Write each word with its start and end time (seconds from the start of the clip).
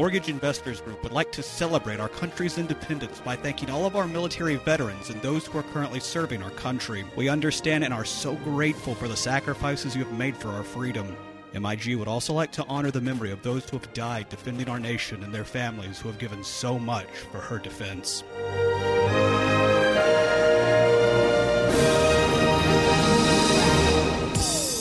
Mortgage 0.00 0.30
Investors 0.30 0.80
Group 0.80 1.02
would 1.02 1.12
like 1.12 1.30
to 1.32 1.42
celebrate 1.42 2.00
our 2.00 2.08
country's 2.08 2.56
independence 2.56 3.20
by 3.20 3.36
thanking 3.36 3.68
all 3.68 3.84
of 3.84 3.96
our 3.96 4.08
military 4.08 4.56
veterans 4.56 5.10
and 5.10 5.20
those 5.20 5.44
who 5.44 5.58
are 5.58 5.62
currently 5.62 6.00
serving 6.00 6.42
our 6.42 6.50
country. 6.52 7.04
We 7.16 7.28
understand 7.28 7.84
and 7.84 7.92
are 7.92 8.06
so 8.06 8.34
grateful 8.36 8.94
for 8.94 9.08
the 9.08 9.16
sacrifices 9.16 9.94
you 9.94 10.02
have 10.02 10.18
made 10.18 10.38
for 10.38 10.48
our 10.48 10.62
freedom. 10.62 11.14
MIG 11.52 11.96
would 11.96 12.08
also 12.08 12.32
like 12.32 12.50
to 12.52 12.64
honor 12.66 12.90
the 12.90 13.02
memory 13.02 13.30
of 13.30 13.42
those 13.42 13.68
who 13.68 13.76
have 13.76 13.92
died 13.92 14.30
defending 14.30 14.70
our 14.70 14.80
nation 14.80 15.22
and 15.22 15.34
their 15.34 15.44
families 15.44 16.00
who 16.00 16.08
have 16.08 16.18
given 16.18 16.42
so 16.42 16.78
much 16.78 17.10
for 17.30 17.40
her 17.40 17.58
defense. 17.58 18.24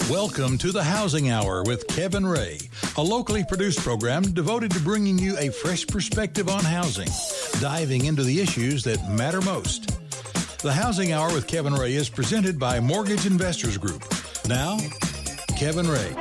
Welcome 0.09 0.57
to 0.57 0.71
the 0.71 0.83
Housing 0.83 1.29
Hour 1.29 1.61
with 1.67 1.87
Kevin 1.87 2.25
Ray, 2.25 2.57
a 2.97 3.01
locally 3.01 3.43
produced 3.43 3.77
program 3.81 4.23
devoted 4.23 4.71
to 4.71 4.79
bringing 4.79 5.19
you 5.19 5.37
a 5.37 5.49
fresh 5.49 5.85
perspective 5.85 6.49
on 6.49 6.63
housing, 6.63 7.07
diving 7.61 8.05
into 8.05 8.23
the 8.23 8.41
issues 8.41 8.83
that 8.85 9.07
matter 9.07 9.39
most. 9.41 9.99
The 10.63 10.73
Housing 10.73 11.11
Hour 11.11 11.31
with 11.31 11.45
Kevin 11.45 11.75
Ray 11.75 11.93
is 11.93 12.09
presented 12.09 12.57
by 12.57 12.79
Mortgage 12.79 13.27
Investors 13.27 13.77
Group. 13.77 14.03
Now, 14.47 14.79
Kevin 15.55 15.87
Ray. 15.87 16.15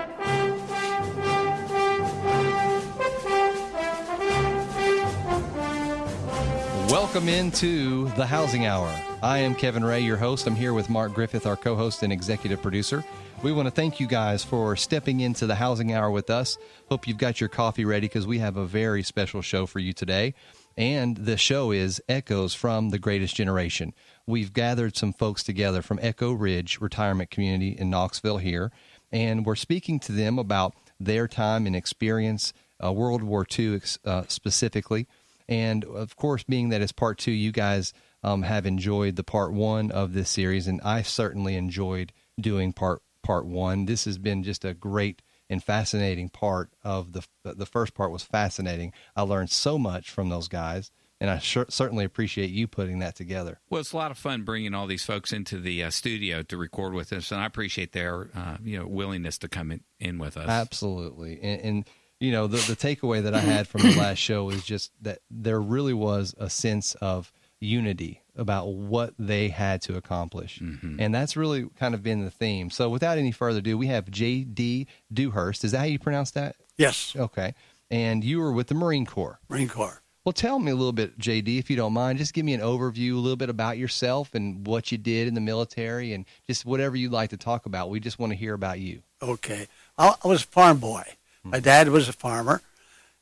Welcome 6.90 7.30
into 7.30 8.10
the 8.16 8.26
Housing 8.26 8.66
Hour. 8.66 8.94
I 9.22 9.38
am 9.38 9.54
Kevin 9.54 9.82
Ray, 9.82 10.00
your 10.00 10.18
host. 10.18 10.46
I'm 10.46 10.54
here 10.54 10.74
with 10.74 10.90
Mark 10.90 11.14
Griffith, 11.14 11.46
our 11.46 11.56
co 11.56 11.74
host 11.74 12.02
and 12.02 12.12
executive 12.12 12.60
producer. 12.60 13.02
We 13.40 13.52
want 13.52 13.66
to 13.66 13.70
thank 13.70 14.00
you 14.00 14.08
guys 14.08 14.42
for 14.42 14.74
stepping 14.74 15.20
into 15.20 15.46
the 15.46 15.54
Housing 15.54 15.92
Hour 15.92 16.10
with 16.10 16.28
us. 16.28 16.58
Hope 16.88 17.06
you've 17.06 17.18
got 17.18 17.40
your 17.40 17.48
coffee 17.48 17.84
ready 17.84 18.08
because 18.08 18.26
we 18.26 18.40
have 18.40 18.56
a 18.56 18.66
very 18.66 19.04
special 19.04 19.42
show 19.42 19.64
for 19.64 19.78
you 19.78 19.92
today. 19.92 20.34
And 20.76 21.16
the 21.16 21.36
show 21.36 21.70
is 21.70 22.02
Echoes 22.08 22.54
from 22.54 22.90
the 22.90 22.98
Greatest 22.98 23.36
Generation. 23.36 23.94
We've 24.26 24.52
gathered 24.52 24.96
some 24.96 25.12
folks 25.12 25.44
together 25.44 25.82
from 25.82 26.00
Echo 26.02 26.32
Ridge 26.32 26.80
Retirement 26.80 27.30
Community 27.30 27.76
in 27.78 27.90
Knoxville 27.90 28.38
here, 28.38 28.72
and 29.12 29.46
we're 29.46 29.56
speaking 29.56 30.00
to 30.00 30.12
them 30.12 30.38
about 30.38 30.74
their 30.98 31.28
time 31.28 31.66
and 31.66 31.76
experience, 31.76 32.52
uh, 32.82 32.92
World 32.92 33.22
War 33.22 33.46
II 33.56 33.80
uh, 34.04 34.24
specifically 34.26 35.06
and 35.48 35.84
of 35.84 36.16
course, 36.16 36.44
being 36.44 36.68
that 36.68 36.82
it's 36.82 36.92
part 36.92 37.18
two, 37.18 37.32
you 37.32 37.52
guys 37.52 37.92
um, 38.22 38.42
have 38.42 38.66
enjoyed 38.66 39.16
the 39.16 39.24
part 39.24 39.52
one 39.52 39.90
of 39.90 40.12
this 40.12 40.28
series, 40.28 40.66
and 40.66 40.80
I 40.82 41.02
certainly 41.02 41.56
enjoyed 41.56 42.12
doing 42.38 42.72
part 42.72 43.00
part 43.28 43.44
one. 43.44 43.84
This 43.84 44.06
has 44.06 44.16
been 44.16 44.42
just 44.42 44.64
a 44.64 44.72
great 44.72 45.20
and 45.50 45.62
fascinating 45.62 46.30
part 46.30 46.70
of 46.82 47.12
the 47.12 47.22
the 47.44 47.66
first 47.66 47.92
part 47.92 48.10
was 48.10 48.22
fascinating. 48.22 48.94
I 49.14 49.22
learned 49.22 49.50
so 49.50 49.78
much 49.78 50.10
from 50.10 50.30
those 50.30 50.48
guys, 50.48 50.90
and 51.20 51.28
I 51.28 51.38
sure, 51.38 51.66
certainly 51.68 52.06
appreciate 52.06 52.48
you 52.48 52.66
putting 52.66 53.00
that 53.00 53.16
together. 53.16 53.60
Well, 53.68 53.82
it's 53.82 53.92
a 53.92 53.98
lot 53.98 54.10
of 54.10 54.16
fun 54.16 54.44
bringing 54.44 54.72
all 54.72 54.86
these 54.86 55.04
folks 55.04 55.30
into 55.30 55.60
the 55.60 55.84
uh, 55.84 55.90
studio 55.90 56.42
to 56.44 56.56
record 56.56 56.94
with 56.94 57.12
us, 57.12 57.30
and 57.30 57.38
I 57.42 57.44
appreciate 57.44 57.92
their 57.92 58.30
uh, 58.34 58.56
you 58.64 58.78
know 58.78 58.86
willingness 58.86 59.36
to 59.38 59.48
come 59.48 59.72
in, 59.72 59.82
in 60.00 60.18
with 60.18 60.38
us. 60.38 60.48
Absolutely, 60.48 61.38
and, 61.42 61.60
and 61.60 61.90
you 62.20 62.32
know, 62.32 62.46
the, 62.46 62.56
the 62.56 62.76
takeaway 62.76 63.22
that 63.22 63.34
I 63.34 63.40
had 63.40 63.68
from 63.68 63.82
the 63.82 63.94
last 63.94 64.18
show 64.18 64.48
is 64.48 64.64
just 64.64 64.90
that 65.02 65.18
there 65.30 65.60
really 65.60 65.94
was 65.94 66.34
a 66.38 66.48
sense 66.48 66.94
of 66.96 67.30
unity 67.60 68.22
about 68.36 68.68
what 68.68 69.14
they 69.18 69.48
had 69.48 69.82
to 69.82 69.96
accomplish. 69.96 70.60
Mm-hmm. 70.60 71.00
And 71.00 71.14
that's 71.14 71.36
really 71.36 71.68
kind 71.78 71.94
of 71.94 72.02
been 72.02 72.24
the 72.24 72.30
theme. 72.30 72.70
So 72.70 72.88
without 72.88 73.18
any 73.18 73.32
further 73.32 73.58
ado, 73.58 73.76
we 73.76 73.88
have 73.88 74.10
J.D. 74.10 74.86
Dewhurst. 75.12 75.64
Is 75.64 75.72
that 75.72 75.78
how 75.78 75.84
you 75.84 75.98
pronounce 75.98 76.30
that? 76.32 76.56
Yes. 76.76 77.14
Okay. 77.16 77.54
And 77.90 78.22
you 78.22 78.38
were 78.38 78.52
with 78.52 78.68
the 78.68 78.74
Marine 78.74 79.06
Corps. 79.06 79.40
Marine 79.48 79.68
Corps. 79.68 80.02
Well, 80.24 80.32
tell 80.34 80.58
me 80.58 80.70
a 80.70 80.76
little 80.76 80.92
bit, 80.92 81.18
JD, 81.18 81.58
if 81.58 81.70
you 81.70 81.76
don't 81.76 81.94
mind. 81.94 82.18
Just 82.18 82.34
give 82.34 82.44
me 82.44 82.52
an 82.52 82.60
overview, 82.60 83.14
a 83.14 83.16
little 83.16 83.36
bit 83.36 83.48
about 83.48 83.78
yourself 83.78 84.34
and 84.34 84.66
what 84.66 84.92
you 84.92 84.98
did 84.98 85.26
in 85.26 85.32
the 85.32 85.40
military, 85.40 86.12
and 86.12 86.26
just 86.46 86.66
whatever 86.66 86.96
you'd 86.96 87.12
like 87.12 87.30
to 87.30 87.38
talk 87.38 87.64
about. 87.64 87.88
We 87.88 87.98
just 87.98 88.18
want 88.18 88.32
to 88.32 88.36
hear 88.36 88.52
about 88.52 88.78
you. 88.78 89.00
Okay. 89.22 89.68
I 89.96 90.14
was 90.24 90.42
a 90.42 90.46
farm 90.46 90.80
boy. 90.80 91.04
My 91.44 91.60
dad 91.60 91.88
was 91.88 92.10
a 92.10 92.12
farmer, 92.12 92.60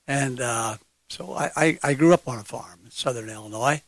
and 0.09 0.41
uh, 0.41 0.79
so 1.09 1.33
I, 1.33 1.51
I, 1.55 1.79
I, 1.83 1.95
grew 1.95 2.13
up 2.13 2.27
on 2.27 2.39
a 2.39 2.45
farm 2.45 2.81
in 2.85 2.91
southern 2.91 3.31
Illinois. 3.31 3.83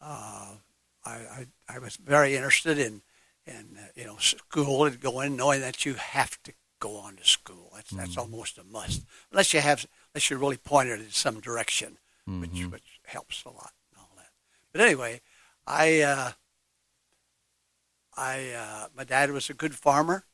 Uh, 0.00 0.56
I, 1.04 1.10
I, 1.10 1.46
I, 1.68 1.78
was 1.78 1.96
very 1.96 2.34
interested 2.34 2.78
in, 2.78 3.02
in 3.46 3.78
uh, 3.78 3.86
you 3.94 4.04
know 4.04 4.16
school 4.18 4.84
and 4.84 5.00
going, 5.00 5.36
knowing 5.36 5.60
that 5.60 5.86
you 5.86 5.94
have 5.94 6.42
to 6.42 6.52
go 6.80 6.96
on 6.96 7.16
to 7.16 7.24
school. 7.24 7.70
That's 7.74 7.90
mm-hmm. 7.90 7.98
that's 7.98 8.16
almost 8.16 8.58
a 8.58 8.64
must, 8.64 9.04
unless 9.30 9.54
you 9.54 9.60
have 9.60 9.86
unless 10.14 10.30
you're 10.30 10.38
really 10.38 10.56
pointed 10.58 11.00
in 11.00 11.10
some 11.10 11.40
direction, 11.40 11.98
mm-hmm. 12.28 12.40
which 12.40 12.72
which 12.72 13.00
helps 13.06 13.44
a 13.44 13.48
lot 13.48 13.72
and 13.90 14.00
all 14.00 14.10
that. 14.16 14.30
But 14.72 14.82
anyway, 14.82 15.20
I 15.66 16.00
uh, 16.00 16.30
I 18.16 18.50
uh, 18.50 18.88
my 18.96 19.04
dad 19.04 19.30
was 19.30 19.50
a 19.50 19.54
good 19.54 19.74
farmer, 19.74 20.24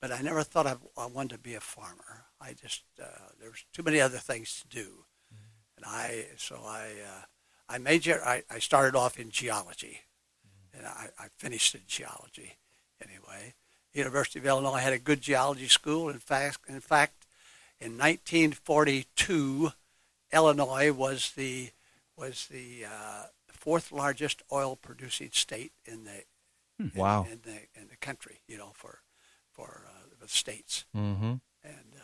but 0.00 0.12
I 0.12 0.20
never 0.20 0.42
thought 0.42 0.66
I, 0.66 0.76
I 0.96 1.06
wanted 1.06 1.36
to 1.36 1.38
be 1.38 1.54
a 1.54 1.60
farmer. 1.60 2.26
I 2.40 2.54
just 2.54 2.84
uh, 3.02 3.32
there 3.40 3.50
was 3.50 3.64
too 3.72 3.82
many 3.82 4.00
other 4.00 4.18
things 4.18 4.62
to 4.62 4.68
do, 4.68 5.04
mm-hmm. 5.32 5.76
and 5.76 5.84
I 5.86 6.26
so 6.36 6.62
I 6.64 6.88
uh, 7.06 7.22
I 7.70 7.78
major 7.78 8.20
I, 8.24 8.42
I 8.50 8.58
started 8.58 8.96
off 8.96 9.18
in 9.18 9.30
geology, 9.30 10.00
and 10.74 10.86
I, 10.86 11.08
I 11.18 11.26
finished 11.36 11.74
in 11.74 11.82
geology 11.86 12.58
anyway. 13.02 13.54
University 13.92 14.38
of 14.40 14.46
Illinois 14.46 14.78
had 14.78 14.92
a 14.92 14.98
good 14.98 15.20
geology 15.20 15.68
school. 15.68 16.08
In 16.08 16.18
fact, 16.18 16.58
in 16.68 16.80
fact, 16.80 17.26
in 17.80 17.92
1942, 17.92 19.72
Illinois 20.32 20.92
was 20.92 21.32
the 21.36 21.70
was 22.16 22.48
the 22.50 22.84
uh, 22.84 23.26
fourth 23.48 23.92
largest 23.92 24.42
oil 24.52 24.76
producing 24.76 25.30
state 25.32 25.72
in 25.84 26.04
the 26.04 26.24
hmm. 26.78 26.98
wow 26.98 27.24
in, 27.24 27.32
in, 27.32 27.40
the 27.44 27.80
in 27.80 27.88
the 27.88 27.96
country. 27.96 28.40
You 28.48 28.58
know 28.58 28.72
for 28.74 28.98
for 29.52 29.86
uh, 29.88 30.14
the 30.20 30.28
states. 30.28 30.84
Mm-hmm. 30.96 31.34
And 31.62 32.00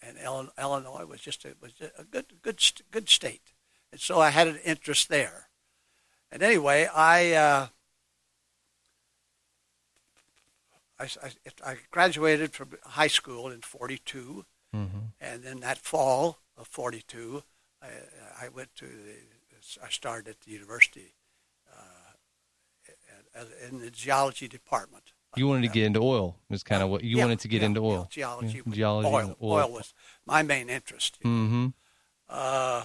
and 0.00 0.16
Illinois 0.58 1.04
was 1.04 1.20
just 1.20 1.44
a, 1.44 1.54
was 1.60 1.72
a 1.98 2.04
good 2.04 2.26
good 2.42 2.60
good 2.90 3.08
state, 3.08 3.52
and 3.92 4.00
so 4.00 4.20
I 4.20 4.30
had 4.30 4.48
an 4.48 4.58
interest 4.64 5.08
there. 5.08 5.48
And 6.30 6.42
anyway, 6.42 6.88
I 6.94 7.32
uh, 7.32 7.66
I, 11.00 11.04
I, 11.04 11.30
I, 11.70 11.76
graduated 11.90 12.52
from 12.52 12.76
high 12.84 13.06
school 13.06 13.48
in 13.48 13.60
'42, 13.62 14.44
mm-hmm. 14.74 14.98
and 15.20 15.42
then 15.42 15.60
that 15.60 15.78
fall 15.78 16.38
of 16.56 16.66
'42, 16.66 17.42
I, 17.82 17.86
I, 18.44 18.48
went 18.48 18.74
to 18.76 18.84
the 18.84 19.82
I 19.82 19.88
started 19.88 20.28
at 20.28 20.40
the 20.40 20.50
university 20.50 21.14
uh, 21.74 23.44
in 23.68 23.80
the 23.80 23.90
geology 23.90 24.48
department. 24.48 25.12
You 25.36 25.46
wanted 25.46 25.62
to 25.62 25.68
get 25.68 25.84
into 25.84 26.00
oil. 26.00 26.36
Was 26.48 26.62
kind 26.62 26.82
of 26.82 26.88
what 26.88 27.04
you 27.04 27.16
yeah, 27.16 27.24
wanted 27.24 27.40
to 27.40 27.48
get 27.48 27.60
yeah, 27.60 27.66
into 27.66 27.80
oil. 27.80 28.08
Yeah, 28.10 28.14
geology, 28.22 28.62
yeah, 28.66 28.72
geology, 28.74 29.08
oil, 29.08 29.36
oil. 29.42 29.52
oil 29.52 29.72
was 29.72 29.94
my 30.26 30.42
main 30.42 30.68
interest. 30.68 31.18
Mm-hmm. 31.22 31.68
Uh, 32.28 32.84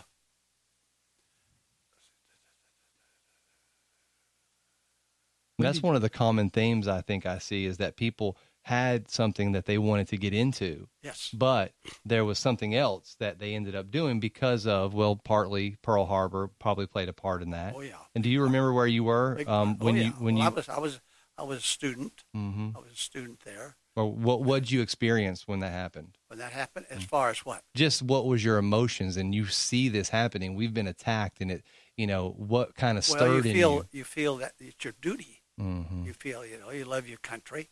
That's 5.59 5.83
one 5.83 5.95
of 5.95 6.01
the 6.01 6.09
common 6.09 6.49
themes 6.49 6.87
I 6.87 7.01
think 7.01 7.25
I 7.25 7.37
see 7.37 7.65
is 7.65 7.77
that 7.77 7.95
people 7.95 8.37
had 8.63 9.11
something 9.11 9.51
that 9.51 9.65
they 9.65 9.77
wanted 9.77 10.07
to 10.07 10.17
get 10.17 10.33
into. 10.33 10.87
Yes. 11.01 11.29
But 11.33 11.73
there 12.05 12.25
was 12.25 12.39
something 12.39 12.73
else 12.73 13.15
that 13.19 13.39
they 13.39 13.55
ended 13.55 13.75
up 13.75 13.91
doing 13.91 14.19
because 14.19 14.65
of, 14.65 14.93
well, 14.93 15.17
partly 15.17 15.77
Pearl 15.81 16.05
Harbor 16.05 16.49
probably 16.59 16.87
played 16.87 17.09
a 17.09 17.13
part 17.13 17.41
in 17.41 17.51
that. 17.51 17.73
Oh 17.75 17.81
yeah. 17.81 17.95
And 18.15 18.23
do 18.23 18.29
you 18.29 18.41
remember 18.41 18.73
where 18.73 18.87
you 18.87 19.03
were 19.03 19.41
um, 19.47 19.77
when 19.79 19.95
oh, 19.95 19.97
yeah. 19.97 20.05
you 20.05 20.11
when 20.11 20.35
well, 20.35 20.43
you 20.43 20.49
I 20.49 20.53
was 20.53 20.69
I 20.69 20.79
was 20.79 21.01
I 21.37 21.43
was 21.43 21.59
a 21.59 21.61
student. 21.61 22.23
Mm-hmm. 22.35 22.69
I 22.75 22.79
was 22.79 22.93
a 22.93 22.97
student 22.97 23.41
there. 23.45 23.75
Or 23.95 24.11
what 24.11 24.43
what 24.43 24.63
did 24.63 24.71
you 24.71 24.81
experience 24.81 25.47
when 25.47 25.59
that 25.59 25.71
happened? 25.71 26.17
When 26.27 26.39
that 26.39 26.51
happened, 26.51 26.87
as 26.89 27.03
far 27.03 27.29
as 27.29 27.39
what? 27.39 27.61
Just 27.75 28.01
what 28.01 28.25
was 28.25 28.43
your 28.43 28.57
emotions, 28.57 29.17
and 29.17 29.35
you 29.35 29.45
see 29.45 29.87
this 29.87 30.09
happening. 30.09 30.55
We've 30.55 30.73
been 30.73 30.87
attacked, 30.87 31.41
and 31.41 31.51
it, 31.51 31.63
you 31.95 32.07
know, 32.07 32.33
what 32.37 32.73
kind 32.75 32.97
of 32.97 33.07
well, 33.07 33.17
stirred 33.17 33.45
you 33.45 33.53
feel, 33.53 33.71
in 33.71 33.77
you? 33.91 33.99
You 33.99 34.03
feel 34.03 34.37
that 34.37 34.53
it's 34.59 34.83
your 34.83 34.95
duty. 34.99 35.42
Mm-hmm. 35.59 36.05
You 36.05 36.13
feel, 36.13 36.45
you 36.45 36.59
know, 36.59 36.71
you 36.71 36.85
love 36.85 37.07
your 37.07 37.19
country, 37.19 37.69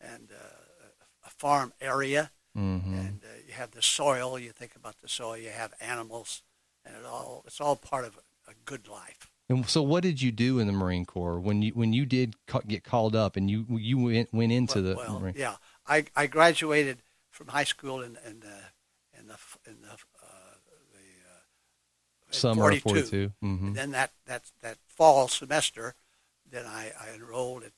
and 0.00 0.30
uh, 0.30 1.26
a 1.26 1.30
farm 1.30 1.72
area, 1.80 2.30
mm-hmm. 2.56 2.94
and 2.94 3.22
uh, 3.24 3.38
you 3.46 3.54
have 3.54 3.72
the 3.72 3.82
soil. 3.82 4.38
You 4.38 4.50
think 4.50 4.76
about 4.76 4.98
the 5.00 5.08
soil. 5.08 5.36
You 5.36 5.50
have 5.50 5.74
animals, 5.80 6.42
and 6.84 6.94
it 6.96 7.04
all 7.04 7.42
it's 7.46 7.60
all 7.60 7.76
part 7.76 8.04
of 8.04 8.16
a, 8.16 8.50
a 8.50 8.54
good 8.64 8.88
life. 8.88 9.30
And 9.48 9.68
so, 9.68 9.82
what 9.82 10.02
did 10.02 10.22
you 10.22 10.32
do 10.32 10.58
in 10.58 10.66
the 10.66 10.72
Marine 10.72 11.04
Corps 11.04 11.38
when 11.38 11.60
you 11.60 11.72
when 11.72 11.92
you 11.92 12.06
did 12.06 12.34
get 12.66 12.82
called 12.82 13.14
up 13.14 13.36
and 13.36 13.50
you 13.50 13.66
you 13.68 13.98
went 13.98 14.32
went 14.32 14.52
into 14.52 14.76
well, 14.76 14.82
the 14.82 14.96
well, 14.96 15.20
Marine? 15.20 15.34
Yeah, 15.36 15.56
I, 15.86 16.06
I 16.16 16.26
graduated 16.26 16.98
from 17.30 17.48
high 17.48 17.64
school 17.64 18.00
in 18.00 18.16
in 18.26 18.40
the 18.40 18.56
in 19.18 19.26
the 19.26 19.36
in 19.66 19.82
the, 19.82 19.92
uh, 19.92 20.54
the 20.92 21.28
uh, 21.28 22.30
summer 22.30 22.62
42. 22.62 22.76
of 22.76 22.82
forty 22.82 23.02
two. 23.02 23.32
Mm-hmm. 23.44 23.72
Then 23.74 23.90
that 23.90 24.12
that 24.24 24.50
that 24.62 24.78
fall 24.86 25.28
semester, 25.28 25.94
then 26.54 26.66
I, 26.66 26.92
I 27.00 27.14
enrolled. 27.14 27.64
At, 27.64 27.72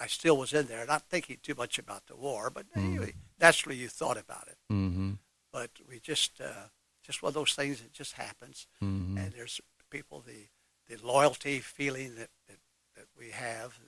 I 0.00 0.06
still 0.06 0.36
was 0.36 0.52
in 0.52 0.66
there, 0.66 0.84
not 0.86 1.08
thinking 1.08 1.38
too 1.42 1.54
much 1.56 1.78
about 1.78 2.06
the 2.06 2.16
war, 2.16 2.50
but 2.50 2.66
mm-hmm. 2.70 2.86
anyway, 2.86 3.12
naturally 3.40 3.76
you 3.76 3.88
thought 3.88 4.16
about 4.18 4.48
it. 4.48 4.58
Mm-hmm. 4.72 5.12
But 5.52 5.70
we 5.88 6.00
just 6.00 6.40
uh, 6.40 6.68
just 7.02 7.22
one 7.22 7.30
of 7.30 7.34
those 7.34 7.54
things 7.54 7.80
that 7.80 7.92
just 7.92 8.14
happens. 8.14 8.66
Mhm. 8.82 9.16
And 9.18 9.32
there's 9.32 9.60
people 9.90 10.20
the 10.26 10.48
the 10.88 11.06
loyalty 11.06 11.60
feeling 11.60 12.16
that 12.16 12.30
that, 12.48 12.58
that 12.96 13.06
we 13.18 13.30
have, 13.30 13.78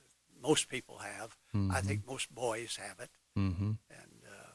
most 0.42 0.68
people 0.68 0.98
have. 0.98 1.36
I 1.70 1.80
think 1.80 2.06
most 2.06 2.34
boys 2.34 2.76
have 2.76 3.00
it. 3.00 3.10
Mm-hmm. 3.38 3.72
And 3.90 4.22
uh, 4.26 4.52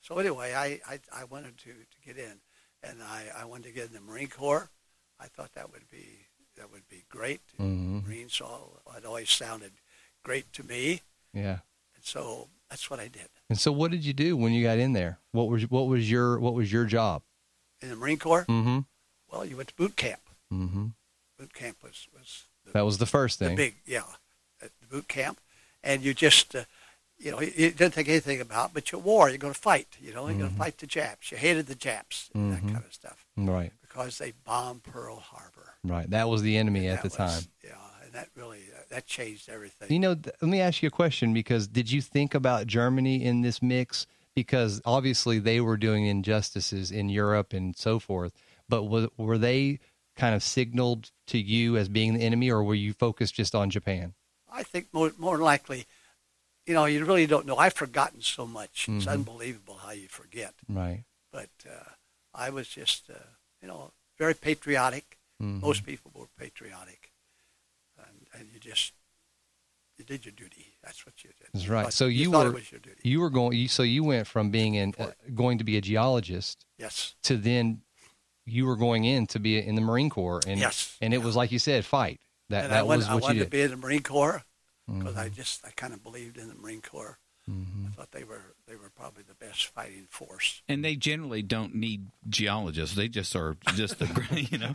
so 0.00 0.18
anyway, 0.18 0.54
I, 0.54 0.80
I, 0.86 1.00
I 1.12 1.24
wanted 1.24 1.58
to, 1.58 1.70
to 1.70 2.00
get 2.04 2.18
in, 2.18 2.40
and 2.82 3.02
I, 3.02 3.26
I 3.38 3.44
wanted 3.44 3.64
to 3.64 3.70
get 3.72 3.88
in 3.88 3.94
the 3.94 4.00
Marine 4.00 4.28
Corps. 4.28 4.70
I 5.18 5.26
thought 5.26 5.52
that 5.54 5.72
would 5.72 5.88
be 5.88 6.26
that 6.56 6.70
would 6.70 6.88
be 6.88 7.04
great. 7.08 7.40
Mhm. 7.58 8.04
Marines 8.06 8.40
all 8.40 8.80
it 8.96 9.04
always 9.04 9.30
sounded 9.30 9.72
great 10.22 10.52
to 10.54 10.62
me, 10.62 11.02
Yeah. 11.32 11.60
and 11.94 12.04
so 12.04 12.48
that's 12.70 12.88
what 12.90 12.98
I 13.00 13.08
did 13.08 13.28
And 13.50 13.58
so, 13.58 13.70
what 13.72 13.90
did 13.90 14.04
you 14.04 14.12
do 14.12 14.36
when 14.36 14.52
you 14.52 14.62
got 14.64 14.78
in 14.78 14.92
there? 14.94 15.18
What 15.32 15.48
was 15.48 15.68
what 15.70 15.86
was 15.86 16.10
your 16.10 16.38
what 16.38 16.54
was 16.54 16.72
your 16.72 16.84
job? 16.86 17.22
in 17.82 17.90
the 17.90 17.96
Marine 17.96 18.18
Corps. 18.18 18.46
Mm-hmm. 18.48 18.80
Well, 19.30 19.44
you 19.44 19.56
went 19.56 19.68
to 19.68 19.74
boot 19.74 19.96
camp. 19.96 20.20
Mm-hmm. 20.52 20.86
Boot 21.38 21.52
camp 21.54 21.82
was 21.82 22.08
was 22.16 22.44
the, 22.64 22.72
That 22.72 22.84
was 22.86 22.96
the 22.98 23.06
first 23.06 23.38
the 23.38 23.46
thing. 23.48 23.56
big 23.56 23.74
yeah, 23.84 24.04
the 24.60 24.70
boot 24.88 25.08
camp, 25.08 25.40
and 25.82 26.02
you 26.02 26.14
just. 26.14 26.54
Uh, 26.54 26.64
you 27.24 27.30
know, 27.30 27.40
you 27.40 27.70
didn't 27.70 27.94
think 27.94 28.08
anything 28.08 28.40
about, 28.40 28.74
but 28.74 28.92
you 28.92 28.98
war. 28.98 29.28
You're 29.28 29.38
going 29.38 29.54
to 29.54 29.58
fight. 29.58 29.96
You 30.00 30.12
know, 30.12 30.28
you're 30.28 30.38
going 30.38 30.50
to 30.50 30.56
fight 30.56 30.78
the 30.78 30.86
Japs. 30.86 31.32
You 31.32 31.38
hated 31.38 31.66
the 31.66 31.74
Japs, 31.74 32.30
and 32.34 32.52
that 32.52 32.60
kind 32.62 32.76
of 32.84 32.92
stuff, 32.92 33.24
Right. 33.36 33.72
because 33.82 34.18
they 34.18 34.32
bombed 34.44 34.82
Pearl 34.84 35.16
Harbor. 35.16 35.74
Right. 35.82 36.08
That 36.10 36.28
was 36.28 36.42
the 36.42 36.56
enemy 36.56 36.86
at 36.88 37.02
the 37.02 37.08
was- 37.08 37.16
time. 37.16 37.42
Yeah, 37.64 37.70
and 38.04 38.12
that 38.12 38.28
really 38.36 38.60
uh, 38.76 38.82
that 38.90 39.06
changed 39.06 39.48
everything. 39.48 39.90
You 39.90 39.98
know, 40.00 40.14
th- 40.14 40.36
let 40.42 40.48
me 40.50 40.60
ask 40.60 40.82
you 40.82 40.88
a 40.88 40.90
question 40.90 41.32
because 41.34 41.66
did 41.66 41.90
you 41.90 42.00
think 42.02 42.34
about 42.34 42.66
Germany 42.66 43.24
in 43.24 43.40
this 43.40 43.60
mix? 43.62 44.06
Because 44.34 44.82
obviously 44.84 45.38
they 45.38 45.60
were 45.60 45.76
doing 45.76 46.06
injustices 46.06 46.90
in 46.90 47.08
Europe 47.08 47.52
and 47.52 47.76
so 47.76 47.98
forth, 48.00 48.32
but 48.68 48.82
was, 48.84 49.06
were 49.16 49.38
they 49.38 49.78
kind 50.16 50.34
of 50.34 50.42
signaled 50.42 51.10
to 51.28 51.38
you 51.38 51.76
as 51.76 51.88
being 51.88 52.14
the 52.14 52.20
enemy, 52.22 52.50
or 52.50 52.62
were 52.64 52.74
you 52.74 52.92
focused 52.92 53.34
just 53.34 53.54
on 53.54 53.70
Japan? 53.70 54.14
I 54.52 54.62
think 54.62 54.88
more 54.92 55.12
more 55.18 55.38
likely, 55.38 55.86
you 56.66 56.74
know, 56.74 56.84
you 56.86 57.04
really 57.04 57.26
don't 57.26 57.46
know. 57.46 57.56
I've 57.56 57.74
forgotten 57.74 58.20
so 58.22 58.46
much. 58.46 58.88
It's 58.88 59.04
Mhm. 59.06 59.12
unbelievable 59.12 59.76
how 59.78 59.90
you 59.90 60.08
forget. 60.08 60.54
Right. 60.68 61.04
But 61.30 61.50
uh, 61.68 61.90
I 62.32 62.50
was 62.50 62.68
just, 62.68 63.10
uh, 63.10 63.14
you 63.60 63.68
know, 63.68 63.92
very 64.18 64.34
patriotic. 64.34 65.18
Mhm. 65.42 65.60
Most 65.60 65.84
people 65.84 66.10
were 66.14 66.28
patriotic, 66.38 67.12
and, 67.98 68.26
and 68.32 68.48
you 68.52 68.60
just 68.60 68.92
you 69.98 70.04
did 70.04 70.24
your 70.24 70.32
duty. 70.32 70.74
That's 70.82 71.06
what 71.06 71.22
you 71.22 71.30
did. 71.38 71.48
That's 71.52 71.68
right. 71.68 71.92
So 71.92 72.06
you 72.06 72.30
thought 72.30 72.44
were- 72.46 72.50
it 72.52 72.54
was 72.54 72.72
your 72.72 72.80
duty. 72.80 73.00
You 73.08 73.20
were 73.20 73.30
going. 73.30 73.56
You, 73.58 73.68
so 73.68 73.82
you 73.82 74.02
went 74.04 74.26
from 74.26 74.50
being 74.50 74.74
in 74.74 74.94
uh, 74.98 75.12
going 75.34 75.58
to 75.58 75.64
be 75.64 75.76
a 75.76 75.80
geologist 75.80 76.64
yes. 76.78 77.14
to 77.24 77.36
then 77.36 77.82
you 78.46 78.66
were 78.66 78.76
going 78.76 79.04
in 79.04 79.26
to 79.28 79.38
be 79.38 79.58
in 79.58 79.74
the 79.74 79.80
Marine 79.80 80.10
Corps, 80.10 80.40
and 80.46 80.58
Yes. 80.60 80.96
and 81.00 81.14
it 81.14 81.18
was 81.22 81.36
like 81.36 81.52
you 81.52 81.58
said, 81.58 81.84
fight. 81.84 82.20
That 82.50 82.64
and 82.64 82.72
that 82.72 82.78
I 82.80 82.82
wanted, 82.82 82.98
was 82.98 83.08
I 83.08 83.14
what 83.14 83.22
wanted 83.22 83.38
you 83.38 83.44
to 83.44 83.50
be 83.50 83.60
in 83.62 83.70
the 83.70 83.76
Marine 83.76 84.02
Corps 84.02 84.44
because 84.86 85.14
Mhm. 85.14 85.18
I 85.18 85.28
just 85.28 85.64
I 85.66 85.70
kind 85.70 85.92
of 85.94 86.02
believed 86.02 86.36
in 86.36 86.48
the 86.48 86.54
Marine 86.54 86.82
Corps. 86.82 87.18
Mhm. 87.48 87.88
I 87.88 87.90
thought 87.94 88.10
they 88.12 88.24
were 88.24 88.54
they 88.66 88.74
were 88.74 88.88
probably 88.88 89.22
the 89.22 89.34
best 89.34 89.66
fighting 89.66 90.06
force. 90.10 90.62
And 90.66 90.82
they 90.84 90.96
generally 90.96 91.42
don't 91.42 91.74
need 91.74 92.06
geologists. 92.28 92.96
They 92.96 93.08
just 93.08 93.36
are 93.36 93.56
just 93.74 93.98
the 93.98 94.06
you 94.50 94.58
know. 94.58 94.72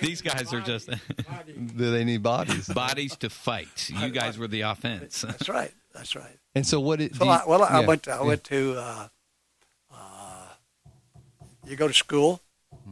These 0.00 0.20
guys 0.30 0.52
are 0.52 0.60
just 0.60 0.88
Do 1.76 1.90
they 1.90 2.04
need 2.04 2.22
bodies? 2.22 2.68
bodies 2.68 3.16
to 3.16 3.30
fight. 3.30 3.88
You 3.88 4.10
guys 4.10 4.36
were 4.38 4.48
the 4.48 4.60
offense. 4.62 5.22
That's 5.22 5.48
right. 5.48 5.72
That's 5.94 6.14
right. 6.14 6.38
And 6.54 6.66
so 6.66 6.80
what? 6.80 6.98
Did, 6.98 7.16
So 7.16 7.24
you- 7.24 7.30
I, 7.30 7.44
well, 7.46 7.62
I 7.62 7.80
yeah, 7.80 7.86
went. 7.86 8.02
To, 8.04 8.12
I 8.12 8.16
yeah. 8.20 8.26
went 8.26 8.44
to. 8.44 8.74
Uh, 8.78 9.08
uh, 9.94 10.46
you 11.66 11.76
go 11.76 11.88
to 11.88 11.94
school. 11.94 12.40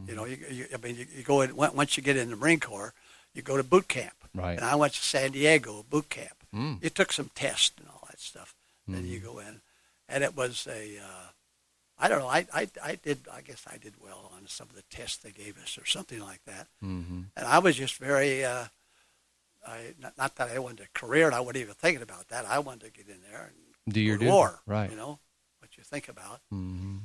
You 0.07 0.15
know, 0.15 0.25
you, 0.25 0.39
you, 0.51 0.67
I 0.73 0.77
mean, 0.79 0.97
you, 0.97 1.07
you 1.17 1.23
go 1.25 1.41
in 1.41 1.57
once 1.57 1.97
you 1.97 2.03
get 2.03 2.17
in 2.17 2.31
the 2.31 2.37
Marine 2.37 2.61
Corps, 2.61 2.95
you 3.35 3.43
go 3.43 3.57
to 3.57 3.63
boot 3.65 3.89
camp. 3.89 4.13
Right. 4.35 4.57
And 4.57 4.65
I 4.65 4.77
went 4.77 4.93
to 4.95 5.03
San 5.03 5.33
Diego 5.33 5.85
boot 5.91 6.09
camp. 6.09 6.40
Mm. 6.55 6.83
You 6.83 6.91
took 6.91 7.13
some 7.13 7.31
tests 7.35 7.73
and 7.79 7.89
all 7.89 8.07
that 8.11 8.19
stuff. 8.21 8.55
Then 8.89 9.05
Mm. 9.05 9.09
you 9.09 9.21
go 9.21 9.39
in, 9.39 9.61
and 10.09 10.25
it 10.25 10.35
was 10.37 10.67
a. 10.67 10.99
Uh, 10.99 11.27
I 12.03 12.09
don't 12.09 12.19
know. 12.21 12.29
I, 12.29 12.47
I 12.53 12.69
I 12.83 12.95
did. 12.97 13.29
I 13.31 13.41
guess 13.43 13.65
I 13.67 13.77
did 13.77 13.95
well 14.01 14.33
on 14.35 14.47
some 14.49 14.69
of 14.69 14.75
the 14.75 14.83
tests 14.91 15.19
they 15.19 15.31
gave 15.31 15.57
us, 15.63 15.79
or 15.79 15.85
something 15.87 16.19
like 16.21 16.43
that. 16.47 16.67
Mhm. 16.83 17.27
And 17.37 17.47
I 17.47 17.59
was 17.59 17.77
just 17.77 17.97
very. 17.99 18.45
Uh, 18.45 18.67
I 19.67 19.95
not, 19.99 20.17
not 20.17 20.37
that 20.37 20.49
I 20.51 20.59
wanted 20.59 20.87
a 20.87 20.99
career, 20.99 21.27
and 21.27 21.35
I 21.35 21.41
wasn't 21.41 21.59
even 21.59 21.75
thinking 21.75 22.03
about 22.03 22.29
that. 22.29 22.47
I 22.47 22.59
wanted 22.59 22.87
to 22.87 22.91
get 22.91 23.09
in 23.15 23.21
there 23.31 23.53
and 23.53 23.95
Do 23.95 24.01
your 24.01 24.19
war. 24.19 24.61
right? 24.67 24.91
You 24.91 24.97
know 24.97 25.21
what 25.59 25.77
you 25.77 25.85
think 25.85 26.09
about. 26.09 26.41
Mhm. 26.51 27.03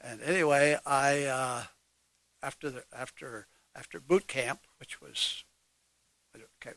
And 0.00 0.22
anyway, 0.22 0.78
I 0.86 1.24
uh, 1.24 1.64
after 2.40 2.70
the 2.70 2.84
after 2.92 3.48
after 3.74 3.98
boot 4.00 4.26
camp, 4.28 4.60
which 4.78 5.00
was 5.00 5.42
okay, 6.62 6.76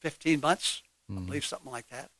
fifteen 0.00 0.40
months, 0.40 0.82
I 1.08 1.12
Mhm. 1.12 1.26
believe 1.26 1.44
something 1.44 1.70
like 1.70 1.88
that. 1.88 2.10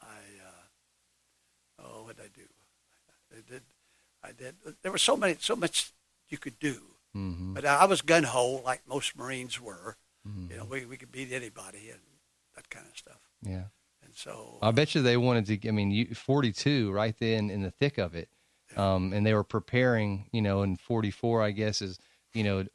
I 0.00 0.06
uh, 0.46 1.82
oh, 1.82 2.04
what 2.04 2.16
did 2.16 2.26
I 2.26 2.28
do? 2.28 2.48
I 3.32 3.40
did. 3.50 3.62
I 4.22 4.32
did. 4.32 4.56
There 4.82 4.92
was 4.92 5.02
so 5.02 5.16
many, 5.16 5.36
so 5.40 5.56
much 5.56 5.92
you 6.28 6.38
could 6.38 6.58
do, 6.58 6.82
Mhm. 7.14 7.54
but 7.54 7.64
I 7.64 7.84
was 7.86 8.02
gun 8.02 8.24
ho 8.24 8.46
like 8.64 8.86
most 8.86 9.16
Marines 9.16 9.60
were. 9.60 9.96
Mhm. 10.26 10.50
You 10.50 10.56
know, 10.58 10.64
we 10.64 10.84
we 10.84 10.96
could 10.96 11.12
beat 11.12 11.32
anybody 11.32 11.90
and 11.90 12.00
that 12.54 12.68
kind 12.70 12.86
of 12.90 12.96
stuff. 12.96 13.20
Yeah. 13.42 13.68
And 14.02 14.14
so 14.14 14.58
I 14.62 14.70
bet 14.70 14.94
you 14.94 15.02
they 15.02 15.16
wanted 15.16 15.46
to. 15.46 15.68
I 15.68 15.72
mean, 15.72 15.90
you, 15.90 16.14
42, 16.14 16.90
right 16.92 17.16
then 17.18 17.50
in 17.50 17.62
the 17.62 17.70
thick 17.70 17.98
of 17.98 18.14
it, 18.14 18.28
um, 18.76 19.12
and 19.12 19.24
they 19.24 19.34
were 19.34 19.44
preparing. 19.44 20.28
You 20.32 20.42
know, 20.42 20.62
in 20.62 20.76
44, 20.76 21.42
I 21.42 21.50
guess 21.52 21.80
is 21.82 21.98
you 22.34 22.44
know, 22.44 22.66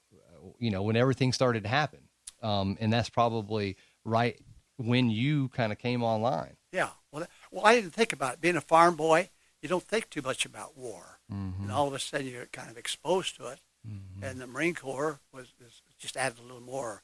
you 0.58 0.72
know 0.72 0.82
when 0.84 0.96
everything 0.96 1.34
started 1.34 1.64
to 1.64 1.70
happen, 1.70 2.10
um, 2.42 2.78
and 2.80 2.92
that's 2.92 3.10
probably 3.10 3.78
right 4.04 4.40
when 4.78 5.10
you 5.10 5.50
kind 5.50 5.72
of 5.72 5.78
came 5.78 6.04
online. 6.04 6.58
Yeah. 6.72 6.90
Well, 7.12 7.22
that, 7.22 7.30
well, 7.52 7.66
I 7.66 7.76
didn't 7.76 7.94
think 7.94 8.14
about 8.14 8.36
it. 8.36 8.42
Being 8.42 8.56
a 8.56 8.62
farm 8.62 8.96
boy, 8.96 9.30
you 9.62 9.70
don't 9.70 9.84
think 9.84 10.10
too 10.10 10.22
much 10.22 10.46
about 10.46 10.78
war, 10.78 11.20
Mhm. 11.32 11.62
and 11.64 11.72
all 11.72 11.88
of 11.88 11.94
a 11.94 12.00
sudden 12.00 12.28
you're 12.28 12.46
kind 12.48 12.70
of 12.72 12.78
exposed 12.78 13.36
to 13.36 13.48
it. 13.48 13.60
Mhm. 13.88 14.24
And 14.24 14.40
the 14.42 14.48
Marine 14.48 14.76
Corps 14.76 15.20
was, 15.32 15.54
was 15.60 15.82
just 16.00 16.16
added 16.18 16.40
a 16.40 16.44
little 16.44 16.62
more 16.62 17.04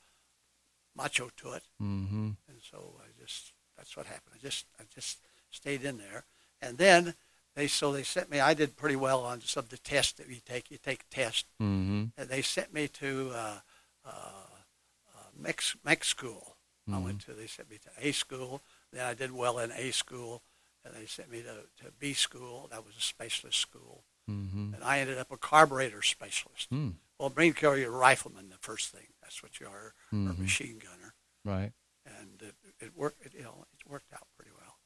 macho 0.95 1.29
to 1.37 1.53
it, 1.53 1.63
Mhm. 1.81 2.37
and 2.47 2.61
so 2.61 2.99
I 3.03 3.11
just 3.21 3.53
that's 3.75 3.95
what 3.95 4.07
happened. 4.07 4.35
I 4.35 4.39
just 4.39 4.65
I 4.79 4.83
just 4.85 5.19
stayed 5.51 5.83
in 5.83 5.97
there, 5.97 6.25
and 6.61 6.77
then 6.79 7.15
they 7.53 7.67
so 7.67 7.91
they 7.91 8.03
sent 8.03 8.29
me. 8.29 8.39
I 8.39 8.53
did 8.55 8.75
pretty 8.77 8.95
well 8.95 9.23
on 9.23 9.41
some 9.41 9.63
of 9.65 9.69
the 9.69 9.77
tests 9.77 10.13
that 10.13 10.27
you 10.27 10.39
take. 10.39 10.71
You 10.71 10.77
take 10.77 11.01
a 11.03 11.15
test, 11.15 11.45
Mhm. 11.59 12.13
and 12.17 12.29
they 12.29 12.41
sent 12.41 12.73
me 12.73 12.87
to 12.87 13.31
uh, 13.31 13.59
uh, 14.05 14.47
uh, 15.15 15.29
mech, 15.35 15.61
mech 15.83 16.03
school. 16.03 16.56
I 16.91 16.97
went 16.99 17.21
to. 17.25 17.33
They 17.33 17.47
sent 17.47 17.69
me 17.69 17.77
to 17.79 18.07
A 18.07 18.11
school. 18.13 18.61
Then 18.93 19.05
I 19.05 19.13
did 19.13 19.31
well 19.31 19.59
in 19.59 19.71
A 19.71 19.91
school, 19.91 20.41
and 20.85 20.93
they 20.95 21.05
sent 21.05 21.29
me 21.31 21.41
to, 21.41 21.83
to 21.85 21.91
B 21.99 22.13
school. 22.13 22.67
That 22.71 22.85
was 22.85 22.95
a 22.97 23.01
specialist 23.01 23.59
school, 23.59 24.05
Mhm. 24.29 24.73
and 24.73 24.83
I 24.83 24.99
ended 24.99 25.17
up 25.17 25.31
a 25.31 25.37
carburetor 25.37 26.01
specialist. 26.01 26.69
Mm. 26.71 26.95
Well, 27.19 27.33
Marine 27.35 27.53
Corps, 27.53 27.77
you're 27.77 27.93
a 27.93 27.97
rifleman. 27.97 28.49
The 28.49 28.57
first 28.59 28.89
thing. 28.93 29.07
That's 29.21 29.41
what 29.43 29.59
you 29.59 29.67
are, 29.67 29.93
or 30.13 30.17
Mhm. 30.17 30.37
machine 30.39 30.77
gunner, 30.79 31.13
Right. 31.43 31.73
and 32.05 32.41
it, 32.41 32.55
it 32.79 32.95
worked. 32.95 33.25
It, 33.25 33.33
you 33.33 33.43
know, 33.43 33.65
it 33.79 33.89
worked 33.89 34.13
out 34.13 34.27
pretty 34.37 34.51
well. 34.51 34.79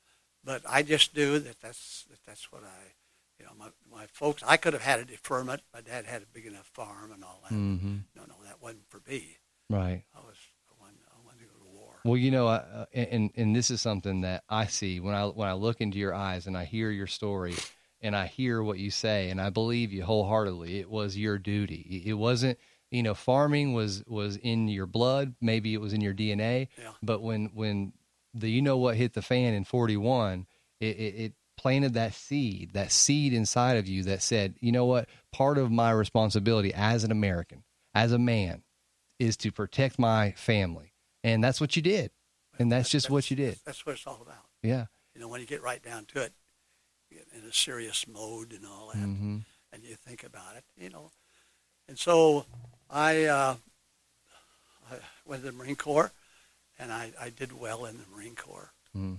But 0.43 0.63
I 0.67 0.81
just 0.81 1.15
knew 1.15 1.37
that 1.39 1.59
that's 1.59 2.05
that 2.09 2.23
that's 2.25 2.51
what 2.51 2.63
I. 2.63 2.95
You 3.39 3.47
know, 3.47 3.53
my, 3.57 3.69
my 3.89 4.05
folks, 4.05 4.43
I 4.45 4.55
could 4.57 4.73
have 4.73 4.83
had 4.83 4.99
a 4.99 5.05
deferment. 5.05 5.63
My 5.73 5.81
dad 5.81 6.05
had 6.05 6.21
a 6.21 6.27
big 6.27 6.45
enough 6.45 6.67
farm 6.67 7.11
and 7.11 7.23
all 7.23 7.41
that. 7.43 7.51
Mhm. 7.53 8.03
No, 8.15 8.23
no, 8.25 8.35
that 8.43 8.61
wasn't 8.61 8.87
for 8.89 9.01
me. 9.07 9.37
Right. 9.67 10.03
I 10.13 10.19
was, 10.19 10.35
I 10.69 10.73
wanted, 10.79 10.99
I 11.11 11.17
wanted 11.25 11.39
to 11.39 11.45
go 11.47 11.57
to 11.57 11.65
war. 11.71 11.90
Well, 12.03 12.17
you 12.17 12.31
know, 12.31 12.47
uh, 12.47 12.85
and 12.93 13.31
and 13.35 13.55
this 13.55 13.69
is 13.69 13.81
something 13.81 14.21
that 14.21 14.43
I 14.49 14.65
see 14.65 14.99
when 14.99 15.13
I 15.13 15.25
when 15.25 15.47
I 15.47 15.53
look 15.53 15.81
into 15.81 15.99
your 15.99 16.13
eyes 16.13 16.47
and 16.47 16.57
I 16.57 16.65
hear 16.65 16.89
your 16.89 17.07
story 17.07 17.55
and 18.01 18.15
I 18.15 18.27
hear 18.27 18.63
what 18.63 18.79
you 18.79 18.89
say 18.89 19.29
and 19.29 19.39
I 19.39 19.49
believe 19.49 19.93
you 19.93 20.03
wholeheartedly. 20.03 20.79
It 20.79 20.89
was 20.89 21.17
your 21.17 21.37
duty. 21.37 22.03
It 22.05 22.13
wasn't, 22.13 22.57
you 22.89 23.03
know, 23.03 23.13
farming 23.13 23.73
was 23.73 24.03
was 24.07 24.37
in 24.37 24.67
your 24.67 24.87
blood. 24.87 25.35
Maybe 25.41 25.73
it 25.73 25.81
was 25.81 25.93
in 25.93 26.01
your 26.01 26.13
DNA. 26.13 26.67
Yeah. 26.77 26.91
But 27.03 27.21
when 27.21 27.51
when 27.53 27.93
the 28.33 28.49
you 28.49 28.61
know 28.61 28.77
what 28.77 28.95
hit 28.95 29.13
the 29.13 29.21
fan 29.21 29.53
in 29.53 29.63
forty 29.63 29.97
one, 29.97 30.47
it, 30.79 30.97
it, 30.97 31.15
it 31.15 31.33
planted 31.57 31.93
that 31.93 32.15
seed, 32.15 32.73
that 32.73 32.91
seed 32.91 33.33
inside 33.33 33.77
of 33.77 33.87
you 33.87 34.01
that 34.03 34.23
said, 34.23 34.55
you 34.59 34.71
know 34.71 34.85
what, 34.85 35.07
part 35.31 35.59
of 35.59 35.69
my 35.69 35.91
responsibility 35.91 36.73
as 36.73 37.03
an 37.03 37.11
American, 37.11 37.63
as 37.93 38.11
a 38.11 38.17
man, 38.17 38.63
is 39.19 39.37
to 39.37 39.51
protect 39.51 39.99
my 39.99 40.31
family. 40.31 40.90
And 41.23 41.43
that's 41.43 41.61
what 41.61 41.75
you 41.75 41.81
did. 41.81 42.11
And 42.59 42.71
that's 42.71 42.89
just 42.89 43.09
what 43.09 43.29
you 43.31 43.37
did. 43.37 43.57
That's 43.65 43.85
what 43.85 43.93
it's 43.93 44.05
all 44.05 44.19
about. 44.21 44.45
Yeah. 44.61 44.85
You 45.15 45.21
know, 45.21 45.27
when 45.27 45.41
you 45.41 45.47
get 45.47 45.61
right 45.63 45.81
down 45.81 46.05
to 46.13 46.21
it, 46.21 46.33
in 47.11 47.43
a 47.47 47.53
serious 47.53 48.07
mode 48.07 48.53
and 48.53 48.65
all 48.65 48.91
that, 48.93 48.99
hmm 48.99 49.39
and 49.73 49.83
you 49.83 49.95
think 49.95 50.23
about 50.25 50.57
it, 50.57 50.65
you 50.77 50.89
know. 50.89 51.11
And 51.87 51.97
so 51.97 52.45
I, 52.89 53.23
uh, 53.23 53.55
I 54.91 54.95
went 55.25 55.43
to 55.43 55.51
the 55.51 55.57
Marine 55.57 55.77
Corps, 55.77 56.11
and 56.77 56.91
I, 56.91 57.11
I 57.19 57.29
did 57.29 57.57
well 57.57 57.85
in 57.85 57.97
the 57.97 58.03
Marine 58.15 58.35
Corps. 58.35 58.71
hmm 58.93 59.15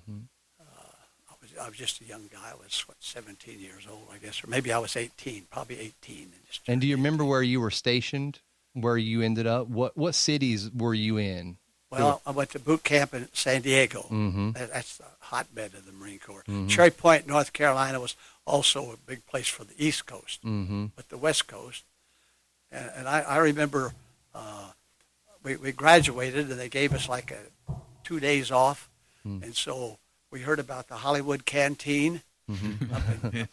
I 0.60 1.34
was 1.40 1.50
I 1.60 1.68
was 1.68 1.76
just 1.76 2.00
a 2.00 2.04
young 2.04 2.28
guy. 2.32 2.50
I 2.52 2.54
was 2.54 2.84
what 2.86 2.96
17 3.00 3.60
years 3.60 3.86
old, 3.90 4.08
I 4.12 4.18
guess, 4.18 4.44
or 4.44 4.46
maybe 4.48 4.72
I 4.72 4.78
was 4.78 4.94
18, 4.96 5.46
probably 5.50 5.78
18. 5.80 6.22
And, 6.22 6.32
And 6.68 6.80
do 6.80 6.86
you 6.86 6.96
remember 6.96 7.24
where 7.24 7.42
you 7.42 7.60
were 7.60 7.70
stationed? 7.70 8.40
Where 8.74 8.96
you 8.96 9.22
ended 9.22 9.46
up? 9.46 9.68
What 9.68 9.96
what 9.96 10.14
cities 10.14 10.70
were 10.70 10.94
you 10.94 11.16
in? 11.18 11.58
Well, 12.00 12.22
I 12.26 12.30
went 12.30 12.50
to 12.50 12.58
boot 12.58 12.82
camp 12.84 13.12
in 13.14 13.28
San 13.32 13.60
Diego. 13.62 14.06
Mhm. 14.10 14.54
That's 14.54 14.96
the 14.96 15.04
hotbed 15.20 15.74
of 15.74 15.86
the 15.86 15.92
Marine 15.92 16.18
Corps. 16.18 16.44
Cherry 16.68 16.90
Point, 16.90 17.26
North 17.26 17.52
Carolina, 17.52 18.00
was 18.00 18.16
also 18.46 18.92
a 18.92 18.96
big 18.96 19.24
place 19.26 19.46
for 19.48 19.64
the 19.64 19.74
East 19.78 20.06
Coast, 20.06 20.42
Mm-hmm. 20.44 20.86
but 20.96 21.08
the 21.10 21.16
West 21.18 21.46
Coast. 21.46 21.84
And, 22.70 22.90
and 22.96 23.08
I, 23.08 23.20
I 23.20 23.36
remember 23.38 23.92
uh, 24.34 24.70
we, 25.42 25.56
we 25.56 25.72
graduated, 25.72 26.50
and 26.50 26.58
they 26.58 26.68
gave 26.68 26.92
us 26.94 27.08
like 27.08 27.30
a 27.30 27.74
two 28.04 28.18
days 28.20 28.50
off, 28.50 28.88
Hmm. 29.22 29.42
and 29.44 29.54
so 29.56 29.98
we 30.32 30.40
heard 30.40 30.58
about 30.58 30.88
the 30.88 30.96
Hollywood 30.96 31.44
Canteen 31.44 32.22
Mm-hmm. 32.50 32.92
up, 32.92 33.34
in, 33.34 33.48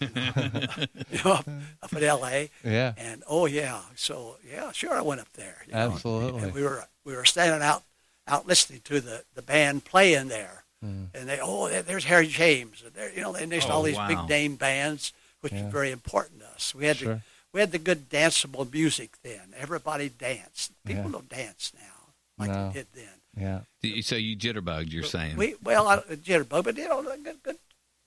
you 1.11 1.23
know, 1.23 1.31
up, 1.33 1.47
up 1.83 1.93
in 1.93 2.03
L.A. 2.03 2.49
Yeah, 2.63 2.93
And 2.97 3.23
oh 3.27 3.45
yeah, 3.45 3.81
so 3.95 4.37
yeah, 4.51 4.71
sure, 4.71 4.93
I 4.93 5.01
went 5.01 5.21
up 5.21 5.31
there. 5.33 5.57
absolutely. 5.71 6.41
And 6.41 6.53
we 6.53 6.63
were 6.63 6.85
we 7.05 7.15
were 7.15 7.23
standing 7.25 7.61
out 7.61 7.83
out 8.29 8.47
listening 8.47 8.81
to 8.85 9.01
the, 9.01 9.23
the 9.35 9.41
band 9.41 9.85
playing 9.85 10.27
there, 10.29 10.63
Mm. 10.83 11.07
and 11.13 11.27
they 11.27 11.39
oh 11.41 11.67
there's 11.67 12.05
Harry 12.05 12.27
James, 12.27 12.81
and 12.85 12.93
there 12.93 13.11
you 13.13 13.19
know 13.21 13.33
they 13.33 13.45
mentioned 13.45 13.73
all 13.73 13.81
Oh, 13.81 13.85
these 13.85 13.97
wow. 13.97 14.07
big 14.07 14.29
name 14.29 14.55
bands, 14.55 15.11
which 15.41 15.51
Yeah. 15.51 15.65
is 15.65 15.71
very 15.73 15.91
important 15.91 16.39
to 16.39 16.47
us. 16.47 16.73
We 16.73 16.85
had 16.85 16.95
Sure. 16.97 17.15
the 17.15 17.21
we 17.51 17.59
had 17.59 17.73
the 17.73 17.79
good 17.79 18.09
danceable 18.09 18.71
music 18.71 19.17
then. 19.21 19.53
Everybody 19.57 20.07
danced. 20.07 20.71
People 20.85 21.05
Yeah. 21.05 21.11
don't 21.11 21.27
dance 21.29 21.73
now 21.75 22.13
like 22.37 22.49
No. 22.51 22.67
they 22.69 22.73
did 22.79 22.87
then. 22.93 23.65
Yeah, 23.83 24.01
So 24.03 24.15
you 24.15 24.37
jitterbugged, 24.37 24.91
you're 24.91 25.03
saying? 25.03 25.35
We 25.35 25.55
well, 25.61 25.85
I, 25.87 25.97
jitterbug, 25.99 26.63
but 26.63 26.77
you 26.77 26.87
know, 26.87 27.01
good 27.23 27.43
good 27.43 27.57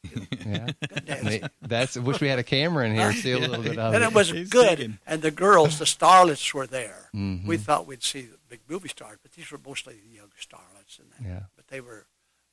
yeah. 0.04 0.68
good 0.88 1.04
dancing. 1.06 1.42
That's. 1.62 1.96
Wish 1.96 2.20
we 2.20 2.28
had 2.28 2.38
a 2.38 2.42
camera 2.42 2.86
in 2.86 2.94
here 2.94 3.12
to 3.12 3.16
see 3.16 3.32
a 3.32 3.38
little 3.38 3.62
bit 3.62 3.78
of 3.78 3.94
and 3.94 4.02
it. 4.02 4.08
it 4.08 4.14
was 4.14 4.30
He's 4.30 4.48
good. 4.48 4.78
thinking. 4.78 4.98
And 5.06 5.22
the 5.22 5.30
girls, 5.30 5.78
the 5.78 5.84
starlets, 5.84 6.52
were 6.52 6.66
there. 6.66 7.08
Mhm. 7.14 7.46
We 7.46 7.56
thought 7.56 7.86
we'd 7.86 8.02
see 8.02 8.22
the 8.22 8.38
big 8.48 8.60
movie 8.68 8.88
stars, 8.88 9.18
but 9.22 9.32
these 9.32 9.50
were 9.50 9.60
mostly 9.64 9.94
the 10.08 10.16
young 10.16 10.30
starlets, 10.40 10.98
and 10.98 11.08
that. 11.12 11.28
Yeah. 11.28 11.42
But 11.56 11.68
they 11.68 11.80
were, 11.80 12.06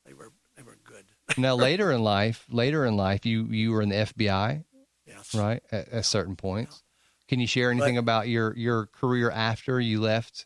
they 0.05 0.13
were, 0.13 0.31
they 0.55 0.63
were 0.63 0.77
good. 0.83 1.05
now 1.37 1.55
later 1.55 1.91
in 1.91 2.03
life, 2.03 2.45
later 2.49 2.85
in 2.85 2.95
life, 2.95 3.25
you 3.25 3.45
you 3.45 3.71
were 3.71 3.81
in 3.81 3.89
the 3.89 3.95
FBI, 3.95 4.63
yes. 5.07 5.33
right? 5.35 5.61
At, 5.71 5.89
at 5.89 6.05
certain 6.05 6.35
points. 6.35 6.83
Can 7.27 7.39
you 7.39 7.47
share 7.47 7.71
anything 7.71 7.95
But- 7.95 7.99
about 8.01 8.27
your 8.27 8.55
your 8.55 8.85
career 8.87 9.29
after 9.31 9.79
you 9.79 10.01
left 10.01 10.45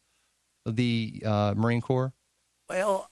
the 0.65 1.22
uh, 1.25 1.53
Marine 1.57 1.81
Corps? 1.81 2.13
Well, 2.69 3.10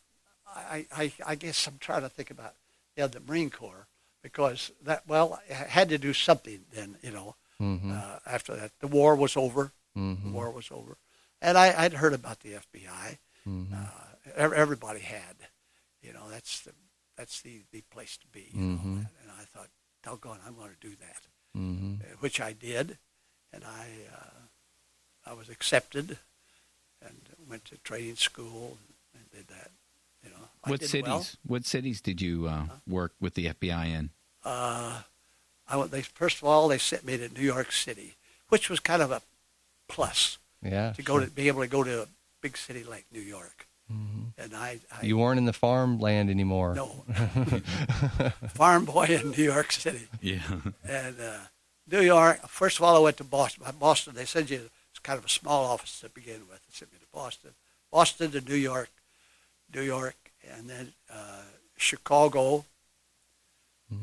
I, 0.47 0.85
I, 0.95 1.11
I 1.25 1.35
guess 1.35 1.67
I'm 1.67 1.77
trying 1.79 2.01
to 2.01 2.09
think 2.09 2.31
about 2.31 2.53
yeah 2.95 3.07
the 3.07 3.19
Marine 3.19 3.49
Corps 3.49 3.87
because 4.23 4.71
that 4.83 5.07
well 5.07 5.39
I 5.49 5.53
had 5.53 5.89
to 5.89 5.97
do 5.97 6.13
something 6.13 6.65
then 6.73 6.97
you 7.01 7.11
know 7.11 7.35
Mm-hmm. 7.61 7.91
uh, 7.91 8.17
after 8.25 8.55
that 8.55 8.71
the 8.79 8.87
war 8.87 9.15
was 9.15 9.37
over 9.37 9.71
Mm-hmm. 9.97 10.29
the 10.29 10.33
war 10.33 10.49
was 10.51 10.71
over 10.71 10.97
and 11.41 11.57
I, 11.57 11.73
I'd 11.77 11.93
heard 11.93 12.13
about 12.13 12.39
the 12.39 12.53
FBI 12.53 13.17
Mm-hmm. 13.47 13.73
uh, 13.73 14.49
everybody 14.55 14.99
had 15.01 15.35
you 16.01 16.11
know 16.13 16.29
that's 16.29 16.61
the 16.61 16.71
that's 17.17 17.41
the, 17.41 17.61
the 17.71 17.81
place 17.91 18.17
to 18.17 18.27
be 18.27 18.49
you 18.53 18.59
know 18.61 18.79
and, 18.83 19.07
and 19.21 19.31
I 19.39 19.43
thought 19.43 19.69
doggone 20.03 20.39
I'm 20.45 20.55
going 20.55 20.71
to 20.71 20.87
do 20.89 20.95
that 20.95 21.21
Mm-hmm. 21.57 21.95
uh, 22.01 22.15
which 22.21 22.39
I 22.39 22.53
did, 22.53 22.97
and 23.51 23.63
I 23.65 23.87
uh, 24.15 25.29
I 25.29 25.33
was 25.33 25.49
accepted, 25.49 26.17
and 27.05 27.17
went 27.49 27.65
to 27.65 27.77
training 27.79 28.15
school 28.15 28.77
and 29.13 29.29
did 29.31 29.47
that. 29.49 29.71
You 30.23 30.29
know, 30.31 30.35
what 30.65 30.81
cities? 30.83 31.07
well. 31.07 31.25
What 31.45 31.65
cities 31.65 32.01
did 32.01 32.21
you 32.21 32.47
uh, 32.47 32.63
work 32.87 33.13
with 33.19 33.33
the 33.35 33.47
FBI 33.47 33.87
in? 33.87 34.09
Uh, 34.43 35.01
I 35.67 35.77
went. 35.77 35.91
They 35.91 36.01
first 36.01 36.37
of 36.37 36.43
all 36.45 36.67
they 36.67 36.77
sent 36.77 37.05
me 37.05 37.17
to 37.17 37.29
New 37.29 37.41
York 37.41 37.71
City, 37.71 38.15
which 38.49 38.69
was 38.69 38.79
kind 38.79 39.01
of 39.01 39.11
a 39.11 39.21
plus 39.87 40.37
Yeah. 40.63 40.93
to 40.93 41.01
go 41.01 41.19
to 41.19 41.27
be 41.27 41.47
able 41.47 41.61
to 41.61 41.67
go 41.67 41.83
to 41.83 42.03
a 42.03 42.07
big 42.41 42.57
city 42.57 42.83
like 42.83 43.05
New 43.11 43.21
York. 43.21 43.67
Mhm. 43.91 44.31
And 44.37 44.55
I, 44.55 44.79
I 44.91 45.05
You 45.05 45.17
weren't 45.17 45.37
in 45.37 45.45
the 45.45 45.53
farmland 45.53 46.29
anymore. 46.29 46.73
no 46.75 47.03
farm 48.49 48.85
boy 48.85 49.05
in 49.05 49.31
New 49.31 49.43
York 49.43 49.71
City. 49.71 50.07
Yeah. 50.21 50.39
And 50.87 51.19
uh, 51.19 51.37
New 51.91 52.01
York, 52.01 52.47
first 52.47 52.77
of 52.77 52.83
all, 52.83 52.95
I 52.95 52.99
went 52.99 53.17
to 53.17 53.23
Boston. 53.23 53.63
Boston, 53.79 54.13
they 54.15 54.25
send 54.25 54.49
you, 54.49 54.69
it's 54.91 54.99
kind 54.99 55.19
of 55.19 55.25
a 55.25 55.29
small 55.29 55.65
office 55.65 55.99
to 56.01 56.09
begin 56.09 56.41
with. 56.49 56.59
They 56.67 56.71
sent 56.73 56.91
me 56.93 56.99
to 56.99 57.05
Boston. 57.13 57.51
Boston 57.91 58.31
to 58.31 58.41
New 58.41 58.55
York, 58.55 58.89
New 59.73 59.81
York, 59.81 60.31
and 60.49 60.69
then 60.69 60.93
uh, 61.11 61.43
Chicago. 61.77 62.65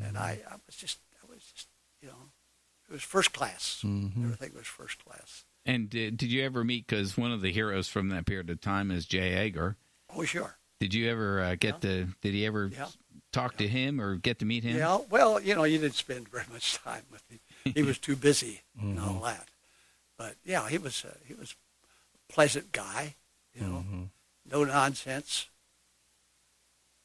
And 0.03 0.17
I, 0.17 0.39
I 0.49 0.55
was 0.67 0.75
just, 0.75 0.99
I 1.23 1.31
was 1.31 1.39
just, 1.53 1.67
you 2.01 2.09
know, 2.09 2.29
it 2.89 2.93
was 2.93 3.01
first 3.01 3.33
class. 3.33 3.81
Mhm. 3.83 4.23
Everything 4.23 4.51
was 4.55 4.67
first 4.67 5.03
class. 5.03 5.45
And 5.65 5.89
did, 5.89 6.17
did 6.17 6.31
you 6.31 6.43
ever 6.43 6.63
meet? 6.63 6.85
Because 6.85 7.17
one 7.17 7.31
of 7.31 7.41
the 7.41 7.51
heroes 7.51 7.87
from 7.87 8.09
that 8.09 8.25
period 8.27 8.49
of 8.51 8.61
time 8.61 8.91
is 8.91 9.05
J. 9.07 9.33
Edgar. 9.33 9.77
Oh, 10.15 10.23
sure. 10.25 10.57
Did 10.79 10.93
you 10.93 11.09
ever 11.09 11.41
uh, 11.41 11.55
get 11.59 11.81
to? 11.81 12.09
Did 12.21 12.33
he 12.35 12.45
ever 12.45 12.67
Yeah. 12.67 12.87
talk 13.33 13.57
to 13.57 13.67
him 13.67 13.99
or 13.99 14.15
get 14.15 14.37
to 14.39 14.45
meet 14.45 14.63
him? 14.63 14.77
Yeah, 14.77 14.99
well, 15.09 15.39
you 15.41 15.55
know, 15.55 15.63
you 15.63 15.79
didn't 15.79 15.95
spend 15.95 16.29
very 16.29 16.45
much 16.51 16.75
time 16.75 17.03
with 17.11 17.23
him. 17.29 17.39
He 17.73 17.81
was 17.81 17.97
too 17.97 18.15
busy 18.15 18.61
and 18.79 18.99
all 18.99 19.21
that. 19.21 19.47
But 20.19 20.35
yeah, 20.45 20.69
he 20.69 20.77
was 20.77 21.03
uh, 21.03 21.15
he 21.27 21.33
was 21.33 21.55
a 22.29 22.31
pleasant 22.33 22.71
guy, 22.71 23.15
you 23.55 23.61
know, 23.61 23.85
Mhm. 23.91 24.09
no 24.49 24.63
nonsense. 24.65 25.47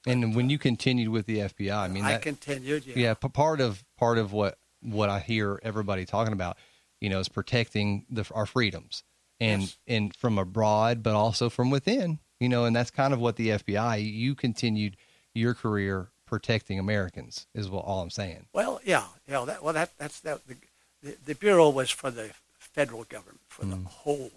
And 0.06 0.34
when 0.36 0.50
you 0.50 0.58
continued 0.58 1.08
with 1.08 1.26
the 1.26 1.38
FBI, 1.38 1.74
I 1.76 1.88
mean, 1.88 2.04
I 2.04 2.12
that, 2.12 2.22
continued. 2.22 2.86
Yeah. 2.86 2.94
yeah, 2.96 3.14
part 3.14 3.60
of 3.60 3.82
part 3.98 4.18
of 4.18 4.32
what 4.32 4.58
what 4.82 5.08
I 5.08 5.18
hear 5.20 5.58
everybody 5.62 6.04
talking 6.04 6.32
about, 6.34 6.58
you 7.00 7.08
know, 7.08 7.18
is 7.20 7.28
protecting 7.28 8.04
the, 8.10 8.26
our 8.34 8.44
freedoms, 8.46 9.02
and 9.40 9.62
Yes. 9.62 9.78
and 9.86 10.14
from 10.14 10.38
abroad, 10.38 11.02
but 11.02 11.14
also 11.14 11.48
from 11.48 11.70
within, 11.70 12.18
you 12.38 12.48
know, 12.50 12.64
and 12.66 12.76
that's 12.76 12.90
kind 12.90 13.14
of 13.14 13.20
what 13.20 13.36
the 13.36 13.48
FBI. 13.48 14.04
You 14.12 14.34
continued 14.34 14.96
your 15.34 15.54
career 15.54 16.10
protecting 16.26 16.78
Americans, 16.78 17.46
is 17.54 17.68
what 17.70 17.84
all 17.84 18.00
I'm 18.02 18.10
saying. 18.10 18.46
Well, 18.52 18.80
yeah, 18.84 19.04
yeah. 19.26 19.44
That 19.46 19.62
well, 19.62 19.72
that 19.74 19.92
that's 19.98 20.20
that. 20.20 20.46
The, 20.46 20.56
the, 21.02 21.16
the 21.24 21.34
bureau 21.34 21.68
was 21.70 21.90
for 21.90 22.10
the 22.10 22.30
federal 22.58 23.04
government, 23.04 23.40
for 23.48 23.64
the 23.64 23.76
whole 23.76 24.30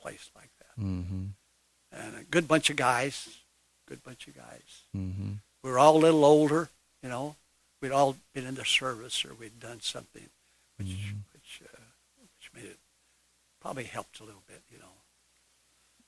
place 0.00 0.30
like 0.34 0.50
that, 0.58 0.82
Mm-hmm. 0.82 1.24
and 1.92 2.16
a 2.16 2.24
good 2.24 2.46
bunch 2.48 2.70
of 2.70 2.76
guys, 2.76 3.28
good 3.90 4.02
bunch 4.04 4.26
of 4.28 4.36
guys. 4.36 4.84
Mm-hmm. 4.96 5.32
We 5.62 5.70
were 5.70 5.78
all 5.78 5.96
a 5.96 5.98
little 5.98 6.24
older, 6.24 6.70
you 7.02 7.08
know. 7.08 7.34
We'd 7.82 7.92
all 7.92 8.16
been 8.34 8.46
in 8.46 8.54
the 8.54 8.64
service 8.64 9.24
or 9.24 9.34
we'd 9.34 9.58
done 9.60 9.80
something, 9.80 10.28
which 10.78 10.96
which 11.32 11.60
uh, 11.64 11.78
which 12.22 12.50
made 12.54 12.70
it 12.70 12.78
probably 13.60 13.84
helped 13.84 14.20
a 14.20 14.24
little 14.24 14.42
bit, 14.46 14.62
you 14.70 14.78
know. 14.78 14.84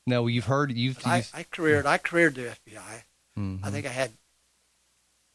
No, 0.07 0.27
you've 0.27 0.47
heard 0.47 0.71
you've. 0.73 0.97
But 0.97 1.07
I, 1.07 1.25
I 1.35 1.43
careered 1.45 1.87
I 1.87 1.99
careered 1.99 2.35
the 2.37 2.55
FBI. 2.57 3.03
Mhm. 3.39 3.61
I 3.65 3.71
think 3.71 3.87
I 3.87 3.91
had 3.91 4.11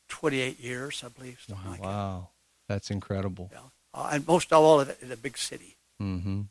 28 0.09 0.59
years, 0.59 1.03
I 1.05 1.09
believe, 1.09 1.39
something 1.47 1.69
like 1.71 1.81
that. 1.81 1.85
wow, 1.87 2.29
that's 2.69 2.89
incredible. 2.91 3.49
Yeah. 3.51 3.59
Uh, 3.93 4.09
and 4.13 4.27
most 4.27 4.51
of 4.53 4.63
all 4.63 4.79
of 4.79 4.89
it 4.89 4.99
in 5.01 5.11
a 5.11 5.17
big 5.17 5.37
city. 5.37 5.75
Mm-hmm. 6.01 6.41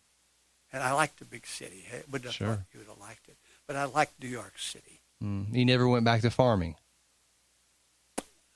And 0.73 0.83
I 0.83 0.93
liked 0.93 1.19
the 1.21 1.25
big 1.25 1.47
city. 1.47 1.85
I 1.93 1.99
wouldn't 2.11 2.25
have 2.25 2.35
Sure. 2.35 2.47
thought 2.49 2.65
you 2.73 2.81
would 2.81 2.89
have 2.89 2.99
liked 3.01 3.29
it. 3.29 3.37
But 3.67 3.77
I 3.77 3.85
liked 3.85 4.21
New 4.23 4.29
York 4.29 4.59
City. 4.59 4.96
Mm. 5.23 5.55
You 5.55 5.65
never 5.65 5.89
went 5.89 6.05
back 6.05 6.21
to 6.23 6.31
farming. 6.31 6.75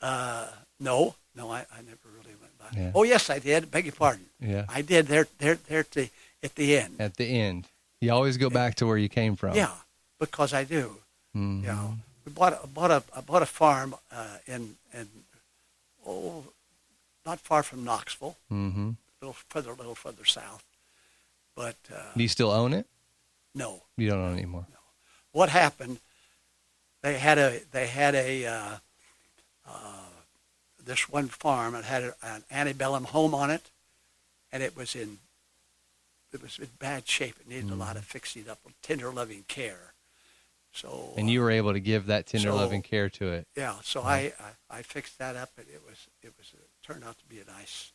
Uh, 0.01 0.47
no, 0.79 1.15
no, 1.35 1.51
I, 1.51 1.61
I 1.73 1.81
never 1.83 2.09
really 2.17 2.35
went 2.41 2.59
back. 2.59 2.73
Yeah. 2.77 2.93
Oh, 2.95 3.03
yes, 3.03 3.29
I 3.31 3.39
did. 3.39 3.71
Beg 3.71 3.85
your 3.85 3.93
pardon. 3.95 4.27
Yeah. 4.41 4.65
I 4.69 4.83
did 4.83 5.07
there, 5.07 5.27
there, 5.39 5.57
there 5.69 5.81
at 5.81 5.91
the, 5.91 6.09
at 6.43 6.55
the 6.55 6.77
end. 6.77 6.97
At 6.99 7.17
the 7.17 7.25
end, 7.27 7.67
you 8.01 8.13
always 8.13 8.37
go 8.37 8.49
back 8.51 8.77
to 8.77 8.87
where 8.87 8.97
you 8.97 9.09
came 9.09 9.37
from. 9.37 9.55
Yeah, 9.55 9.73
because 10.19 10.53
I 10.55 10.65
do. 10.65 10.97
Mhm. 11.37 11.61
You 11.63 11.67
know, 11.69 11.95
we 12.25 12.33
bought 12.33 12.61
a, 12.63 12.67
bought 12.67 12.91
a, 12.91 13.03
I 13.15 13.21
bought 13.21 13.43
a 13.43 13.47
farm 13.47 13.95
uh, 14.11 14.39
in, 14.47 14.77
in, 14.95 15.09
oh, 16.07 16.45
not 17.27 17.41
far 17.41 17.63
from 17.63 17.85
Knoxville, 17.85 18.37
Mm-hmm. 18.51 18.89
a 18.91 18.95
little 19.21 19.37
further, 19.49 19.71
a 19.71 19.75
little 19.75 19.95
further 19.95 20.25
south. 20.25 20.65
But 21.55 21.77
uh, 21.95 22.13
Do 22.17 22.23
you 22.23 22.29
still 22.29 22.51
own 22.51 22.73
it? 22.73 22.87
no, 23.55 23.83
You 23.99 24.09
don't 24.09 24.21
own 24.21 24.31
it 24.33 24.39
anymore. 24.39 24.67
what 25.33 25.51
happened? 25.51 25.99
They 27.03 27.19
had 27.19 27.39
a 27.39 27.61
they 27.71 27.87
had 27.87 28.15
a 28.15 28.47
uh, 28.47 28.77
uh, 29.67 29.73
this 30.85 31.09
one 31.09 31.29
farm 31.29 31.75
and 31.75 31.85
had 31.85 32.03
a, 32.03 32.15
an 32.23 32.45
antebellum 32.51 33.05
home 33.05 33.35
on 33.35 33.51
it, 33.51 33.71
and 34.53 34.63
it 34.63 34.77
was 34.77 34.95
in 34.95 35.19
it 36.33 36.43
was 36.43 36.59
in 36.59 36.69
bad 36.79 37.09
shape. 37.09 37.37
It 37.41 37.49
needed 37.49 37.71
a 37.71 37.75
lot 37.75 37.97
of 37.97 38.05
fixing 38.05 38.49
up, 38.49 38.59
tender 38.83 39.11
loving 39.11 39.45
care. 39.49 39.95
So. 40.73 41.15
And 41.17 41.29
you 41.29 41.41
were 41.41 41.51
able 41.51 41.73
to 41.73 41.81
give 41.81 42.07
that 42.07 42.27
tender 42.27 42.51
So- 42.51 42.57
loving 42.57 42.83
care 42.83 43.09
to 43.11 43.33
it. 43.33 43.49
yeah, 43.57 43.77
so 43.83 44.03
I, 44.03 44.33
I 44.71 44.79
I 44.79 44.83
fixed 44.83 45.19
that 45.19 45.35
up, 45.35 45.51
and 45.57 45.67
it 45.69 45.83
was 45.85 46.07
it 46.23 46.33
was 46.39 46.53
it 46.55 46.69
turned 46.87 47.03
out 47.03 47.19
to 47.19 47.25
be 47.25 47.41
a 47.41 47.45
nice, 47.51 47.93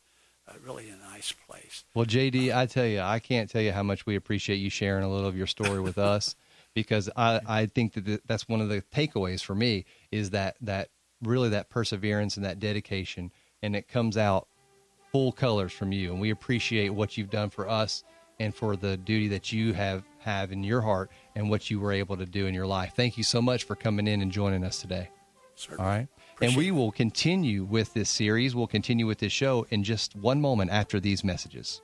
uh, 0.48 0.54
really 0.62 0.90
a 0.90 0.98
nice 0.98 1.32
place. 1.48 1.86
Well, 1.94 2.06
JD, 2.06 2.54
I 2.54 2.66
tell 2.66 2.86
you, 2.86 3.00
I 3.00 3.20
can't 3.20 3.50
tell 3.50 3.62
you 3.62 3.72
how 3.72 3.84
much 3.84 4.06
we 4.06 4.18
appreciate 4.18 4.58
you 4.58 4.70
sharing 4.70 5.06
a 5.06 5.10
little 5.10 5.28
of 5.28 5.38
your 5.38 5.48
story 5.48 5.80
with 5.80 5.98
us, 5.98 6.36
because 6.76 7.10
I, 7.16 7.40
I 7.48 7.66
think 7.66 7.94
that 7.94 8.28
that's 8.28 8.48
one 8.48 8.62
of 8.62 8.70
the 8.70 8.84
takeaways 8.94 9.42
for 9.42 9.56
me 9.56 9.86
is 10.12 10.30
that 10.32 10.58
that 10.62 10.90
really 11.24 11.50
that 11.50 11.72
perseverance 11.72 12.36
and 12.36 12.46
that 12.46 12.60
dedication, 12.60 13.32
and 13.64 13.76
it 13.76 13.88
comes 13.88 14.18
out 14.18 14.48
full 15.12 15.32
colors 15.32 15.72
from 15.72 15.92
you. 15.92 16.12
And 16.12 16.22
we 16.22 16.30
appreciate 16.30 16.90
what 16.90 17.18
you've 17.18 17.32
done 17.32 17.50
for 17.50 17.68
us 17.68 18.04
and 18.40 18.54
for 18.54 18.76
the 18.76 18.98
duty 18.98 19.30
that 19.30 19.52
you 19.52 19.74
have 19.74 20.04
have 20.20 20.52
in 20.52 20.64
your 20.64 20.82
heart 20.82 21.10
and 21.36 21.50
what 21.50 21.72
you 21.72 21.80
were 21.80 21.94
able 21.94 22.18
to 22.18 22.26
do 22.26 22.46
in 22.46 22.54
your 22.54 22.68
life. 22.68 22.94
Thank 22.96 23.18
you 23.18 23.24
so 23.24 23.42
much 23.42 23.64
for 23.64 23.76
coming 23.76 24.08
in 24.08 24.22
and 24.22 24.32
joining 24.32 24.64
us 24.64 24.82
today. 24.82 25.10
Certainly. 25.56 25.84
All 25.84 25.90
right. 25.90 26.08
Appreciate 26.34 26.50
and 26.50 26.58
we 26.58 26.72
will 26.72 26.92
continue 26.92 27.64
with 27.64 27.94
this 27.94 28.10
series. 28.10 28.54
We'll 28.54 28.68
continue 28.68 29.08
with 29.08 29.20
this 29.20 29.32
show 29.32 29.66
in 29.70 29.86
just 29.86 30.16
one 30.18 30.42
moment 30.42 30.72
after 30.72 31.00
these 31.00 31.24
messages. 31.24 31.82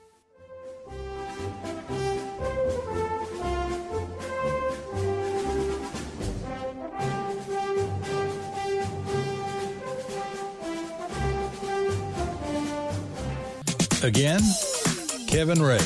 Again, 14.03 14.41
Kevin 15.27 15.61
Ray. 15.61 15.77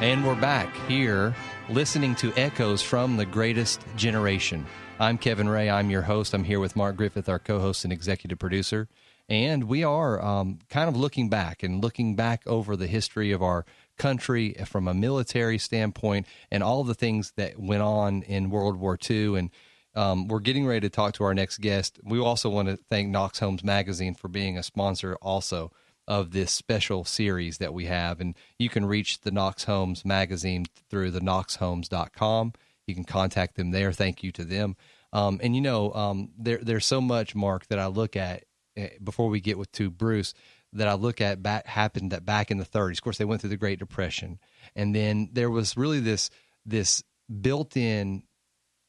And 0.00 0.24
we're 0.24 0.36
back 0.36 0.72
here 0.86 1.34
listening 1.68 2.14
to 2.14 2.32
echoes 2.36 2.80
from 2.80 3.16
the 3.16 3.26
greatest 3.26 3.84
generation. 3.96 4.64
I'm 5.00 5.18
Kevin 5.18 5.48
Ray. 5.48 5.68
I'm 5.68 5.90
your 5.90 6.02
host. 6.02 6.32
I'm 6.32 6.44
here 6.44 6.60
with 6.60 6.76
Mark 6.76 6.96
Griffith, 6.96 7.28
our 7.28 7.40
co 7.40 7.58
host 7.58 7.82
and 7.82 7.92
executive 7.92 8.38
producer. 8.38 8.86
And 9.28 9.64
we 9.64 9.82
are 9.82 10.22
um, 10.22 10.58
kind 10.68 10.88
of 10.88 10.96
looking 10.96 11.28
back 11.28 11.62
and 11.62 11.82
looking 11.82 12.14
back 12.14 12.46
over 12.46 12.76
the 12.76 12.86
history 12.86 13.32
of 13.32 13.42
our 13.42 13.64
country 13.96 14.54
from 14.66 14.86
a 14.86 14.94
military 14.94 15.58
standpoint 15.58 16.26
and 16.50 16.62
all 16.62 16.84
the 16.84 16.94
things 16.94 17.32
that 17.36 17.58
went 17.58 17.82
on 17.82 18.22
in 18.22 18.50
World 18.50 18.76
War 18.76 18.98
II. 19.08 19.38
And 19.38 19.50
um, 19.94 20.28
we're 20.28 20.40
getting 20.40 20.66
ready 20.66 20.80
to 20.80 20.90
talk 20.90 21.14
to 21.14 21.24
our 21.24 21.34
next 21.34 21.58
guest. 21.58 22.00
We 22.02 22.18
also 22.18 22.50
want 22.50 22.68
to 22.68 22.78
thank 22.90 23.08
Knox 23.08 23.38
Homes 23.38 23.64
Magazine 23.64 24.14
for 24.14 24.28
being 24.28 24.58
a 24.58 24.62
sponsor 24.62 25.16
also 25.22 25.72
of 26.06 26.32
this 26.32 26.50
special 26.52 27.04
series 27.04 27.58
that 27.58 27.72
we 27.72 27.86
have. 27.86 28.20
And 28.20 28.34
you 28.58 28.68
can 28.68 28.84
reach 28.84 29.20
the 29.20 29.30
Knox 29.30 29.64
Homes 29.64 30.04
Magazine 30.04 30.66
through 30.90 31.12
the 31.12 31.20
knoxhomes.com. 31.20 32.52
You 32.86 32.94
can 32.94 33.04
contact 33.04 33.56
them 33.56 33.70
there. 33.70 33.92
Thank 33.92 34.22
you 34.22 34.30
to 34.32 34.44
them. 34.44 34.76
Um, 35.14 35.40
and 35.42 35.54
you 35.54 35.62
know, 35.62 35.92
um, 35.94 36.30
there, 36.36 36.58
there's 36.58 36.84
so 36.84 37.00
much, 37.00 37.34
Mark, 37.34 37.68
that 37.68 37.78
I 37.78 37.86
look 37.86 38.16
at 38.16 38.44
Eh, 38.76 38.88
before 39.02 39.28
we 39.28 39.40
get 39.40 39.56
with 39.56 39.70
to 39.72 39.88
Bruce 39.90 40.34
that 40.72 40.88
I 40.88 40.94
look 40.94 41.20
at 41.20 41.42
back 41.42 41.66
happened 41.66 42.10
that 42.10 42.24
back 42.24 42.50
in 42.50 42.58
the 42.58 42.64
30s. 42.64 42.94
Of 42.94 43.02
course, 43.02 43.18
they 43.18 43.24
went 43.24 43.40
through 43.40 43.50
the 43.50 43.56
Great 43.56 43.78
Depression, 43.78 44.40
and 44.74 44.94
then 44.94 45.30
there 45.32 45.50
was 45.50 45.76
really 45.76 46.00
this 46.00 46.30
this 46.66 47.04
built-in 47.40 48.24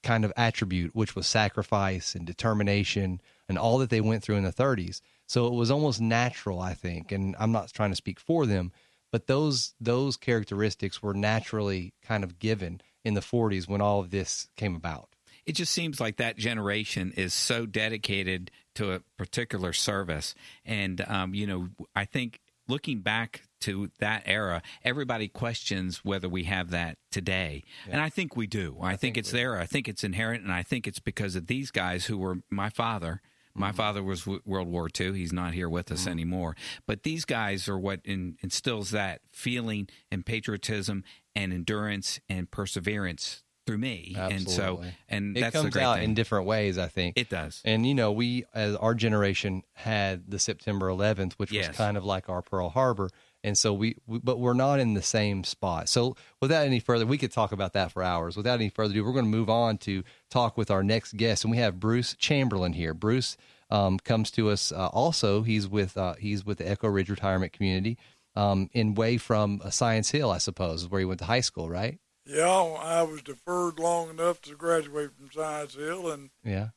kind 0.01 0.25
of 0.25 0.34
attribute, 0.38 0.96
which 0.96 1.15
was 1.15 1.27
sacrifice 1.27 2.15
and 2.15 2.25
determination 2.25 3.22
and 3.48 3.58
all 3.58 3.80
that 3.80 3.89
they 3.89 4.01
went 4.01 4.24
through 4.24 4.36
in 4.36 4.44
the 4.44 4.51
30s. 4.54 5.01
So 5.27 5.48
it 5.48 5.54
was 5.54 5.70
almost 5.72 6.01
natural, 6.01 6.60
I 6.60 6.74
think, 6.74 7.12
and 7.12 7.36
I'm 7.39 7.51
not 7.51 7.72
trying 7.72 7.92
to 7.92 7.96
speak 7.96 8.20
for 8.20 8.46
them, 8.46 8.72
but 9.12 9.27
those 9.27 9.75
those 9.80 10.18
characteristics 10.18 11.04
were 11.04 11.13
naturally 11.13 11.94
kind 12.01 12.24
of 12.24 12.39
given 12.39 12.82
in 13.04 13.13
the 13.13 13.22
40s 13.22 13.68
when 13.68 13.82
all 13.82 14.00
of 14.00 14.10
this 14.10 14.48
came 14.56 14.75
about. 14.75 15.10
it 15.46 15.54
just 15.54 15.72
seems 15.74 16.00
like 16.00 16.18
that 16.18 16.38
generation 16.38 17.13
is 17.15 17.34
so 17.34 17.68
dedicated 17.68 18.50
to 18.75 18.94
a 18.94 19.00
particular 19.17 19.74
service. 19.74 20.36
And 20.65 21.03
um, 21.08 21.34
you 21.34 21.48
know 21.48 21.70
i 21.96 22.05
think 22.05 22.39
looking 22.67 23.01
back 23.01 23.44
to 23.62 23.89
that 24.00 24.24
era 24.25 24.62
everybody 24.84 25.27
questions 25.27 26.03
whether 26.03 26.27
we 26.29 26.44
have 26.44 26.70
that 26.72 26.98
today. 27.12 27.63
And 27.89 28.01
i 28.01 28.10
think 28.10 28.36
we 28.36 28.48
do. 28.48 28.77
I, 28.82 28.96
think, 28.96 29.17
it's 29.17 29.32
there. 29.32 29.58
I 29.60 29.65
think 29.65 29.88
it's 29.88 30.03
inherent. 30.03 30.44
And 30.44 30.51
i 30.51 30.63
think 30.63 30.88
it's 30.88 31.00
because 31.00 31.36
of 31.36 31.48
these 31.48 31.72
guys 31.72 32.05
who 32.05 32.17
were 32.17 32.38
my 32.50 32.70
father. 32.70 33.22
My 33.57 33.72
father 33.72 34.03
was 34.03 34.25
w- 34.25 34.42
World 34.46 34.68
War 34.68 34.90
II. 35.00 35.14
He's 35.14 35.31
not 35.31 35.53
here 35.53 35.70
with 35.70 35.90
us 35.90 36.07
anymore. 36.07 36.57
But 36.85 37.03
these 37.03 37.24
guys 37.24 37.70
are 37.70 37.79
what 37.79 38.01
in, 38.03 38.35
instills 38.44 38.92
that 38.92 39.22
feeling 39.31 39.88
and 40.11 40.25
patriotism 40.25 41.05
and 41.38 41.53
endurance 41.53 42.20
and 42.27 42.51
perseverance 42.51 43.45
through 43.66 43.78
me. 43.80 44.16
And 44.18 44.50
so, 44.50 44.84
and 45.10 45.36
It 45.38 45.42
that's 45.42 45.56
comes 45.56 45.72
great 45.72 45.84
out 45.84 45.96
thing. 45.96 46.06
in 46.06 46.14
different 46.14 46.46
ways, 46.46 46.78
I 46.78 46.88
think. 46.88 47.18
It 47.18 47.30
does. 47.30 47.62
And 47.66 47.86
you 47.86 47.94
know, 47.96 48.12
we 48.12 48.46
as 48.54 48.75
our 48.75 48.94
generation 48.94 49.64
had 49.74 50.30
the 50.30 50.40
September 50.40 50.88
11th, 50.88 51.34
which 51.34 51.51
Yes. 51.51 51.70
was 51.70 51.78
kind 51.78 51.98
of 51.98 52.06
like 52.06 52.30
our 52.30 52.42
Pearl 52.42 52.70
Harbor, 52.70 53.10
and 53.44 53.58
so 53.58 53.74
we, 53.74 53.96
we, 54.08 54.20
but 54.20 54.40
we're 54.40 54.54
not 54.54 54.80
in 54.80 54.94
the 54.96 55.01
same 55.01 55.44
spot. 55.44 55.88
So 55.90 56.16
without 56.42 56.66
any 56.66 56.80
further, 56.80 57.06
we 57.06 57.18
could 57.18 57.32
talk 57.32 57.51
about 57.51 57.74
that 57.74 57.92
for 57.92 58.01
hours. 58.01 58.36
Without 58.36 58.56
any 58.56 58.70
further 58.70 58.92
ado, 58.92 59.04
we're 59.06 59.14
going 59.14 59.25
to 59.25 59.30
move 59.38 59.50
on 59.50 59.78
to 59.80 60.04
talk 60.32 60.58
with 60.58 60.72
our 60.72 60.84
next 60.84 61.16
guest, 61.18 61.44
and 61.44 61.51
we 61.51 61.58
have 61.58 61.80
Bruce 61.80 62.16
Chamberlain 62.16 62.74
here. 62.74 62.94
Bruce 62.94 63.38
um, 63.70 63.98
comes 64.00 64.32
to 64.32 64.50
us 64.50 64.72
uh, 64.72 64.88
also. 64.88 65.42
He's 65.44 65.68
with 65.68 65.98
uh, 65.98 66.16
he's 66.16 66.46
with 66.46 66.60
the 66.60 66.70
Echo 66.70 66.88
Ridge 66.88 67.10
Retirement 67.10 67.51
Community, 67.54 67.98
um, 68.36 68.70
in 68.74 68.94
way 68.96 69.18
from 69.18 69.62
uh, 69.64 69.70
Science 69.70 70.10
Hill, 70.12 70.30
I 70.32 70.38
suppose, 70.40 70.84
is 70.84 70.90
where 70.90 71.00
he 71.00 71.06
went 71.06 71.20
to 71.20 71.25
high 71.25 71.42
school, 71.42 71.70
right? 71.70 72.00
Yeah, 72.25 72.50
I 72.50 73.03
was 73.03 73.22
deferred 73.22 73.77
long 73.79 74.09
enough 74.09 74.42
to 74.44 74.55
graduate 74.55 75.11
from 75.16 75.29
Science 75.31 75.75
Hill, 75.75 76.11
and 76.11 76.31
Yeah, 76.44 76.70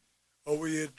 uh, 0.48 0.54
we 0.54 0.76
had 0.76 0.90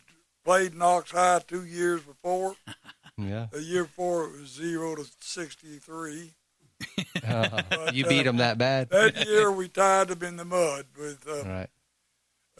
played 0.43 0.73
Knox 0.75 1.11
High 1.11 1.41
two 1.47 1.63
years 1.65 2.01
before. 2.01 2.55
yeah. 3.17 3.47
The 3.51 3.61
year 3.61 3.83
before 3.83 4.25
it 4.25 4.39
was 4.39 4.49
zero 4.49 4.95
to 4.95 5.05
sixty-three. 5.19 6.33
Uh, 7.27 7.91
you 7.93 8.05
beat 8.05 8.25
him 8.25 8.37
that 8.37 8.57
bad, 8.57 8.89
That 8.89 9.27
year 9.27 9.51
we 9.51 9.67
tied 9.67 10.07
them 10.07 10.23
in 10.23 10.37
the 10.37 10.45
mud 10.45 10.85
with 10.97 11.27
uh, 11.27 11.43
right? 11.43 11.69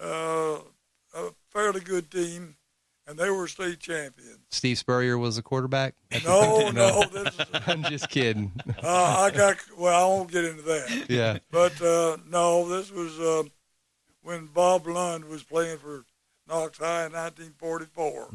uh, 0.01 0.59
a 1.15 1.31
fairly 1.49 1.79
good 1.79 2.11
team, 2.11 2.55
and 3.09 3.17
they 3.17 3.29
were 3.29 3.47
state 3.47 3.79
champions. 3.79 4.39
Steve 4.51 4.77
Spurrier 4.77 5.17
was 5.17 5.35
the 5.35 5.41
quarterback. 5.41 5.95
No, 6.23 6.69
no, 6.71 7.03
this 7.13 7.33
is, 7.39 7.45
I'm 7.67 7.83
just 7.83 8.09
kidding. 8.09 8.51
uh, 8.83 9.15
I 9.19 9.31
got 9.31 9.57
well. 9.77 10.03
I 10.03 10.07
won't 10.07 10.31
get 10.31 10.45
into 10.45 10.61
that. 10.63 11.05
yeah. 11.09 11.37
But 11.51 11.81
uh, 11.81 12.17
no, 12.27 12.67
this 12.69 12.91
was 12.91 13.19
uh, 13.19 13.43
when 14.21 14.45
Bob 14.47 14.87
Lund 14.87 15.25
was 15.25 15.43
playing 15.43 15.77
for 15.79 16.03
Knox 16.47 16.77
High 16.77 17.05
in 17.05 17.13
1944. 17.13 18.29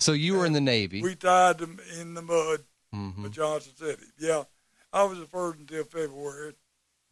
So 0.00 0.12
you 0.12 0.34
were 0.34 0.46
in 0.46 0.52
the 0.52 0.60
Navy. 0.60 1.02
We 1.02 1.14
tied 1.14 1.58
them 1.58 1.78
in 2.00 2.14
the 2.14 2.22
mud 2.22 2.60
hmm 2.92 3.22
with 3.22 3.32
Johnson 3.32 3.72
City. 3.76 4.06
Yeah, 4.18 4.44
I 4.92 5.04
was 5.04 5.18
deferred 5.18 5.58
until 5.58 5.84
February. 5.84 6.54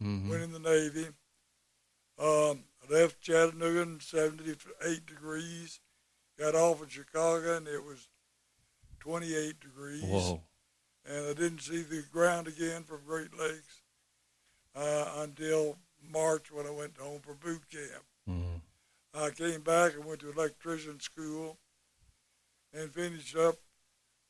hmm 0.01 0.29
Went 0.29 0.43
in 0.43 0.51
the 0.51 0.59
Navy. 0.59 1.07
Um, 2.19 2.63
left 2.89 3.21
Chattanooga 3.21 3.81
in 3.81 3.99
78 3.99 5.05
degrees. 5.05 5.79
Got 6.39 6.55
off 6.55 6.81
in 6.83 6.89
Chicago 6.89 7.57
and 7.57 7.67
it 7.67 7.83
was 7.83 8.07
28 8.99 9.59
degrees. 9.59 10.03
Whoa. 10.03 10.41
And 11.05 11.25
I 11.27 11.33
didn't 11.33 11.61
see 11.61 11.81
the 11.83 12.03
ground 12.11 12.47
again 12.47 12.83
from 12.83 12.99
Great 13.05 13.37
Lakes 13.37 13.81
uh, 14.75 15.05
until 15.17 15.77
March 16.11 16.51
when 16.51 16.67
I 16.67 16.71
went 16.71 16.97
home 16.97 17.21
for 17.21 17.33
boot 17.33 17.63
camp. 17.71 18.03
Mhm. 18.29 18.61
I 19.13 19.31
came 19.31 19.61
back 19.61 19.93
and 19.95 20.05
went 20.05 20.19
to 20.19 20.31
electrician 20.31 20.99
school 20.99 21.57
and 22.73 22.93
finished 22.93 23.35
up 23.35 23.55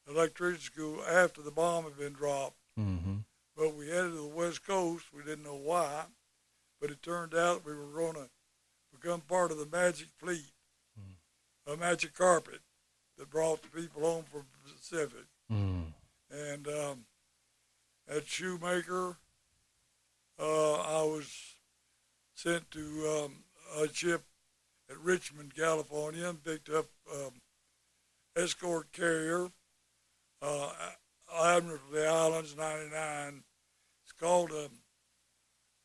electrician 0.08 0.62
school 0.62 1.04
after 1.04 1.42
the 1.42 1.52
bomb 1.52 1.84
had 1.84 1.98
been 1.98 2.14
dropped. 2.14 2.56
Mhm. 2.78 3.26
But 3.56 3.74
we 3.74 3.88
headed 3.90 4.12
to 4.12 4.18
the 4.18 4.28
West 4.28 4.64
Coast. 4.64 5.12
We 5.12 5.24
didn't 5.24 5.44
know 5.44 5.56
why, 5.56 6.06
but 6.80 6.92
it 6.92 7.02
turned 7.02 7.34
out 7.36 7.66
we 7.66 7.76
were 7.76 7.92
going 7.92 8.14
to 8.14 8.30
become 8.92 9.22
part 9.22 9.52
of 9.52 9.58
the 9.58 9.66
Magic 9.66 10.10
Fleet, 10.20 10.54
a 11.68 11.76
magic 11.76 12.14
carpet 12.16 12.62
that 13.18 13.30
brought 13.30 13.62
the 13.62 13.70
people 13.70 14.02
home 14.02 14.24
from 14.24 14.46
the 14.66 14.74
Pacific. 14.74 15.26
Mm. 15.52 15.94
And 16.32 16.68
um, 16.68 17.06
at 18.10 18.28
Shoemaker, 18.28 19.18
uh, 20.40 20.74
I 20.74 21.04
was 21.04 21.56
sent 22.36 22.70
to 22.72 23.26
um, 23.26 23.44
a 23.82 23.94
ship 23.94 24.24
at 24.90 25.00
Richmond, 25.00 25.56
California, 25.56 26.30
and 26.30 26.44
picked 26.44 26.70
up 26.70 26.86
um, 27.12 27.42
escort 28.36 28.92
carrier, 28.92 29.50
uh, 30.42 30.72
Admiralty 31.36 32.06
Islands 32.06 32.56
99. 32.56 33.44
It's 34.04 34.14
called 34.14 34.52
um, 34.52 34.70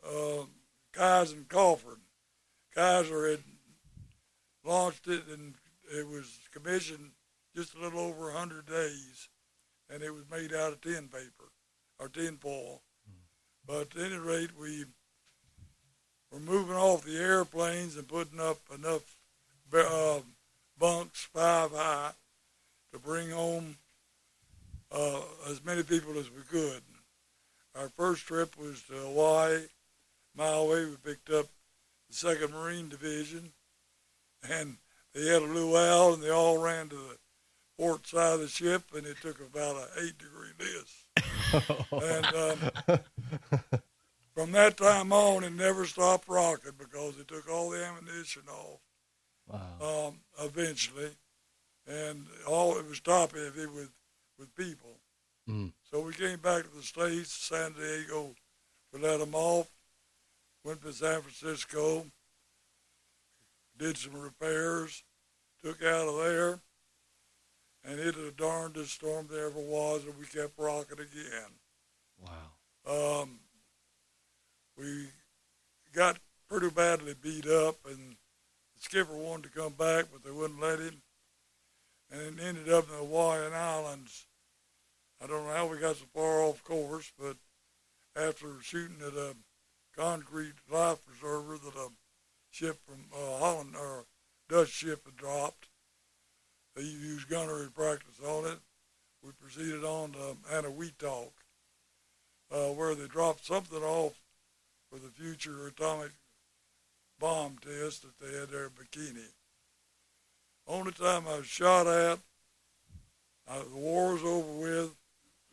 uh, 0.06 0.44
Kaiser 0.92 1.36
and 1.36 1.48
Crawford. 1.48 1.98
Kaiser 2.74 3.30
had 3.30 3.42
launched 4.64 5.08
it, 5.08 5.22
and 5.32 5.54
it 5.92 6.08
was 6.08 6.38
commissioned 6.52 7.10
just 7.54 7.74
a 7.74 7.80
little 7.80 8.00
over 8.00 8.24
100 8.24 8.66
days 8.66 9.28
and 9.92 10.02
it 10.02 10.12
was 10.12 10.24
made 10.30 10.54
out 10.54 10.72
of 10.72 10.80
tin 10.80 11.08
paper 11.08 11.50
or 11.98 12.08
tin 12.08 12.36
foil. 12.36 12.80
But 13.66 13.94
at 13.96 14.02
any 14.06 14.16
rate, 14.16 14.50
we 14.58 14.84
were 16.30 16.40
moving 16.40 16.76
off 16.76 17.04
the 17.04 17.18
airplanes 17.18 17.96
and 17.96 18.08
putting 18.08 18.40
up 18.40 18.58
enough 18.74 19.02
uh, 19.74 20.20
bunks, 20.78 21.28
five 21.32 21.70
high, 21.72 22.12
to 22.92 22.98
bring 22.98 23.30
home 23.30 23.76
uh, 24.90 25.20
as 25.48 25.64
many 25.64 25.82
people 25.82 26.18
as 26.18 26.30
we 26.30 26.42
could. 26.50 26.82
our 27.74 27.88
first 27.90 28.26
trip 28.26 28.58
was 28.58 28.82
to 28.82 28.94
Hawaii, 28.94 29.60
Maui. 30.36 30.86
We 30.86 30.96
picked 30.96 31.30
up 31.30 31.46
the 32.08 32.16
Second 32.16 32.52
Marine 32.52 32.88
Division, 32.88 33.52
and 34.50 34.76
they 35.14 35.26
had 35.26 35.42
a 35.42 35.46
luau, 35.46 36.14
and 36.14 36.22
they 36.22 36.30
all 36.30 36.58
ran 36.58 36.88
to 36.88 36.96
the 36.96 37.18
port 37.78 38.06
side 38.06 38.34
of 38.34 38.40
the 38.40 38.48
ship, 38.48 38.84
and 38.94 39.06
it 39.06 39.16
took 39.20 39.40
about 39.40 39.76
an 39.76 39.88
eight 40.04 40.18
degree 40.18 40.52
disk. 40.58 41.90
and 41.92 42.26
um, 42.26 43.00
from 44.34 44.52
that 44.52 44.76
time 44.76 45.12
on, 45.12 45.44
it 45.44 45.52
never 45.52 45.84
stopped 45.84 46.28
rocking 46.28 46.72
because 46.78 47.18
it 47.18 47.28
took 47.28 47.50
all 47.50 47.70
the 47.70 47.84
ammunition 47.84 48.42
off. 48.48 48.80
Wow. 49.48 50.08
Um, 50.08 50.20
eventually, 50.46 51.10
and 51.86 52.26
all 52.46 52.78
it 52.78 52.88
was 52.88 53.00
top 53.00 53.34
heavy 53.36 53.66
with 53.66 53.90
with 54.38 54.54
people. 54.56 54.96
Mm. 55.48 55.72
So 55.90 56.00
we 56.00 56.12
came 56.12 56.38
back 56.38 56.62
to 56.62 56.76
the 56.76 56.82
states, 56.82 57.32
San 57.32 57.72
Diego, 57.72 58.34
we 58.92 59.00
let 59.00 59.18
them 59.18 59.34
off. 59.34 59.68
Went 60.64 60.82
to 60.82 60.92
San 60.92 61.20
Francisco, 61.20 62.06
did 63.78 63.96
some 63.96 64.14
repairs, 64.14 65.02
took 65.62 65.82
out 65.82 66.08
of 66.08 66.16
there, 66.24 66.60
and 67.84 67.98
it 67.98 68.16
was 68.16 68.26
the 68.26 68.32
darndest 68.36 68.92
storm 68.92 69.28
there 69.30 69.46
ever 69.46 69.60
was, 69.60 70.04
and 70.04 70.18
we 70.18 70.26
kept 70.26 70.58
rocking 70.58 71.00
again. 71.00 71.50
Wow. 72.20 73.22
Um, 73.22 73.40
we 74.78 75.06
got 75.92 76.18
pretty 76.48 76.70
badly 76.70 77.14
beat 77.20 77.46
up, 77.46 77.76
and 77.86 78.16
the 78.76 78.80
skipper 78.80 79.16
wanted 79.16 79.44
to 79.44 79.58
come 79.60 79.72
back, 79.72 80.06
but 80.12 80.24
they 80.24 80.30
wouldn't 80.30 80.60
let 80.60 80.78
him. 80.78 81.02
And 82.10 82.38
it 82.38 82.44
ended 82.44 82.68
up 82.68 82.84
in 82.84 82.90
the 82.90 82.98
Hawaiian 82.98 83.52
Islands. 83.54 84.26
I 85.22 85.26
don't 85.26 85.46
know 85.46 85.54
how 85.54 85.66
we 85.66 85.78
got 85.78 85.96
so 85.96 86.04
far 86.14 86.42
off 86.42 86.62
course, 86.64 87.10
but 87.18 87.36
after 88.16 88.48
shooting 88.60 88.98
at 89.06 89.14
a 89.14 89.34
concrete 89.96 90.54
life 90.70 90.98
preserver 91.06 91.58
that 91.58 91.78
a 91.78 91.88
ship 92.52 92.78
from 92.86 93.04
uh, 93.12 93.38
Holland 93.38 93.74
or 93.78 94.04
Dutch 94.48 94.68
ship 94.68 95.04
had 95.04 95.16
dropped, 95.16 95.68
they 96.76 96.82
used 96.82 97.28
gunnery 97.28 97.68
practice 97.74 98.20
on 98.24 98.44
it. 98.44 98.58
We 99.24 99.30
proceeded 99.32 99.84
on 99.84 100.12
to 100.12 100.36
Eniwetok, 100.52 101.30
uh, 102.50 102.72
where 102.74 102.94
they 102.94 103.06
dropped 103.06 103.46
something 103.46 103.82
off 103.82 104.14
for 104.90 104.98
the 104.98 105.08
future 105.08 105.66
atomic 105.66 106.10
bomb 107.18 107.56
test 107.58 108.02
that 108.02 108.18
they 108.20 108.38
had 108.38 108.50
there 108.50 108.64
in 108.64 108.70
Bikini. 108.70 109.28
Only 110.66 110.92
time 110.92 111.24
I 111.28 111.38
was 111.38 111.46
shot 111.46 111.86
at, 111.86 112.18
the 113.46 113.76
war 113.76 114.12
was 114.12 114.22
over 114.22 114.52
with, 114.52 114.94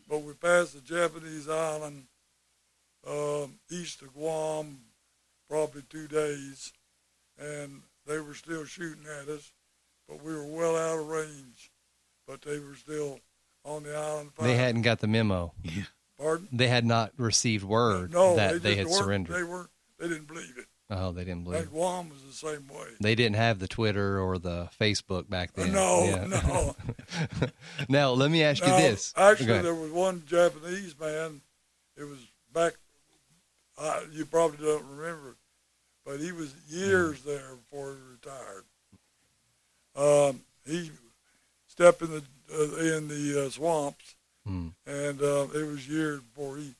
but 0.08 0.24
we 0.24 0.34
passed 0.34 0.74
the 0.74 0.82
Japanese 0.82 1.48
island 1.50 2.06
um, 3.08 3.54
east 3.70 4.02
of 4.02 4.14
Guam, 4.14 4.80
probably 5.50 5.84
two 5.90 6.08
days, 6.08 6.74
and 7.40 7.82
they 8.06 8.20
were 8.20 8.34
still 8.34 8.66
shooting 8.66 9.06
at 9.22 9.28
us, 9.30 9.52
but 10.08 10.24
we 10.24 10.34
were 10.34 10.46
well 10.46 10.76
out 10.76 11.00
of 11.00 11.08
range, 11.08 11.72
but 12.28 12.42
they 12.42 12.60
were 12.60 12.76
still 12.76 13.20
on 13.66 13.84
the 13.84 13.96
island. 13.96 14.32
They 14.40 14.56
hadn't 14.56 14.82
got 14.84 15.00
the 15.00 15.08
memo. 15.08 15.54
Pardon? 16.18 16.48
They 16.52 16.68
had 16.68 16.86
not 16.86 17.12
received 17.18 17.64
word 17.64 18.14
no, 18.14 18.36
that 18.36 18.62
they, 18.62 18.76
just 18.76 18.78
had 18.78 18.88
weren't- 18.88 18.98
surrendered. 18.98 19.36
They 19.36 19.44
weren't. 19.44 19.70
They 20.00 20.08
didn't 20.08 20.28
believe 20.28 20.54
it. 20.58 20.66
oh, 20.90 21.12
they 21.12 21.24
didn't 21.26 21.44
believe. 21.44 21.62
And 21.62 21.70
Guam 21.72 22.10
was 22.10 22.24
the 22.24 22.34
same 22.34 22.68
way. 22.68 22.88
They 23.02 23.16
didn't 23.16 23.36
have 23.36 23.60
the 23.60 23.68
Twitter 23.68 24.20
or 24.20 24.38
the 24.38 24.70
Facebook 24.80 25.30
back 25.30 25.54
then. 25.54 25.72
no, 25.74 26.04
Yeah. 26.06 26.26
no. 26.28 26.76
now 27.90 28.12
let 28.12 28.32
me 28.32 28.44
ask 28.44 28.62
you 28.62 28.72
this. 28.72 29.14
Actually, 29.18 29.60
there 29.62 29.76
was 29.76 29.92
one 29.92 30.24
Japanese 30.26 30.98
man. 31.00 31.42
It 31.98 32.04
was 32.06 32.20
back. 32.54 32.74
Uh, 33.78 34.02
you 34.12 34.26
probably 34.26 34.66
don't 34.66 34.86
remember, 34.86 35.36
but 36.10 36.20
he 36.20 36.32
was 36.32 36.56
years 36.68 37.22
there 37.22 37.56
before 37.56 37.94
he 37.94 38.00
retired. 38.12 38.66
Um, 39.96 40.42
he 40.66 40.90
stepped 41.68 42.02
in 42.02 42.10
the 42.10 42.24
uh, 42.52 42.98
in 42.98 43.08
the 43.08 43.46
uh, 43.46 43.50
swamps, 43.50 44.16
Hmm. 44.46 44.70
and 44.88 45.22
uh, 45.22 45.48
it 45.54 45.68
was 45.68 45.88
years 45.88 46.22
before 46.22 46.58
he 46.58 46.74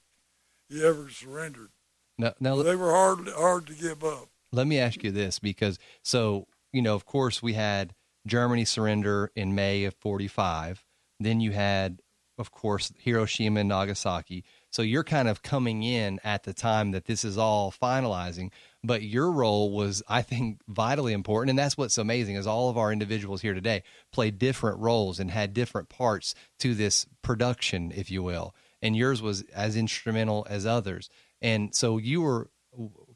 he 0.68 0.84
ever 0.84 1.10
surrendered. 1.12 1.70
Now, 2.18 2.34
now 2.40 2.56
They 2.64 2.76
were 2.76 2.92
hard 2.92 3.28
hard 3.30 3.68
to 3.68 3.74
give 3.74 4.04
up. 4.04 4.30
let 4.52 4.66
me 4.66 4.80
ask 4.80 5.04
you 5.04 5.12
this 5.12 5.38
because 5.38 5.78
so 6.02 6.48
you 6.74 6.82
know 6.82 6.96
of 6.96 7.06
course 7.06 7.42
we 7.44 7.54
had 7.54 7.94
germany 8.26 8.66
surrender 8.66 9.32
in 9.36 9.54
may 9.56 9.84
of 9.86 9.94
45 9.96 10.84
then 11.20 11.40
you 11.40 11.52
had 11.52 12.02
of 12.38 12.52
course 12.52 12.92
hiroshima 12.98 13.60
and 13.60 13.70
nagasaki 13.70 14.44
so 14.72 14.82
you're 14.82 15.04
kind 15.04 15.28
of 15.28 15.42
coming 15.42 15.84
in 15.84 16.20
at 16.24 16.44
the 16.44 16.54
time 16.54 16.92
that 16.92 17.06
this 17.06 17.24
is 17.24 17.38
all 17.38 17.72
finalizing 17.72 18.52
but 18.84 19.02
your 19.02 19.32
role 19.32 19.72
was 19.72 20.02
i 20.08 20.22
think 20.22 20.60
vitally 20.68 21.14
important 21.14 21.50
and 21.50 21.60
that's 21.60 21.78
what's 21.78 21.98
amazing 21.98 22.36
is 22.36 22.48
all 22.48 22.70
of 22.70 22.78
our 22.78 22.92
individuals 22.92 23.42
here 23.42 23.54
today 23.54 23.84
played 24.12 24.38
different 24.38 24.80
roles 24.80 25.20
and 25.20 25.32
had 25.32 25.54
different 25.54 25.90
parts 25.90 26.36
to 26.58 26.74
this 26.74 27.06
production 27.22 27.92
if 27.96 28.10
you 28.12 28.24
will 28.24 28.54
and 28.82 28.96
yours 28.96 29.22
was 29.22 29.44
as 29.54 29.76
instrumental 29.76 30.46
as 30.50 30.66
others 30.66 31.10
and 31.42 31.76
so 31.76 31.98
you 31.98 32.22
were 32.22 32.50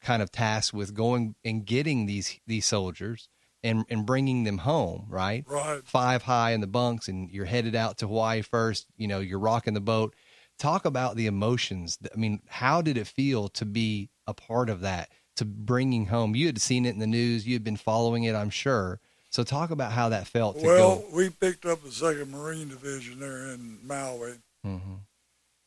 kind 0.01 0.21
of 0.21 0.31
tasked 0.31 0.73
with 0.73 0.93
going 0.93 1.35
and 1.45 1.65
getting 1.65 2.05
these 2.05 2.39
these 2.47 2.65
soldiers 2.65 3.29
and 3.63 3.85
and 3.89 4.05
bringing 4.05 4.43
them 4.43 4.59
home, 4.59 5.05
right? 5.09 5.45
Right. 5.47 5.81
Five 5.85 6.23
high 6.23 6.51
in 6.51 6.61
the 6.61 6.67
bunks, 6.67 7.07
and 7.07 7.29
you're 7.31 7.45
headed 7.45 7.75
out 7.75 7.99
to 7.99 8.07
Hawaii 8.07 8.41
first. 8.41 8.87
You 8.97 9.07
know, 9.07 9.19
you're 9.19 9.39
rocking 9.39 9.73
the 9.73 9.81
boat. 9.81 10.15
Talk 10.59 10.85
about 10.85 11.15
the 11.15 11.25
emotions. 11.27 11.97
I 12.13 12.17
mean, 12.17 12.41
how 12.47 12.81
did 12.81 12.97
it 12.97 13.07
feel 13.07 13.49
to 13.49 13.65
be 13.65 14.09
a 14.27 14.33
part 14.33 14.69
of 14.69 14.81
that? 14.81 15.09
To 15.37 15.45
bringing 15.45 16.05
home, 16.07 16.35
you 16.35 16.45
had 16.45 16.61
seen 16.61 16.85
it 16.85 16.93
in 16.93 16.99
the 16.99 17.07
news. 17.07 17.47
You 17.47 17.53
had 17.53 17.63
been 17.63 17.75
following 17.77 18.23
it, 18.23 18.35
I'm 18.35 18.51
sure. 18.51 18.99
So, 19.31 19.43
talk 19.43 19.71
about 19.71 19.91
how 19.93 20.09
that 20.09 20.27
felt 20.27 20.59
to 20.59 20.67
Well, 20.67 21.03
we 21.11 21.29
picked 21.31 21.65
up 21.65 21.81
the 21.83 21.91
Second 21.91 22.31
Marine 22.31 22.69
Division 22.69 23.19
there 23.19 23.47
in 23.47 23.79
Maui, 23.85 24.35
Mm-hmm, 24.65 24.93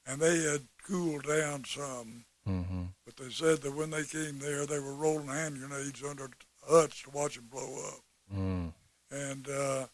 and 0.07 0.20
they 0.20 0.38
had 0.44 0.62
cooled 0.87 1.25
down 1.27 1.64
some. 1.64 2.25
mm-hmm, 2.49 2.85
But 3.05 3.16
they 3.16 3.29
said 3.31 3.62
that 3.62 3.75
when 3.75 3.90
they 3.90 4.05
came 4.05 4.38
there, 4.38 4.66
they 4.66 4.79
were 4.79 4.94
rolling 4.94 5.27
hand 5.27 5.59
grenades 5.59 6.03
under 6.05 6.31
huts 6.68 7.03
to 7.03 7.11
watch 7.11 7.35
them 7.35 7.49
blow 7.51 7.88
up. 7.88 8.01
mm, 8.33 8.72
And 9.11 9.49
uh, 9.49 9.87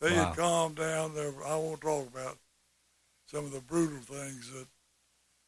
they 0.00 0.12
Wow. 0.14 0.26
had 0.26 0.36
calmed 0.36 0.76
down. 0.76 1.14
There, 1.14 1.32
I 1.44 1.56
won't 1.56 1.80
talk 1.80 2.06
about 2.06 2.38
some 3.30 3.44
of 3.44 3.52
the 3.52 3.60
brutal 3.60 3.98
things 4.00 4.50
that 4.52 4.66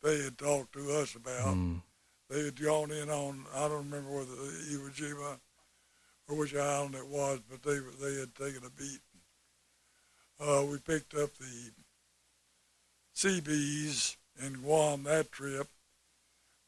they 0.03 0.23
had 0.23 0.39
talked 0.39 0.73
to 0.75 0.93
us 0.93 1.15
about. 1.15 1.55
mm. 1.55 1.81
They 2.31 2.45
had 2.45 2.63
gone 2.63 2.91
in 2.91 3.11
on, 3.11 3.45
I 3.55 3.69
don't 3.69 3.91
remember 3.91 4.11
whether 4.11 4.33
Iwo 4.33 4.91
Jima 4.95 5.39
or 6.29 6.37
which 6.37 6.55
island 6.55 6.95
it 6.95 7.07
was, 7.07 7.41
but 7.51 7.63
they 7.63 7.79
they 8.01 8.21
had 8.21 8.35
taken 8.35 8.63
a 8.65 8.71
beat. 8.71 9.01
Uh, 10.41 10.65
we 10.65 10.79
picked 10.79 11.15
up 11.15 11.31
the 11.37 11.71
Seabees 13.13 14.17
in 14.45 14.55
Guam 14.55 15.03
that 15.05 15.31
trip. 15.31 15.69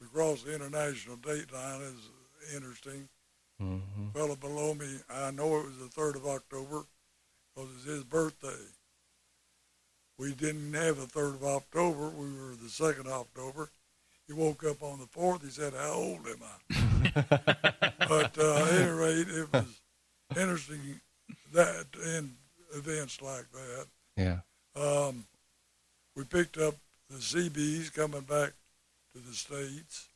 We 0.01 0.07
crossed 0.09 0.45
the 0.45 0.55
international 0.55 1.17
date 1.17 1.53
line. 1.53 1.81
It 1.81 1.95
was 1.95 2.55
interesting. 2.55 3.09
Mm-hmm. 3.63 4.11
Fellow 4.13 4.37
below 4.37 4.75
me, 4.75 4.99
I 5.09 5.31
know 5.31 5.59
it 5.59 5.67
was 5.67 5.79
the 5.79 6.01
3rd 6.01 6.17
of 6.17 6.27
October 6.27 6.83
because 7.55 7.71
it's 7.77 7.85
his 7.85 8.05
birthday. 8.05 8.65
We 10.19 10.33
didn't 10.33 10.75
have 10.75 10.97
the 10.97 11.07
3rd 11.07 11.37
of 11.37 11.45
October. 11.45 12.09
We 12.09 12.27
were 12.27 12.55
the 12.55 12.69
2nd 12.69 13.07
of 13.07 13.13
October. 13.13 13.69
He 14.27 14.33
woke 14.33 14.65
up 14.65 14.83
on 14.83 14.99
the 15.01 15.07
4th. 15.07 15.43
He 15.43 15.51
said, 15.51 15.75
how 15.75 15.93
old 15.93 16.27
am 16.27 16.39
I? 16.43 17.55
but 18.09 18.39
uh, 18.39 18.55
at 18.55 18.73
any 18.73 18.91
rate, 18.91 19.29
it 19.29 19.53
was 19.53 19.81
interesting 20.37 21.01
that 21.53 21.87
in 22.17 22.31
events 22.75 23.21
like 23.21 23.47
that. 23.53 23.87
Yeah. 24.17 24.39
Um, 24.81 25.25
we 26.17 26.25
picked 26.25 26.59
up 26.59 26.75
the 27.11 27.21
Seabees 27.21 27.91
coming 27.91 28.23
back 28.23 28.53
to 29.15 29.21
the 29.21 29.35
States, 29.35 30.09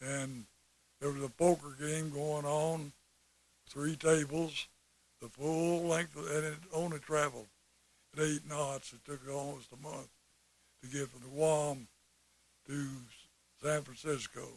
and 0.00 0.44
there 1.00 1.10
was 1.10 1.22
a 1.22 1.28
poker 1.28 1.74
game 1.80 2.10
going 2.10 2.44
on, 2.44 2.92
three 3.68 3.96
tables, 3.96 4.66
the 5.20 5.28
full 5.28 5.82
length, 5.84 6.16
of, 6.16 6.26
and 6.26 6.44
it 6.44 6.58
only 6.74 6.98
traveled 6.98 7.46
at 8.16 8.24
eight 8.24 8.48
knots. 8.48 8.92
It 8.92 9.04
took 9.04 9.20
almost 9.30 9.68
a 9.72 9.82
month 9.82 10.08
to 10.82 10.88
get 10.88 11.08
from 11.08 11.22
the 11.22 11.34
Guam 11.34 11.86
to 12.68 12.88
San 13.62 13.82
Francisco. 13.82 14.48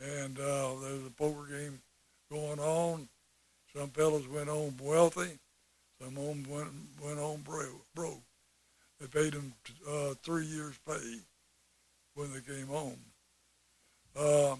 And 0.00 0.38
uh, 0.38 0.74
there 0.80 0.94
was 0.94 1.06
a 1.06 1.12
poker 1.16 1.46
game 1.50 1.80
going 2.30 2.60
on. 2.60 3.08
Some 3.74 3.90
fellows 3.90 4.28
went 4.28 4.48
home 4.48 4.76
wealthy. 4.80 5.38
Some 6.00 6.14
home 6.14 6.46
went, 6.48 6.68
went 7.02 7.18
home 7.18 7.42
broke. 7.42 7.84
broke. 7.94 8.22
They 9.00 9.06
paid 9.06 9.32
them 9.32 9.52
uh, 9.88 10.14
three 10.22 10.46
years' 10.46 10.78
pay 10.86 11.18
when 12.14 12.32
they 12.32 12.40
came 12.40 12.66
home. 12.66 12.98
Uh, 14.16 14.56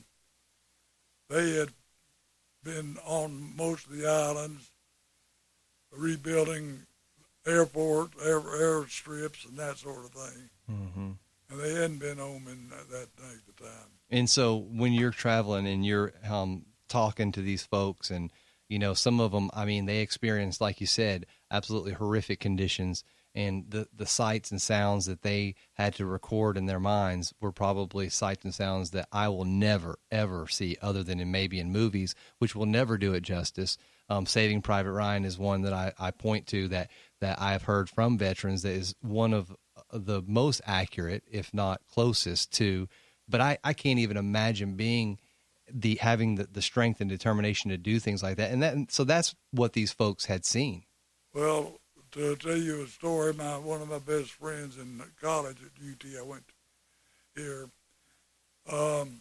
they 1.28 1.56
had 1.56 1.70
been 2.64 2.96
on 3.04 3.56
most 3.56 3.86
of 3.86 3.96
the 3.96 4.06
islands 4.06 4.70
rebuilding 5.92 6.80
airport, 7.48 8.10
air, 8.24 8.40
airstrips, 8.40 9.48
and 9.48 9.56
that 9.58 9.78
sort 9.78 10.04
of 10.04 10.10
thing. 10.10 10.50
Mm-hmm. 10.70 11.00
And 11.00 11.16
and 11.50 11.60
they 11.60 11.74
hadn't 11.74 11.98
been 11.98 12.18
home 12.18 12.46
in 12.48 12.68
that, 12.70 12.88
that 12.90 13.22
length 13.22 13.48
of 13.48 13.56
time. 13.56 13.88
And 14.10 14.28
so 14.28 14.56
when 14.56 14.92
you're 14.92 15.10
traveling 15.10 15.66
and 15.66 15.84
you're 15.84 16.12
um, 16.28 16.66
talking 16.88 17.32
to 17.32 17.42
these 17.42 17.64
folks, 17.64 18.10
and 18.10 18.30
you 18.68 18.78
know 18.78 18.94
some 18.94 19.20
of 19.20 19.32
them, 19.32 19.50
I 19.54 19.64
mean, 19.64 19.86
they 19.86 19.98
experienced, 19.98 20.60
like 20.60 20.80
you 20.80 20.86
said, 20.86 21.26
absolutely 21.50 21.92
horrific 21.92 22.40
conditions, 22.40 23.04
and 23.34 23.70
the 23.70 23.88
the 23.94 24.06
sights 24.06 24.50
and 24.50 24.60
sounds 24.60 25.06
that 25.06 25.22
they 25.22 25.54
had 25.74 25.94
to 25.94 26.06
record 26.06 26.56
in 26.56 26.66
their 26.66 26.80
minds 26.80 27.34
were 27.40 27.52
probably 27.52 28.08
sights 28.08 28.44
and 28.44 28.54
sounds 28.54 28.90
that 28.90 29.08
I 29.12 29.28
will 29.28 29.44
never 29.44 29.98
ever 30.10 30.48
see, 30.48 30.76
other 30.82 31.02
than 31.02 31.20
in 31.20 31.30
maybe 31.30 31.60
in 31.60 31.72
movies, 31.72 32.14
which 32.38 32.54
will 32.54 32.66
never 32.66 32.98
do 32.98 33.14
it 33.14 33.22
justice. 33.22 33.78
Um, 34.10 34.24
Saving 34.24 34.62
Private 34.62 34.92
Ryan 34.92 35.26
is 35.26 35.38
one 35.38 35.62
that 35.62 35.74
I, 35.74 35.92
I 35.98 36.12
point 36.12 36.46
to 36.48 36.68
that 36.68 36.90
that 37.20 37.40
I've 37.40 37.62
heard 37.62 37.88
from 37.88 38.18
veterans 38.18 38.62
that 38.62 38.72
is 38.72 38.94
one 39.00 39.32
of 39.32 39.54
the 39.92 40.22
most 40.26 40.60
accurate, 40.66 41.24
if 41.30 41.52
not 41.52 41.80
closest 41.86 42.52
to 42.54 42.88
but 43.28 43.40
I, 43.40 43.58
I 43.62 43.72
can't 43.74 43.98
even 43.98 44.16
imagine 44.16 44.74
being 44.74 45.18
the 45.70 45.96
having 45.96 46.36
the, 46.36 46.48
the 46.50 46.62
strength 46.62 47.00
and 47.00 47.10
determination 47.10 47.70
to 47.70 47.76
do 47.76 47.98
things 47.98 48.22
like 48.22 48.36
that. 48.38 48.50
And 48.50 48.62
that 48.62 48.90
so 48.90 49.04
that's 49.04 49.34
what 49.50 49.74
these 49.74 49.92
folks 49.92 50.24
had 50.24 50.44
seen. 50.44 50.84
Well, 51.34 51.74
to 52.12 52.36
tell 52.36 52.56
you 52.56 52.82
a 52.82 52.86
story, 52.86 53.34
my 53.34 53.58
one 53.58 53.82
of 53.82 53.90
my 53.90 53.98
best 53.98 54.32
friends 54.32 54.78
in 54.78 55.02
college 55.20 55.58
at 55.60 55.86
UT, 55.86 56.18
I 56.18 56.22
went 56.22 56.44
here, 57.36 57.68
um, 58.72 59.20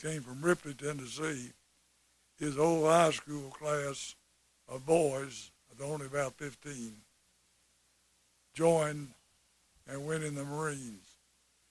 came 0.00 0.22
from 0.22 0.42
Ripley, 0.42 0.74
Tennessee. 0.74 1.52
His 2.38 2.56
whole 2.56 2.84
high 2.84 3.12
school 3.12 3.50
class 3.50 4.14
of 4.68 4.84
boys, 4.84 5.50
only 5.82 6.06
about 6.06 6.36
15, 6.36 6.92
joined 8.56 9.08
and 9.86 10.06
went 10.06 10.24
in 10.24 10.34
the 10.34 10.44
Marines. 10.44 11.06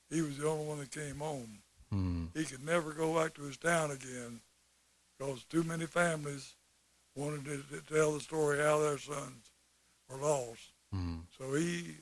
He 0.08 0.22
was 0.22 0.38
the 0.38 0.48
only 0.48 0.66
one 0.66 0.78
that 0.78 0.90
came 0.90 1.18
home. 1.18 1.58
Mm. 1.92 2.28
He 2.34 2.44
could 2.44 2.64
never 2.64 2.92
go 2.92 3.20
back 3.20 3.34
to 3.34 3.42
his 3.42 3.56
town 3.56 3.90
again 3.90 4.40
because 5.18 5.44
too 5.44 5.64
many 5.64 5.86
families 5.86 6.54
wanted 7.14 7.44
to, 7.44 7.62
to 7.76 7.94
tell 7.94 8.12
the 8.12 8.20
story 8.20 8.58
how 8.58 8.78
their 8.78 8.98
sons 8.98 9.50
were 10.08 10.18
lost. 10.18 10.72
Mm. 10.94 11.20
So 11.36 11.54
he 11.54 11.96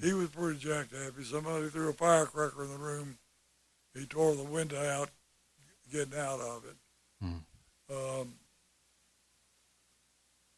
he 0.00 0.12
was 0.12 0.28
pretty 0.28 0.58
jacked 0.58 0.92
happy. 0.92 1.24
Somebody 1.24 1.68
threw 1.68 1.90
a 1.90 1.92
firecracker 1.92 2.64
in 2.64 2.70
the 2.70 2.78
room. 2.78 3.16
He 3.94 4.06
tore 4.06 4.34
the 4.34 4.42
window 4.42 4.82
out, 4.82 5.10
getting 5.92 6.18
out 6.18 6.40
of 6.40 6.64
it. 6.64 7.24
Mm. 7.24 7.40
Um, 7.90 8.34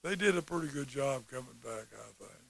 they 0.02 0.14
did 0.14 0.36
a 0.36 0.42
pretty 0.42 0.68
good 0.68 0.88
job 0.88 1.24
coming 1.30 1.58
back, 1.62 1.86
I 1.92 2.24
think. 2.24 2.45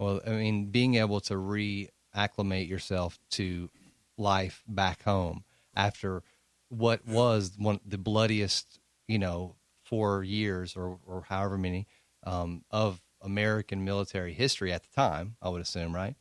Well, 0.00 0.20
I 0.26 0.30
mean, 0.30 0.70
being 0.70 0.94
able 0.94 1.20
to 1.20 1.34
reacclimate 1.34 2.68
yourself 2.68 3.18
to 3.32 3.68
life 4.16 4.64
back 4.66 5.02
home 5.02 5.44
after 5.76 6.22
what 6.70 7.06
was 7.06 7.52
one 7.58 7.80
the 7.84 7.98
bloodiest, 7.98 8.80
you 9.06 9.18
know, 9.18 9.56
four 9.84 10.24
years 10.24 10.74
or 10.74 10.98
or 11.06 11.24
however 11.28 11.58
many 11.58 11.86
um, 12.24 12.64
of 12.70 13.02
American 13.20 13.84
military 13.84 14.32
history 14.32 14.72
at 14.72 14.82
the 14.82 14.88
time. 14.96 15.36
I 15.42 15.50
would 15.50 15.60
assume, 15.60 15.94
right? 15.94 16.14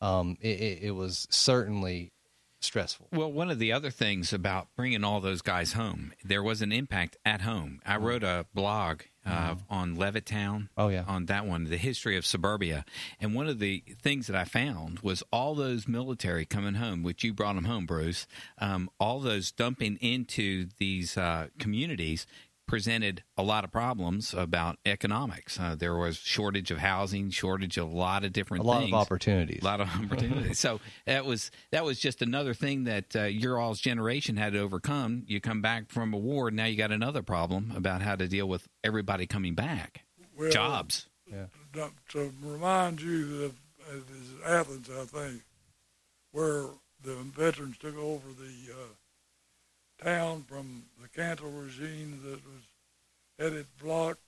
Um, 0.00 0.36
it, 0.40 0.60
it, 0.60 0.78
it 0.82 0.90
was 0.92 1.26
certainly 1.28 2.12
stressful. 2.60 3.08
Well, 3.12 3.32
one 3.32 3.50
of 3.50 3.58
the 3.58 3.72
other 3.72 3.90
things 3.90 4.32
about 4.32 4.68
bringing 4.76 5.02
all 5.02 5.20
those 5.20 5.42
guys 5.42 5.72
home, 5.72 6.12
there 6.24 6.42
was 6.42 6.62
an 6.62 6.70
impact 6.70 7.16
at 7.24 7.40
home. 7.40 7.80
I 7.84 7.96
wrote 7.96 8.22
a 8.22 8.46
blog 8.54 9.02
uh, 9.26 9.54
on 9.68 9.96
Levittown. 9.96 10.68
Oh, 10.76 10.88
yeah. 10.88 11.04
on 11.06 11.26
that 11.26 11.46
one, 11.46 11.64
the 11.64 11.76
history 11.76 12.16
of 12.16 12.24
suburbia. 12.24 12.84
And 13.20 13.34
one 13.34 13.48
of 13.48 13.58
the 13.58 13.82
things 14.00 14.26
that 14.28 14.36
I 14.36 14.44
found 14.44 15.00
was 15.00 15.22
all 15.32 15.54
those 15.54 15.88
military 15.88 16.44
coming 16.44 16.74
home, 16.74 17.02
which 17.02 17.24
you 17.24 17.32
brought 17.32 17.54
them 17.54 17.64
home, 17.64 17.86
Bruce. 17.86 18.26
Um, 18.58 18.90
all 19.00 19.20
those 19.20 19.50
dumping 19.50 19.96
into 20.00 20.68
these 20.78 21.16
uh, 21.16 21.48
communities 21.58 22.26
presented 22.66 23.22
a 23.36 23.42
lot 23.42 23.64
of 23.64 23.70
problems 23.70 24.34
about 24.34 24.78
economics. 24.84 25.58
Uh, 25.58 25.74
there 25.78 25.94
was 25.96 26.16
shortage 26.16 26.70
of 26.70 26.78
housing, 26.78 27.30
shortage 27.30 27.78
of 27.78 27.90
a 27.90 27.96
lot 27.96 28.24
of 28.24 28.32
different 28.32 28.64
A 28.64 28.66
lot 28.66 28.80
things. 28.80 28.92
of 28.92 28.98
opportunities. 28.98 29.62
A 29.62 29.64
lot 29.64 29.80
of 29.80 29.88
opportunities. 30.02 30.58
so 30.58 30.80
that 31.06 31.24
was 31.24 31.50
that 31.70 31.84
was 31.84 31.98
just 31.98 32.22
another 32.22 32.54
thing 32.54 32.84
that 32.84 33.14
uh, 33.16 33.22
your 33.24 33.58
all's 33.60 33.80
generation 33.80 34.36
had 34.36 34.52
to 34.54 34.58
overcome. 34.60 35.22
You 35.26 35.40
come 35.40 35.62
back 35.62 35.88
from 35.88 36.12
a 36.12 36.18
war, 36.18 36.50
now 36.50 36.64
you 36.64 36.76
got 36.76 36.92
another 36.92 37.22
problem 37.22 37.72
about 37.76 38.02
how 38.02 38.16
to 38.16 38.26
deal 38.28 38.48
with 38.48 38.66
everybody 38.82 39.26
coming 39.26 39.54
back. 39.54 40.04
Well, 40.36 40.50
Jobs. 40.50 41.06
to, 41.72 41.90
to 42.10 42.32
remind 42.42 43.00
you 43.00 43.44
of 43.44 43.52
uh, 43.88 43.92
this 44.08 44.20
is 44.20 44.42
Athens, 44.44 44.90
I 44.90 45.04
think, 45.04 45.42
where 46.32 46.64
the 47.02 47.14
veterans 47.36 47.78
took 47.78 47.96
over 47.96 48.26
the 48.38 48.72
uh, 48.72 48.94
town 50.06 50.44
from 50.48 50.84
the 51.02 51.08
Cantrell 51.08 51.50
regime 51.50 52.20
that 52.24 52.40
was 52.44 52.62
had 53.38 53.52
it 53.52 53.66
blocked, 53.82 54.20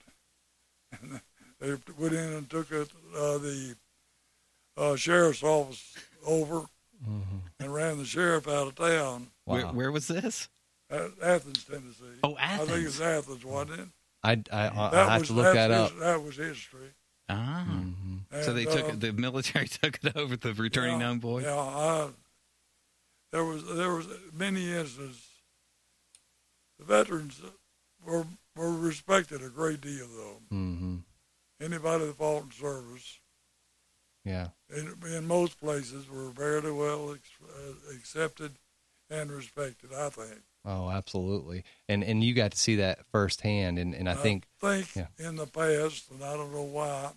and 1.01 1.21
they 1.61 1.71
went 1.97 2.13
in 2.15 2.33
and 2.35 2.51
took 2.51 2.71
it, 2.73 2.89
uh, 3.17 3.39
the 3.39 3.75
uh, 4.77 4.97
sheriff's 4.97 5.43
office 5.43 5.95
over 6.27 6.63
and 7.61 7.73
ran 7.75 7.97
the 7.99 8.05
sheriff 8.05 8.49
out 8.49 8.67
of 8.67 8.75
town. 8.75 9.29
Where, 9.45 9.65
Wow. 9.67 9.73
where 9.73 9.93
was 9.93 10.09
this? 10.09 10.49
At 10.91 11.11
Athens, 11.23 11.65
Tennessee. 11.65 12.05
Oh, 12.25 12.37
I 12.39 12.57
think 12.59 12.71
Athens. 12.71 12.87
it's 12.87 13.01
Athens, 13.01 13.45
wasn't 13.45 13.81
it? 13.81 13.89
I 14.25 14.33
I, 14.53 14.69
I, 14.69 15.11
have 15.13 15.21
was 15.21 15.29
to 15.29 15.35
look 15.35 15.55
that 15.55 15.71
up. 15.71 15.91
his- 15.93 16.01
that 16.01 16.23
was 16.23 16.37
history. 16.37 16.89
Ah. 17.29 17.67
Mhm. 17.69 18.43
So 18.43 18.53
they 18.53 18.65
And, 18.65 18.73
took 18.73 18.85
uh, 18.85 18.89
it, 18.89 19.01
the 19.01 19.13
military 19.13 19.69
took 19.83 19.99
it 20.03 20.17
over 20.17 20.37
the 20.37 20.55
returning 20.55 21.01
yeah, 21.01 21.07
home 21.07 21.19
boys. 21.19 21.45
Yeah, 21.45 21.55
I, 21.57 22.09
there 23.33 23.45
was 23.45 23.65
there 23.77 23.93
was 23.95 24.07
many 24.33 24.71
instances. 24.73 25.23
The 26.79 26.85
veterans 26.85 27.41
were 28.05 28.27
were 28.57 28.73
respected 28.73 29.43
a 29.43 29.49
great 29.49 29.81
deal, 29.81 30.07
though. 30.09 30.41
Mhm. 30.51 31.05
Anybody 31.61 32.07
that 32.07 32.17
fought 32.17 32.45
in 32.45 32.51
service, 32.53 33.19
Yeah. 34.25 34.49
in, 34.69 34.97
in 35.07 35.27
most 35.27 35.59
places, 35.61 36.09
were 36.09 36.31
very 36.31 36.73
well 36.73 37.13
ex, 37.15 37.29
uh, 37.43 37.95
accepted 37.95 38.59
and 39.11 39.31
respected. 39.31 39.93
I 39.93 40.11
think. 40.11 40.43
Oh, 40.65 40.91
absolutely. 40.91 41.65
And 41.89 42.03
and 42.05 42.23
you 42.23 42.35
got 42.35 42.51
to 42.53 42.59
see 42.59 42.77
that 42.77 43.07
firsthand. 43.07 43.79
And 43.79 43.95
and 43.95 44.09
I 44.09 44.15
think 44.15 44.47
think 44.61 44.95
yeah. 44.97 45.09
in 45.19 45.37
the 45.37 45.47
past, 45.47 46.11
and 46.11 46.23
I 46.23 46.37
don't 46.37 46.53
know 46.53 46.63
why, 46.63 47.13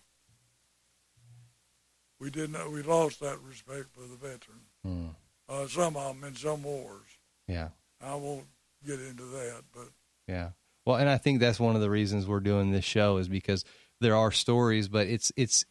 we 2.19 2.29
didn't. 2.29 2.71
We 2.71 2.81
lost 2.83 3.19
that 3.21 3.39
respect 3.41 3.89
for 3.91 4.01
the 4.01 4.15
veteran. 4.15 4.61
mm, 4.85 5.15
Uh, 5.49 5.67
some 5.67 5.97
of 5.97 6.15
them 6.15 6.23
in 6.23 6.35
some 6.35 6.63
wars. 6.63 7.07
yeah. 7.47 7.69
I 7.99 8.15
won't 8.15 8.47
get 8.85 8.99
into 8.99 9.23
that, 9.25 9.63
but 9.73 9.87
Yeah. 10.27 10.51
Well, 10.85 10.97
and 10.97 11.09
I 11.09 11.17
think 11.17 11.39
that's 11.39 11.59
one 11.59 11.75
of 11.75 11.81
the 11.81 11.89
reasons 11.89 12.27
we're 12.27 12.39
doing 12.39 12.71
this 12.71 12.85
show 12.85 13.17
is 13.17 13.27
because 13.27 13.63
there 13.99 14.15
are 14.15 14.31
stories, 14.31 14.87
but 14.87 15.07
it's 15.07 15.31
it's 15.35 15.63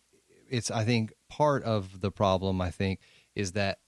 it's 0.49 0.71
I 0.71 0.85
think 0.85 1.13
part 1.29 1.63
of 1.65 2.01
the 2.01 2.11
problem 2.11 2.61
I 2.61 2.71
think 2.71 3.01
is 3.35 3.53
that 3.53 3.79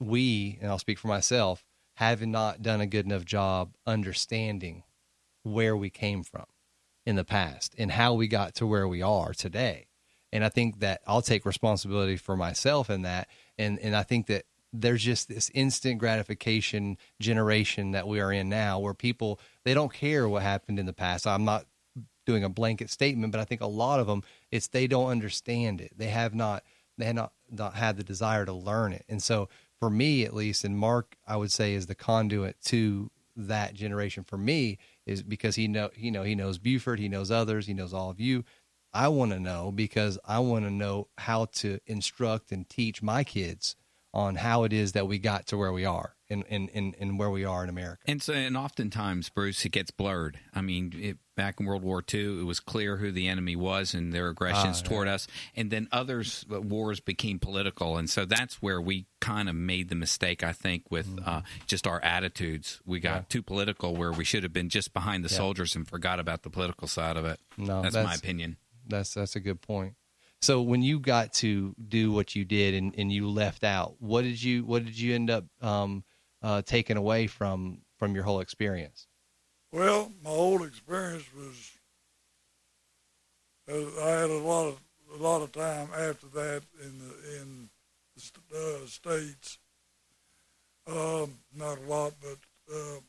we, 0.00 0.58
and 0.60 0.70
I'll 0.70 0.78
speak 0.78 0.98
for 0.98 1.08
myself, 1.08 1.64
have 1.96 2.26
not 2.26 2.62
done 2.62 2.80
a 2.80 2.86
good 2.86 3.06
enough 3.06 3.24
job 3.24 3.74
understanding 3.86 4.82
where 5.44 5.76
we 5.76 5.90
came 5.90 6.24
from 6.24 6.46
in 7.06 7.16
the 7.16 7.24
past 7.24 7.74
and 7.78 7.92
how 7.92 8.14
we 8.14 8.26
got 8.26 8.54
to 8.56 8.66
where 8.66 8.88
we 8.88 9.02
are 9.02 9.32
today. 9.32 9.86
And 10.32 10.44
I 10.44 10.48
think 10.48 10.80
that 10.80 11.00
I'll 11.06 11.22
take 11.22 11.46
responsibility 11.46 12.16
for 12.16 12.36
myself 12.36 12.90
in 12.90 13.02
that. 13.02 13.28
And 13.56 13.78
and 13.78 13.94
I 13.94 14.02
think 14.02 14.26
that 14.26 14.44
there's 14.74 15.02
just 15.02 15.28
this 15.28 15.50
instant 15.54 15.98
gratification 15.98 16.98
generation 17.20 17.92
that 17.92 18.08
we 18.08 18.20
are 18.20 18.32
in 18.32 18.48
now 18.48 18.80
where 18.80 18.94
people 18.94 19.38
they 19.64 19.72
don't 19.72 19.92
care 19.92 20.28
what 20.28 20.42
happened 20.42 20.78
in 20.78 20.86
the 20.86 20.92
past. 20.92 21.26
I'm 21.26 21.44
not 21.44 21.66
doing 22.26 22.42
a 22.42 22.48
blanket 22.48 22.90
statement, 22.90 23.30
but 23.32 23.40
I 23.40 23.44
think 23.44 23.60
a 23.60 23.66
lot 23.66 24.00
of 24.00 24.06
them 24.06 24.22
it's 24.50 24.66
they 24.66 24.86
don't 24.86 25.10
understand 25.10 25.80
it. 25.80 25.92
They 25.96 26.08
have 26.08 26.34
not 26.34 26.64
they 26.98 27.04
have 27.04 27.14
not 27.14 27.32
not 27.50 27.74
had 27.74 27.96
the 27.96 28.04
desire 28.04 28.44
to 28.44 28.52
learn 28.52 28.92
it. 28.92 29.04
And 29.08 29.22
so 29.22 29.48
for 29.78 29.90
me 29.90 30.24
at 30.24 30.34
least, 30.34 30.64
and 30.64 30.76
Mark 30.76 31.16
I 31.26 31.36
would 31.36 31.52
say 31.52 31.74
is 31.74 31.86
the 31.86 31.94
conduit 31.94 32.60
to 32.66 33.10
that 33.36 33.74
generation 33.74 34.24
for 34.24 34.38
me 34.38 34.78
is 35.06 35.22
because 35.22 35.54
he 35.54 35.68
know 35.68 35.90
you 35.94 36.10
know 36.10 36.24
he 36.24 36.34
knows 36.34 36.58
Buford, 36.58 36.98
he 36.98 37.08
knows 37.08 37.30
others, 37.30 37.66
he 37.66 37.74
knows 37.74 37.94
all 37.94 38.10
of 38.10 38.20
you. 38.20 38.44
I 38.92 39.08
want 39.08 39.32
to 39.32 39.40
know 39.40 39.72
because 39.72 40.18
I 40.24 40.40
want 40.40 40.64
to 40.64 40.70
know 40.70 41.08
how 41.18 41.46
to 41.46 41.78
instruct 41.86 42.52
and 42.52 42.68
teach 42.68 43.02
my 43.02 43.24
kids 43.24 43.76
on 44.14 44.36
how 44.36 44.62
it 44.64 44.72
is 44.72 44.92
that 44.92 45.06
we 45.08 45.18
got 45.18 45.46
to 45.48 45.56
where 45.58 45.72
we 45.72 45.84
are 45.84 46.14
and 46.30 46.44
and, 46.48 46.70
and, 46.72 46.94
and 47.00 47.18
where 47.18 47.28
we 47.30 47.44
are 47.44 47.62
in 47.64 47.68
America. 47.68 48.00
And 48.06 48.22
so, 48.22 48.32
and 48.32 48.56
oftentimes, 48.56 49.28
Bruce, 49.28 49.64
it 49.66 49.72
gets 49.72 49.90
blurred. 49.90 50.38
I 50.54 50.60
mean, 50.62 50.92
it, 50.96 51.18
back 51.36 51.58
in 51.60 51.66
World 51.66 51.82
War 51.82 52.02
II, 52.14 52.40
it 52.40 52.44
was 52.46 52.60
clear 52.60 52.96
who 52.96 53.10
the 53.10 53.26
enemy 53.28 53.56
was 53.56 53.92
and 53.92 54.12
their 54.12 54.28
aggressions 54.28 54.80
Ah, 54.84 54.88
toward 54.88 55.08
us. 55.08 55.26
And 55.56 55.70
then 55.70 55.88
others 55.90 56.46
uh, 56.50 56.60
wars 56.62 57.00
became 57.00 57.38
political, 57.40 57.96
and 57.98 58.08
so 58.08 58.24
that's 58.24 58.62
where 58.62 58.80
we 58.80 59.06
kind 59.20 59.48
of 59.48 59.56
made 59.56 59.88
the 59.88 59.96
mistake, 59.96 60.42
I 60.44 60.52
think, 60.52 60.90
with 60.90 61.08
Mm-hmm. 61.08 61.28
uh, 61.28 61.42
just 61.66 61.86
our 61.86 62.00
attitudes. 62.02 62.80
We 62.86 63.00
got 63.00 63.28
too 63.28 63.42
political, 63.42 63.94
where 63.96 64.12
we 64.12 64.24
should 64.24 64.44
have 64.44 64.52
been 64.52 64.68
just 64.68 64.92
behind 64.94 65.24
the 65.24 65.28
Yeah. 65.30 65.38
soldiers 65.38 65.74
and 65.76 65.86
forgot 65.88 66.20
about 66.20 66.42
the 66.44 66.50
political 66.50 66.86
side 66.88 67.16
of 67.16 67.24
it. 67.26 67.40
No, 67.58 67.82
that's, 67.82 67.94
my 67.96 68.14
opinion. 68.14 68.56
That's 68.86 69.12
that's 69.14 69.34
a 69.34 69.40
good 69.40 69.60
point. 69.60 69.94
So 70.44 70.60
when 70.60 70.82
you 70.82 71.00
got 71.00 71.32
to 71.34 71.74
do 71.88 72.12
what 72.12 72.36
you 72.36 72.44
did 72.44 72.74
and, 72.74 72.94
and 72.98 73.10
you 73.10 73.30
left 73.30 73.64
out, 73.64 73.94
what 73.98 74.24
did 74.24 74.42
you 74.42 74.62
what 74.66 74.84
did 74.84 74.98
you 74.98 75.14
end 75.14 75.30
up 75.30 75.46
um, 75.62 76.04
uh, 76.42 76.60
taking 76.60 76.98
away 76.98 77.28
from 77.28 77.78
from 77.98 78.14
your 78.14 78.24
whole 78.24 78.40
experience? 78.40 79.06
Well, 79.72 80.12
my 80.22 80.28
whole 80.28 80.62
experience 80.62 81.24
was 81.34 81.70
uh, 83.70 84.04
I 84.04 84.10
had 84.20 84.28
a 84.28 84.38
lot 84.38 84.66
of 84.68 84.80
a 85.18 85.22
lot 85.22 85.40
of 85.40 85.50
time 85.52 85.88
after 85.96 86.26
that 86.34 86.60
in 86.82 86.98
the 86.98 87.40
in 87.40 87.70
the 88.50 88.82
uh, 88.82 88.86
states. 88.86 89.58
Um, 90.86 91.38
not 91.56 91.78
a 91.78 91.88
lot, 91.88 92.12
but 92.20 92.36
uh, 92.70 93.00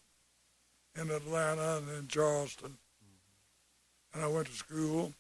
in 1.02 1.12
Atlanta 1.12 1.80
and 1.80 1.90
in 1.98 2.08
Charleston, 2.08 2.78
and 4.14 4.24
I 4.24 4.28
went 4.28 4.48
to 4.48 4.54
school. 4.54 5.12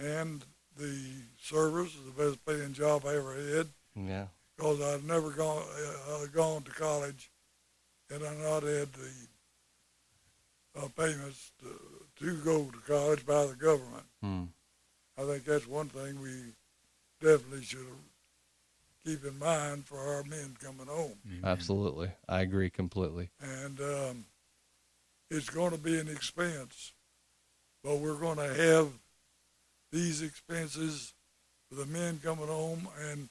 And 0.00 0.42
the 0.78 0.96
service 1.42 1.94
is 1.94 2.04
the 2.06 2.24
best 2.24 2.44
paying 2.46 2.72
job 2.72 3.04
I 3.06 3.16
ever 3.16 3.34
had 3.34 3.66
Yeah. 3.94 4.26
because 4.56 4.80
I'd 4.80 5.04
never 5.04 5.30
gone 5.30 5.62
uh, 6.08 6.26
gone 6.32 6.62
to 6.62 6.70
college, 6.70 7.30
and 8.08 8.24
I 8.24 8.34
not 8.36 8.62
had 8.62 8.88
the 8.92 9.10
uh, 10.76 10.88
payments 10.96 11.52
to, 11.60 12.24
to 12.24 12.36
go 12.36 12.64
to 12.64 12.78
college 12.86 13.26
by 13.26 13.46
the 13.46 13.54
government. 13.54 14.06
Hmm. 14.22 14.44
I 15.18 15.24
think 15.24 15.44
that's 15.44 15.66
one 15.66 15.88
thing 15.88 16.20
we 16.22 16.54
definitely 17.20 17.64
should 17.64 17.86
keep 19.04 19.24
in 19.24 19.38
mind 19.38 19.84
for 19.84 19.98
our 19.98 20.22
men 20.24 20.56
coming 20.62 20.86
home. 20.86 21.18
Absolutely, 21.44 22.12
I 22.26 22.40
agree 22.40 22.70
completely. 22.70 23.30
And 23.40 23.78
um, 23.80 24.24
it's 25.30 25.50
going 25.50 25.72
to 25.72 25.78
be 25.78 25.98
an 25.98 26.08
expense, 26.08 26.92
but 27.84 27.98
we're 27.98 28.14
going 28.14 28.38
to 28.38 28.54
have 28.54 28.88
these 29.92 30.22
expenses 30.22 31.14
for 31.68 31.76
the 31.76 31.86
men 31.86 32.20
coming 32.22 32.46
home, 32.48 32.88
and 33.00 33.28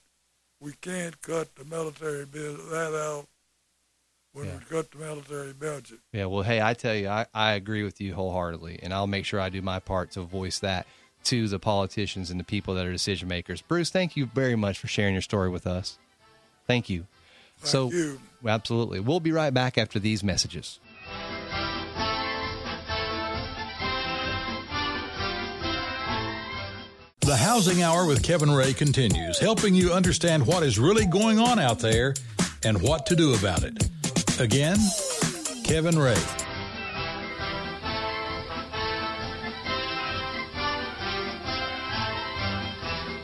we 0.59 0.73
can't 0.81 1.21
cut 1.21 1.55
the 1.55 1.65
military 1.65 2.25
bit 2.25 2.57
that 2.69 2.93
out 2.95 3.27
when 4.33 4.45
Yeah. 4.45 4.57
we 4.57 4.65
cut 4.65 4.91
the 4.91 4.97
military 4.97 5.53
budget. 5.53 5.99
Yeah, 6.13 6.25
well, 6.25 6.43
hey, 6.43 6.61
I 6.61 6.73
tell 6.73 6.95
you, 6.95 7.07
I, 7.07 7.25
I 7.33 7.53
agree 7.53 7.83
with 7.83 7.99
you 7.99 8.13
wholeheartedly, 8.13 8.79
and 8.81 8.93
I'll 8.93 9.07
make 9.07 9.25
sure 9.25 9.39
I 9.39 9.49
do 9.49 9.61
my 9.61 9.79
part 9.79 10.11
to 10.11 10.21
voice 10.21 10.59
that 10.59 10.85
to 11.25 11.47
the 11.47 11.59
politicians 11.59 12.31
and 12.31 12.39
the 12.39 12.45
people 12.45 12.75
that 12.75 12.85
are 12.85 12.91
decision 12.91 13.27
makers. 13.27 13.61
Bruce, 13.61 13.89
thank 13.89 14.15
you 14.15 14.25
very 14.27 14.55
much 14.55 14.79
for 14.79 14.87
sharing 14.87 15.13
your 15.13 15.21
story 15.21 15.49
with 15.49 15.67
us. 15.67 15.97
Thank 16.65 16.89
you. 16.89 17.07
Thank 17.57 17.71
so, 17.71 17.91
you. 17.91 18.21
absolutely. 18.45 18.99
We'll 18.99 19.19
be 19.19 19.31
right 19.31 19.53
back 19.53 19.77
after 19.77 19.99
these 19.99 20.23
messages. 20.23 20.79
The 27.29 27.37
Housing 27.37 27.83
Hour 27.83 28.07
with 28.07 28.23
Kevin 28.23 28.49
Ray 28.49 28.73
continues, 28.73 29.37
helping 29.37 29.75
you 29.75 29.93
understand 29.93 30.47
what 30.47 30.63
is 30.63 30.79
really 30.79 31.05
going 31.05 31.37
on 31.37 31.59
out 31.59 31.77
there 31.77 32.15
and 32.63 32.81
what 32.81 33.05
to 33.05 33.15
do 33.15 33.35
about 33.35 33.63
it. 33.63 33.87
Again, 34.39 34.77
Kevin 35.63 35.99
Ray. 35.99 36.17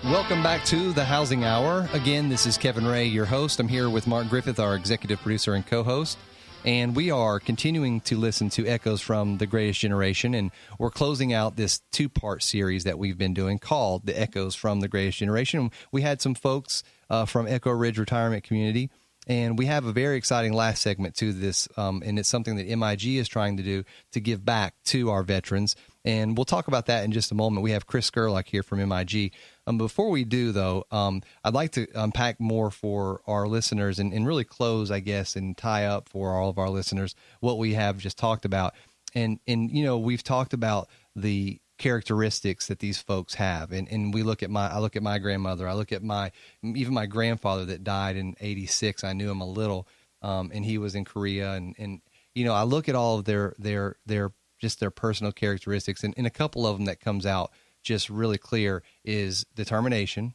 Welcome 0.04 0.44
back 0.44 0.64
to 0.66 0.94
the 0.94 1.04
Housing 1.04 1.44
Hour. 1.44 1.90
Again, 1.92 2.30
this 2.30 2.46
is 2.46 2.60
Kevin 2.60 2.86
Ray, 2.86 3.06
your 3.06 3.26
host. 3.26 3.60
I'm 3.60 3.68
here 3.68 3.90
with 3.90 4.06
Mark 4.06 4.30
Griffith, 4.30 4.60
our 4.60 4.76
executive 4.76 5.20
producer 5.20 5.56
and 5.56 5.66
co 5.66 5.82
host. 5.82 6.20
And 6.66 6.96
we 6.96 7.12
are 7.12 7.40
continuing 7.40 8.02
to 8.02 8.18
listen 8.18 8.50
to 8.50 8.66
echoes 8.66 9.00
from 9.00 9.38
the 9.38 9.46
greatest 9.46 9.80
generation. 9.80 10.34
And 10.34 10.50
we're 10.80 10.90
closing 10.90 11.32
out 11.32 11.56
this 11.56 11.82
two 11.92 12.10
part 12.10 12.42
series 12.42 12.86
that 12.86 12.98
we've 12.98 13.20
been 13.20 13.36
doing 13.36 13.60
called 13.60 14.08
The 14.08 14.20
Echoes 14.20 14.56
from 14.56 14.80
the 14.80 14.88
Greatest 14.88 15.20
Generation. 15.20 15.70
We 15.92 16.02
had 16.02 16.24
some 16.24 16.34
folks 16.34 16.82
uh, 17.08 17.26
from 17.26 17.48
Echo 17.48 17.70
Ridge 17.70 18.00
Retirement 18.00 18.44
Community. 18.44 18.90
And 19.28 19.60
we 19.60 19.68
have 19.68 19.86
a 19.86 19.92
very 19.92 20.18
exciting 20.18 20.54
last 20.54 20.82
segment 20.82 21.16
to 21.18 21.34
this. 21.34 21.68
Um, 21.78 22.02
and 22.04 22.18
it's 22.18 22.30
something 22.30 22.56
that 22.56 22.68
MIG 22.68 23.18
is 23.18 23.28
trying 23.28 23.58
to 23.58 23.64
do 23.64 23.84
to 24.14 24.20
give 24.20 24.44
back 24.44 24.74
to 24.86 25.12
our 25.12 25.22
veterans. 25.22 25.76
And 26.04 26.36
we'll 26.36 26.46
talk 26.46 26.68
about 26.68 26.88
that 26.88 27.04
in 27.04 27.12
just 27.12 27.32
a 27.32 27.36
moment. 27.36 27.64
We 27.64 27.72
have 27.72 27.86
Chris 27.86 28.10
Gerlach 28.10 28.48
here 28.48 28.64
from 28.64 28.88
MIG. 28.88 29.34
Um, 29.68 29.78
before 29.78 30.10
we 30.10 30.24
do, 30.24 30.52
though, 30.52 30.86
um, 30.92 31.24
I'd 31.44 31.54
like 31.54 31.72
to 31.72 31.88
unpack 31.96 32.40
more 32.40 32.70
for 32.70 33.22
our 33.26 33.48
listeners 33.48 34.00
and, 34.00 34.14
and 34.14 34.28
really 34.28 34.44
close, 34.44 34.92
I 34.92 35.00
guess, 35.00 35.36
and 35.36 35.58
tie 35.58 35.86
up 35.86 36.08
for 36.08 36.34
all 36.34 36.50
of 36.50 36.58
our 36.58 36.70
listeners 36.70 37.16
what 37.40 37.58
we 37.58 37.74
have 37.74 37.98
just 37.98 38.18
talked 38.18 38.46
about. 38.46 38.76
And 39.14 39.40
and 39.48 39.72
you 39.72 39.84
know, 39.84 39.98
we've 39.98 40.24
talked 40.24 40.54
about 40.54 40.90
the 41.16 41.60
characteristics 41.78 42.68
that 42.68 42.80
these 42.80 43.02
folks 43.02 43.36
have, 43.36 43.72
and 43.72 43.88
and 43.90 44.14
we 44.14 44.24
look 44.24 44.44
at 44.44 44.50
my 44.50 44.68
I 44.68 44.80
look 44.80 44.96
at 44.96 45.04
my 45.04 45.20
grandmother, 45.20 45.68
I 45.68 45.74
look 45.74 45.92
at 45.92 46.04
my 46.04 46.32
even 46.62 46.94
my 46.94 47.06
grandfather 47.06 47.66
that 47.66 47.84
died 47.84 48.18
in 48.18 48.36
'86. 48.40 49.04
I 49.04 49.14
knew 49.14 49.32
him 49.32 49.42
a 49.42 49.48
little, 49.48 49.88
um, 50.22 50.52
and 50.54 50.66
he 50.66 50.78
was 50.78 50.96
in 50.96 51.06
Korea, 51.06 51.54
and 51.54 51.76
and 51.78 52.02
you 52.36 52.46
know, 52.46 52.54
I 52.54 52.64
look 52.64 52.90
at 52.90 52.96
all 52.96 53.20
of 53.20 53.26
their 53.26 53.56
their 53.58 53.96
their 54.06 54.32
just 54.60 54.80
their 54.80 54.92
personal 54.92 55.32
characteristics, 55.32 56.04
and, 56.04 56.14
and 56.18 56.28
a 56.28 56.32
couple 56.32 56.68
of 56.68 56.78
them 56.78 56.86
that 56.86 57.00
comes 57.00 57.26
out 57.26 57.52
just 57.86 58.10
really 58.10 58.38
clear 58.38 58.84
is 59.06 59.46
determination, 59.56 60.34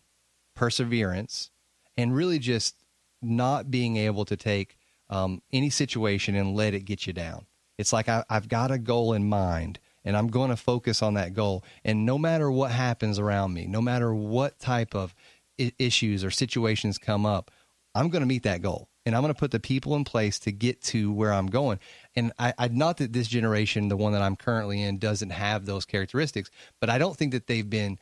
perseverance, 0.56 1.50
and 1.96 2.14
really 2.14 2.38
just 2.38 2.76
not 3.20 3.70
being 3.70 3.96
able 3.96 4.24
to 4.24 4.36
take 4.36 4.78
um, 5.10 5.42
any 5.52 5.68
situation 5.68 6.34
and 6.34 6.54
let 6.54 6.72
it 6.72 6.86
get 6.86 7.06
you 7.06 7.12
down. 7.12 7.46
It's 7.76 7.92
like 7.92 8.08
I, 8.08 8.24
I've 8.30 8.48
got 8.48 8.70
a 8.70 8.78
goal 8.78 9.12
in 9.12 9.28
mind 9.28 9.78
and 10.04 10.16
I'm 10.16 10.28
going 10.28 10.50
to 10.50 10.56
focus 10.56 11.02
on 11.02 11.14
that 11.14 11.34
goal. 11.34 11.64
And 11.84 12.06
no 12.06 12.16
matter 12.16 12.50
what 12.50 12.70
happens 12.70 13.18
around 13.18 13.52
me, 13.52 13.66
no 13.66 13.82
matter 13.82 14.14
what 14.14 14.58
type 14.58 14.94
of 14.94 15.14
I- 15.60 15.72
issues 15.78 16.24
or 16.24 16.30
situations 16.30 16.96
come 16.96 17.26
up, 17.26 17.50
I'm 17.94 18.08
going 18.08 18.22
to 18.22 18.26
meet 18.26 18.44
that 18.44 18.62
goal. 18.62 18.88
And 19.04 19.16
I'm 19.16 19.22
going 19.22 19.34
to 19.34 19.38
put 19.38 19.50
the 19.50 19.60
people 19.60 19.96
in 19.96 20.04
place 20.04 20.38
to 20.40 20.52
get 20.52 20.82
to 20.84 21.10
where 21.10 21.32
I'm 21.32 21.46
going. 21.46 21.80
And 22.16 22.32
I, 22.38 22.54
I 22.58 22.68
not 22.68 22.96
that 22.98 23.12
this 23.12 23.28
generation, 23.28 23.88
the 23.88 23.96
one 23.96 24.12
that 24.12 24.22
I'm 24.22 24.36
currently 24.36 24.82
in, 24.82 24.98
doesn't 24.98 25.30
have 25.30 25.66
those 25.66 25.84
characteristics, 25.84 26.50
but 26.80 26.90
I 26.90 26.98
don't 26.98 27.16
think 27.16 27.32
that 27.32 27.46
they've 27.46 27.68
been 27.68 27.98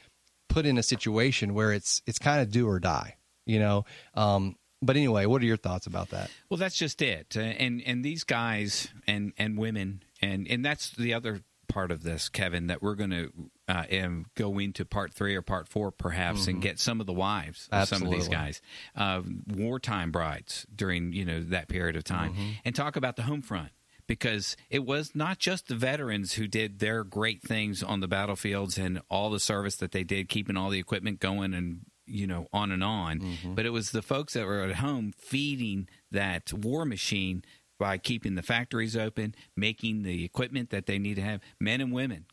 put 0.49 0.67
in 0.67 0.79
a 0.79 0.83
situation 0.83 1.55
where 1.55 1.73
it's 1.73 2.03
it's 2.07 2.19
kind 2.19 2.41
of 2.41 2.51
do 2.51 2.69
or 2.69 2.79
die, 2.81 3.17
you 3.47 3.59
know. 3.59 3.85
Um, 4.15 4.57
but 4.81 4.97
anyway, 4.97 5.27
what 5.27 5.43
are 5.43 5.47
your 5.47 5.57
thoughts 5.57 5.87
about 5.87 6.11
that? 6.11 6.31
Well, 6.49 6.59
that's 6.59 6.77
just 6.77 7.03
it. 7.03 7.37
Uh, 7.37 7.41
and 7.41 7.83
and 7.85 8.05
these 8.05 8.25
guys 8.25 8.89
and 9.07 9.33
and 9.37 9.59
women 9.59 10.03
and 10.23 10.47
and 10.49 10.65
that's 10.65 10.91
the 10.91 11.15
other 11.15 11.43
part 11.69 11.91
of 11.91 12.03
this, 12.03 12.29
Kevin, 12.31 12.69
that 12.69 12.83
we're 12.83 12.95
going 12.95 13.11
to 13.11 13.31
uh, 13.69 13.85
go 14.35 14.59
into 14.59 14.85
part 14.87 15.13
three 15.13 15.37
or 15.37 15.43
part 15.43 15.69
four, 15.69 15.91
perhaps, 15.91 16.47
and 16.47 16.63
get 16.63 16.79
some 16.81 17.01
of 17.01 17.07
the 17.07 17.13
wives 17.13 17.69
of 17.71 17.89
some 17.89 18.03
of 18.03 18.11
these 18.11 18.29
guys, 18.29 18.63
uh, 18.97 19.21
wartime 19.55 20.11
brides 20.11 20.67
during 20.75 21.13
you 21.13 21.25
know 21.25 21.43
that 21.43 21.69
period 21.69 21.95
of 21.95 22.05
time, 22.05 22.35
and 22.65 22.75
talk 22.75 22.97
about 22.97 23.17
the 23.17 23.23
home 23.23 23.43
front. 23.43 23.71
Because 24.09 24.57
it 24.71 24.85
was 24.85 25.15
not 25.15 25.39
just 25.39 25.69
the 25.69 25.77
veterans 25.77 26.33
who 26.33 26.49
did 26.49 26.81
their 26.81 27.05
great 27.05 27.43
things 27.43 27.83
on 27.83 28.01
the 28.01 28.09
battlefields 28.09 28.77
and 28.77 29.01
all 29.09 29.31
the 29.31 29.39
service 29.39 29.77
that 29.77 29.93
they 29.93 30.03
did, 30.03 30.29
keeping 30.29 30.57
all 30.57 30.71
the 30.71 30.81
equipment 30.81 31.21
going 31.21 31.55
and 31.55 31.83
you 32.07 32.27
know 32.27 32.49
on 32.53 32.73
and 32.73 32.83
on, 32.83 33.21
mm-hmm. 33.21 33.55
but 33.55 33.67
it 33.67 33.71
was 33.71 33.91
the 33.91 34.03
folks 34.03 34.33
that 34.33 34.47
were 34.47 34.63
at 34.63 34.77
home 34.77 35.13
feeding 35.17 35.89
that 36.11 36.53
war 36.53 36.85
machine 36.85 37.45
by 37.79 37.99
keeping 37.99 38.35
the 38.35 38.43
factories 38.43 38.97
open, 38.97 39.35
making 39.57 40.03
the 40.03 40.25
equipment 40.25 40.71
that 40.71 40.87
they 40.87 40.99
need 40.99 41.15
to 41.15 41.23
have, 41.23 41.41
men 41.61 41.81
and 41.81 41.93
women, 41.93 42.27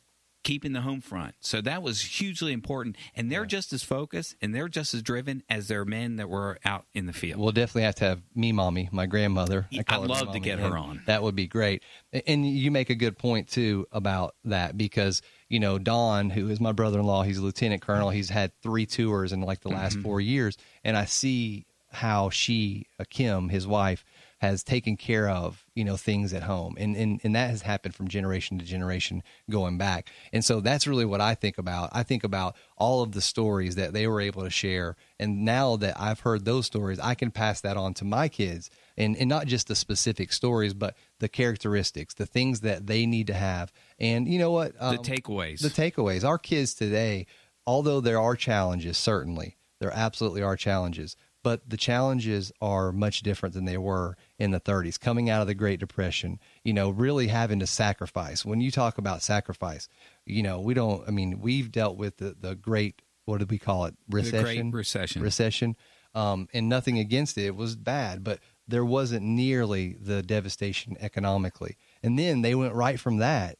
keeping 0.45 0.71
the 0.71 0.81
home 0.81 1.01
front. 1.01 1.35
So 1.41 1.59
that 1.59 1.83
was 1.83 2.01
hugely 2.01 2.53
important. 2.53 2.95
And 3.15 3.29
they're 3.29 3.45
just 3.45 3.73
as 3.73 3.83
focused 3.83 4.35
and 4.41 4.55
they're 4.55 4.69
just 4.69 4.93
as 4.93 5.01
driven 5.01 5.43
as 5.49 5.67
their 5.67 5.83
men 5.83 6.15
that 6.15 6.29
were 6.29 6.59
out 6.63 6.85
in 6.93 7.07
the 7.07 7.13
field. 7.13 7.41
We'll 7.41 7.51
definitely 7.51 7.81
have 7.81 7.95
to 7.95 8.05
have 8.05 8.21
me, 8.33 8.53
mommy, 8.53 8.87
my 8.93 9.07
grandmother. 9.07 9.67
Yeah, 9.71 9.81
I'd 9.89 10.01
her 10.01 10.07
love 10.07 10.31
to 10.31 10.39
get 10.39 10.59
her 10.59 10.77
on. 10.77 11.01
That 11.07 11.23
would 11.23 11.35
be 11.35 11.47
great. 11.47 11.83
And 12.25 12.47
you 12.47 12.71
make 12.71 12.89
a 12.89 12.95
good 12.95 13.17
point 13.17 13.49
too 13.49 13.87
about 13.91 14.35
that 14.45 14.77
because 14.77 15.21
you 15.49 15.59
know 15.59 15.77
Don, 15.79 16.29
who 16.29 16.47
is 16.49 16.61
my 16.61 16.71
brother-in-law, 16.71 17.23
he's 17.23 17.39
a 17.39 17.43
lieutenant 17.43 17.81
colonel. 17.81 18.09
He's 18.11 18.29
had 18.29 18.51
three 18.61 18.85
tours 18.85 19.33
in 19.33 19.41
like 19.41 19.61
the 19.61 19.69
last 19.69 19.93
Mm-hmm. 19.95 20.03
four 20.03 20.21
years, 20.21 20.57
and 20.83 20.95
I 20.95 21.05
see 21.05 21.65
how 21.91 22.29
she, 22.29 22.87
uh, 22.99 23.05
Kim, 23.09 23.49
his 23.49 23.65
wife, 23.65 24.03
has 24.49 24.63
taken 24.63 24.95
care 24.97 25.29
of 25.29 25.65
you 25.75 25.83
know 25.83 25.97
things 25.97 26.33
at 26.33 26.43
home, 26.43 26.75
and 26.77 26.95
and 26.95 27.19
and 27.23 27.35
that 27.35 27.49
has 27.49 27.61
happened 27.63 27.95
from 27.95 28.07
generation 28.07 28.57
to 28.59 28.65
generation 28.65 29.23
going 29.49 29.77
back. 29.77 30.09
And 30.31 30.43
so 30.43 30.61
that's 30.61 30.87
really 30.87 31.05
what 31.05 31.21
I 31.21 31.35
think 31.35 31.57
about. 31.57 31.89
I 31.93 32.03
think 32.03 32.23
about 32.23 32.55
all 32.77 33.01
of 33.03 33.11
the 33.11 33.21
stories 33.21 33.75
that 33.75 33.93
they 33.93 34.07
were 34.07 34.21
able 34.21 34.43
to 34.43 34.49
share, 34.49 34.95
and 35.19 35.43
now 35.45 35.75
that 35.77 35.99
I've 35.99 36.21
heard 36.21 36.45
those 36.45 36.65
stories, 36.65 36.99
I 36.99 37.15
can 37.15 37.31
pass 37.31 37.61
that 37.61 37.77
on 37.77 37.93
to 37.95 38.05
my 38.05 38.27
kids, 38.29 38.69
and 38.97 39.17
and 39.17 39.29
not 39.29 39.47
just 39.47 39.67
the 39.67 39.75
specific 39.75 40.31
stories, 40.31 40.73
but 40.73 40.95
the 41.19 41.29
characteristics, 41.29 42.13
the 42.13 42.25
things 42.25 42.61
that 42.61 42.87
they 42.87 43.05
need 43.05 43.27
to 43.27 43.33
have. 43.33 43.71
And 43.99 44.27
you 44.27 44.39
know 44.39 44.51
what? 44.51 44.73
the 44.73 44.85
Um, 44.85 44.97
takeaways. 44.97 45.61
the 45.61 45.69
takeaways. 45.69 46.23
Our 46.23 46.37
kids 46.37 46.73
today, 46.73 47.25
although 47.65 48.01
there 48.01 48.19
are 48.19 48.35
challenges, 48.35 48.97
certainly 48.97 49.57
there 49.79 49.91
absolutely 49.93 50.41
are 50.41 50.55
challenges, 50.55 51.15
but 51.43 51.69
the 51.69 51.77
challenges 51.77 52.51
are 52.61 52.91
much 52.91 53.21
different 53.21 53.53
than 53.53 53.65
they 53.65 53.77
were 53.77 54.17
in 54.37 54.51
the 54.51 54.59
30s, 54.59 54.99
coming 54.99 55.29
out 55.29 55.41
of 55.41 55.47
the 55.47 55.53
Great 55.55 55.79
Depression. 55.79 56.39
You 56.63 56.73
know, 56.73 56.89
really 56.89 57.27
having 57.27 57.59
to 57.59 57.67
sacrifice. 57.67 58.43
When 58.45 58.59
you 58.61 58.71
talk 58.71 58.97
about 58.97 59.21
sacrifice, 59.23 59.87
you 60.25 60.43
know, 60.43 60.59
we 60.59 60.73
don't. 60.73 61.07
I 61.07 61.11
mean, 61.11 61.39
we've 61.39 61.71
dealt 61.71 61.97
with 61.97 62.17
the 62.17 62.35
the 62.39 62.55
great 62.55 63.01
what 63.25 63.39
did 63.39 63.49
we 63.49 63.57
call 63.57 63.85
it? 63.85 63.95
The 64.07 64.17
Recession. 64.17 64.69
Great 64.71 64.79
Recession. 64.79 65.21
Recession. 65.23 65.75
Um, 66.13 66.47
and 66.53 66.69
nothing 66.69 66.99
against 66.99 67.37
it. 67.37 67.45
It 67.45 67.55
was 67.55 67.75
bad, 67.75 68.23
but 68.23 68.39
there 68.67 68.85
wasn't 68.85 69.25
nearly 69.25 69.95
the 69.99 70.21
devastation 70.23 70.95
economically. 71.01 71.75
And 72.03 72.17
then 72.17 72.41
they 72.41 72.55
went 72.55 72.73
right 72.73 72.99
from 72.99 73.17
that 73.17 73.57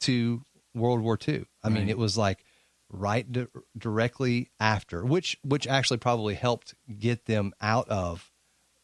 to 0.00 0.44
World 0.74 1.00
War 1.02 1.18
II. 1.26 1.44
I 1.62 1.68
mean, 1.68 1.82
Right. 1.82 1.90
it 1.90 1.98
was 1.98 2.16
like 2.18 2.44
right 2.90 3.30
di- 3.30 3.46
directly 3.76 4.50
after, 4.58 5.04
which 5.04 5.36
which 5.44 5.66
actually 5.66 5.98
probably 5.98 6.34
helped 6.34 6.74
get 6.98 7.26
them 7.26 7.52
out 7.60 7.88
of, 7.88 8.32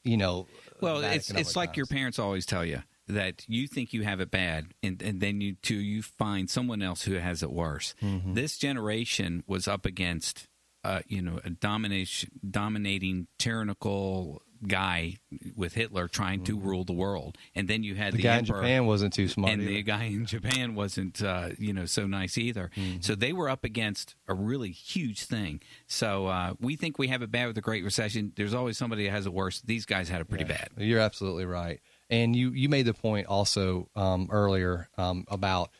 you 0.04 0.16
know. 0.16 0.46
Well, 0.80 1.02
it's 1.02 1.30
it's 1.30 1.56
like 1.56 1.76
your 1.76 1.86
parents 1.86 2.18
always 2.18 2.46
tell 2.46 2.64
you 2.64 2.82
that 3.08 3.44
you 3.48 3.66
think 3.66 3.92
you 3.92 4.02
have 4.02 4.20
it 4.20 4.30
bad, 4.30 4.66
and, 4.82 5.02
and 5.02 5.20
then 5.20 5.40
you 5.40 5.54
too 5.54 5.74
you 5.74 6.02
find 6.02 6.48
someone 6.48 6.82
else 6.82 7.02
who 7.02 7.14
has 7.14 7.42
it 7.42 7.50
worse. 7.50 7.94
Mm-hmm. 8.02 8.34
This 8.34 8.56
generation 8.58 9.42
was 9.46 9.66
up 9.66 9.84
against, 9.84 10.48
uh, 10.84 11.00
you 11.06 11.20
know, 11.20 11.40
a 11.44 11.50
domination, 11.50 12.30
dominating, 12.48 13.26
tyrannical 13.38 14.42
guy 14.66 15.16
with 15.56 15.74
Hitler 15.74 16.06
trying 16.08 16.44
to 16.44 16.58
rule 16.58 16.84
the 16.84 16.92
world, 16.92 17.38
and 17.54 17.66
then 17.68 17.82
you 17.82 17.94
had 17.94 18.12
Mm-hmm. 18.12 18.16
The 18.16 18.22
the, 18.22 18.22
guy 18.28 18.36
emperor, 18.38 18.56
in 18.58 18.62
Japan 18.62 18.86
wasn't 18.86 19.12
too 19.14 19.28
smart. 19.28 19.52
and 19.52 19.62
either. 19.62 19.72
the 19.72 19.82
guy 19.82 20.04
in 20.04 20.26
Japan 20.26 20.74
wasn't, 20.74 21.22
uh, 21.22 21.50
you 21.58 21.72
know, 21.72 21.84
so 21.86 22.06
nice 22.06 22.36
either. 22.36 22.70
Mm-hmm. 22.76 23.00
So 23.00 23.14
they 23.14 23.32
were 23.32 23.48
up 23.48 23.64
against 23.64 24.14
a 24.28 24.34
really 24.34 24.70
huge 24.70 25.24
thing. 25.24 25.60
So 25.86 26.26
uh, 26.26 26.54
we 26.60 26.76
think 26.76 26.98
we 26.98 27.08
have 27.08 27.22
it 27.22 27.30
bad 27.30 27.46
with 27.46 27.54
the 27.54 27.60
Great 27.62 27.84
Recession. 27.84 28.32
There's 28.36 28.54
always 28.54 28.76
somebody 28.76 29.04
that 29.04 29.10
has 29.12 29.26
it 29.26 29.32
worse. 29.32 29.60
These 29.62 29.86
guys 29.86 30.08
had 30.08 30.20
it 30.20 30.26
pretty 30.28 30.44
Yeah, 30.44 30.56
bad. 30.56 30.68
You're 30.78 31.00
absolutely 31.00 31.46
right. 31.46 31.80
And 32.10 32.34
you, 32.34 32.50
you 32.50 32.68
made 32.68 32.86
the 32.86 32.94
point 32.94 33.28
also 33.28 33.88
um, 33.94 34.28
earlier 34.32 34.88
um, 34.98 35.24
about 35.28 35.70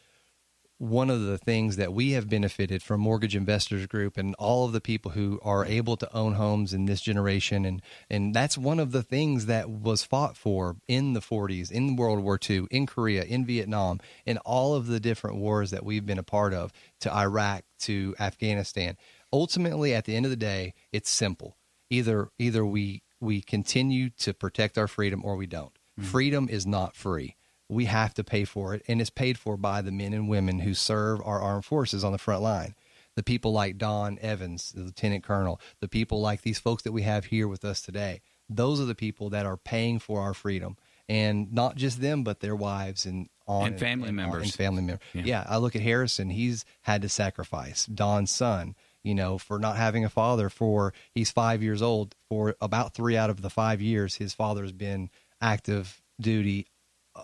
one 0.80 1.10
of 1.10 1.20
the 1.20 1.36
things 1.36 1.76
that 1.76 1.92
we 1.92 2.12
have 2.12 2.26
benefited 2.26 2.82
from 2.82 3.02
Mortgage 3.02 3.36
Investors 3.36 3.86
Group 3.86 4.16
and 4.16 4.34
all 4.38 4.64
of 4.64 4.72
the 4.72 4.80
people 4.80 5.10
who 5.10 5.38
are 5.42 5.66
able 5.66 5.94
to 5.98 6.16
own 6.16 6.32
homes 6.32 6.72
in 6.72 6.86
this 6.86 7.02
generation. 7.02 7.66
And, 7.66 7.82
and 8.08 8.34
that's 8.34 8.56
one 8.56 8.80
of 8.80 8.90
the 8.90 9.02
things 9.02 9.44
that 9.44 9.68
was 9.68 10.02
fought 10.04 10.38
for 10.38 10.76
in 10.88 11.12
the 11.12 11.20
40s, 11.20 11.70
in 11.70 11.96
World 11.96 12.20
War 12.20 12.38
II, 12.48 12.66
in 12.70 12.86
Korea, 12.86 13.24
in 13.24 13.44
Vietnam, 13.44 14.00
in 14.24 14.38
all 14.38 14.74
of 14.74 14.86
the 14.86 15.00
different 15.00 15.36
wars 15.36 15.70
that 15.70 15.84
we've 15.84 16.06
been 16.06 16.18
a 16.18 16.22
part 16.22 16.54
of 16.54 16.72
to 17.00 17.14
Iraq, 17.14 17.64
to 17.80 18.14
Afghanistan. 18.18 18.96
Ultimately, 19.30 19.94
at 19.94 20.06
the 20.06 20.16
end 20.16 20.24
of 20.24 20.30
the 20.30 20.36
day, 20.36 20.72
it's 20.92 21.10
simple. 21.10 21.58
Either 21.90 22.30
either 22.38 22.64
we 22.64 23.02
we 23.20 23.42
continue 23.42 24.08
to 24.10 24.32
protect 24.32 24.78
our 24.78 24.88
freedom 24.88 25.22
or 25.24 25.36
we 25.36 25.46
don't. 25.46 25.74
Mm-hmm. 25.74 26.04
Freedom 26.04 26.48
is 26.48 26.66
not 26.66 26.96
free. 26.96 27.36
We 27.70 27.84
have 27.86 28.14
to 28.14 28.24
pay 28.24 28.44
for 28.44 28.74
it, 28.74 28.82
and 28.88 29.00
it's 29.00 29.10
paid 29.10 29.38
for 29.38 29.56
by 29.56 29.80
the 29.80 29.92
men 29.92 30.12
and 30.12 30.28
women 30.28 30.58
who 30.60 30.74
serve 30.74 31.20
our 31.24 31.40
armed 31.40 31.64
forces 31.64 32.02
on 32.04 32.12
the 32.12 32.18
front 32.18 32.42
line. 32.42 32.74
The 33.16 33.22
people 33.22 33.52
like 33.52 33.78
Don 33.78 34.18
Evans, 34.20 34.72
the 34.72 34.82
lieutenant 34.82 35.24
colonel, 35.24 35.60
the 35.80 35.88
people 35.88 36.20
like 36.20 36.42
these 36.42 36.58
folks 36.58 36.82
that 36.82 36.92
we 36.92 37.02
have 37.02 37.26
here 37.26 37.46
with 37.48 37.64
us 37.64 37.80
today. 37.80 38.22
Those 38.48 38.80
are 38.80 38.84
the 38.86 38.94
people 38.94 39.30
that 39.30 39.46
are 39.46 39.56
paying 39.56 39.98
for 40.00 40.20
our 40.20 40.34
freedom, 40.34 40.76
and 41.08 41.52
not 41.52 41.76
just 41.76 42.00
them, 42.00 42.24
but 42.24 42.40
their 42.40 42.56
wives 42.56 43.06
and 43.06 43.28
on 43.46 43.68
And 43.68 43.78
family 43.80 44.08
on- 44.08 44.16
members. 44.16 44.42
and 44.44 44.52
family 44.54 44.82
members. 44.82 45.04
Yeah. 45.12 45.22
yeah, 45.24 45.44
I 45.48 45.58
look 45.58 45.74
at 45.76 45.82
Harrison. 45.82 46.30
He's 46.30 46.64
had 46.82 47.02
to 47.02 47.08
sacrifice 47.08 47.86
Don's 47.86 48.30
son, 48.32 48.74
you 49.02 49.14
know, 49.14 49.38
for 49.38 49.58
not 49.58 49.76
having 49.76 50.04
a 50.04 50.08
father. 50.10 50.48
For 50.48 50.92
he's 51.12 51.30
five 51.30 51.62
years 51.62 51.82
old. 51.82 52.14
For 52.28 52.54
about 52.60 52.94
three 52.94 53.16
out 53.16 53.30
of 53.30 53.42
the 53.42 53.50
five 53.50 53.80
years, 53.80 54.16
his 54.16 54.34
father 54.34 54.62
has 54.62 54.72
been 54.72 55.10
active 55.40 56.00
duty 56.20 56.66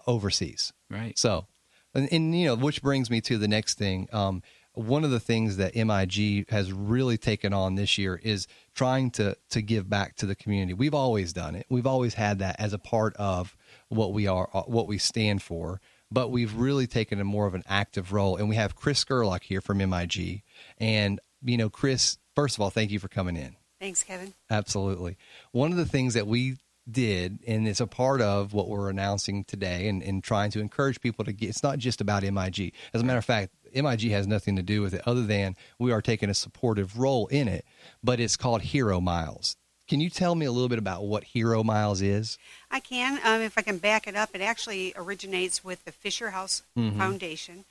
overseas. 0.07 0.73
Right. 0.91 1.19
So, 1.19 1.47
and, 1.95 2.09
and 2.13 2.39
you 2.39 2.47
know, 2.47 2.55
which 2.55 2.83
brings 2.83 3.11
me 3.11 3.21
to 3.23 3.39
the 3.39 3.49
next 3.49 3.79
thing. 3.79 4.09
Um, 4.13 4.43
one 4.77 5.05
of 5.05 5.11
the 5.11 5.21
things 5.21 5.57
that 5.57 5.75
MIG 5.75 6.51
has 6.51 6.71
really 6.71 7.17
taken 7.17 7.55
on 7.55 7.77
this 7.77 7.97
year 7.97 8.21
is 8.23 8.47
trying 8.75 9.11
to 9.13 9.37
to 9.51 9.63
give 9.63 9.89
back 9.89 10.17
to 10.17 10.27
the 10.27 10.35
community. 10.35 10.75
We've 10.75 10.95
always 10.95 11.33
done 11.33 11.55
it. 11.55 11.67
We've 11.71 11.87
always 11.87 12.15
had 12.15 12.41
that 12.41 12.57
as 12.59 12.75
a 12.75 12.79
part 12.79 13.17
of 13.17 13.57
what 13.89 14.13
we 14.13 14.27
are, 14.27 14.49
uh, 14.53 14.63
what 14.63 14.87
we 14.87 14.99
stand 14.99 15.43
for. 15.43 15.81
But 16.11 16.31
we've 16.31 16.55
really 16.55 16.87
taken 16.87 17.21
a 17.21 17.25
more 17.25 17.47
of 17.47 17.55
an 17.55 17.65
active 17.67 18.13
role, 18.13 18.37
and 18.37 18.49
we 18.49 18.55
have 18.57 18.77
Chris 18.77 19.03
Gerlach 19.03 19.43
here 19.43 19.61
from 19.61 19.79
MIG. 19.79 20.43
And 20.79 21.21
you 21.43 21.57
know, 21.57 21.71
Chris, 21.71 22.19
first 22.35 22.57
of 22.57 22.61
all, 22.61 22.71
thank 22.71 22.91
you 22.91 22.99
for 22.99 23.09
coming 23.09 23.37
in. 23.37 23.57
Thanks, 23.81 24.05
Kevin. 24.05 24.35
Absolutely. 24.51 25.17
One 25.53 25.71
of 25.71 25.79
the 25.79 25.87
things 25.87 26.15
that 26.15 26.27
we 26.27 26.57
did, 26.91 27.39
and 27.47 27.67
it's 27.67 27.81
a 27.81 27.87
part 27.87 28.21
of 28.21 28.53
what 28.53 28.69
we're 28.69 28.89
announcing 28.91 29.45
today 29.45 29.89
and, 29.89 30.03
and 30.03 30.23
trying 30.23 30.51
to 30.53 30.61
encourage 30.61 31.01
people 31.01 31.25
to 31.25 31.33
get, 31.33 31.49
it's 31.49 31.63
not 31.63 31.79
just 31.79 32.01
about 32.01 32.23
MIG. 32.23 32.73
As 32.95 33.01
a 33.01 33.05
matter 33.05 33.19
of 33.19 33.25
fact, 33.25 33.53
MIG 33.75 34.11
has 34.11 34.27
nothing 34.27 34.57
to 34.57 34.63
do 34.63 34.83
with 34.83 34.95
it 34.95 35.03
other 35.07 35.23
than 35.25 35.57
we 35.79 35.93
are 35.93 36.01
taking 36.01 36.31
a 36.31 36.35
supportive 36.35 36.99
role 36.99 37.27
in 37.27 37.49
it, 37.49 37.65
but 38.03 38.21
it's 38.21 38.37
called 38.37 38.63
Hero 38.63 39.01
Miles. 39.01 39.57
Can 39.89 40.01
you 40.01 40.11
tell 40.11 40.35
me 40.35 40.47
a 40.47 40.53
little 40.53 40.69
bit 40.69 40.79
about 40.79 41.05
what 41.05 41.25
Hero 41.25 41.63
Miles 41.63 42.03
is? 42.03 42.39
I 42.71 42.81
can, 42.81 43.21
um, 43.25 43.41
if 43.41 43.57
I 43.57 43.63
can 43.63 43.79
back 43.79 44.07
it 44.07 44.17
up, 44.17 44.31
it 44.35 44.41
actually 44.41 44.93
originates 44.97 45.63
with 45.65 45.85
the 45.85 45.93
Fisher 45.93 46.31
House 46.31 46.63
Foundation, 46.75 47.65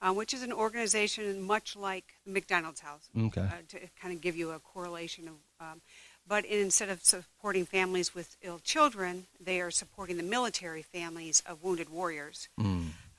uh, 0.00 0.12
which 0.12 0.34
is 0.34 0.42
an 0.42 0.52
organization 0.52 1.40
much 1.40 1.76
like 1.76 2.14
McDonald's 2.26 2.80
House, 2.80 3.08
Okay. 3.16 3.42
uh, 3.42 3.50
to 3.68 3.78
kind 4.00 4.12
of 4.14 4.20
give 4.20 4.36
you 4.36 4.50
a 4.50 4.58
correlation 4.58 5.28
of. 5.28 5.34
Um, 5.60 5.80
but 6.26 6.44
instead 6.44 6.88
of 6.88 7.02
supporting 7.02 7.66
families 7.66 8.14
with 8.14 8.36
ill 8.42 8.60
children, 8.62 9.26
they 9.40 9.60
are 9.60 9.70
supporting 9.70 10.16
the 10.16 10.22
military 10.22 10.82
families 10.82 11.42
of 11.46 11.62
wounded 11.62 11.90
warriors. 11.90 12.48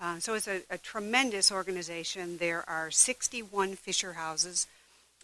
Uh, 0.04 0.20
so 0.20 0.34
it's 0.34 0.48
a, 0.50 0.62
a 0.70 0.78
tremendous 0.78 1.52
organization. 1.52 2.38
There 2.38 2.68
are 2.70 2.92
61 2.92 3.76
Fisher 3.76 4.14
houses 4.14 4.68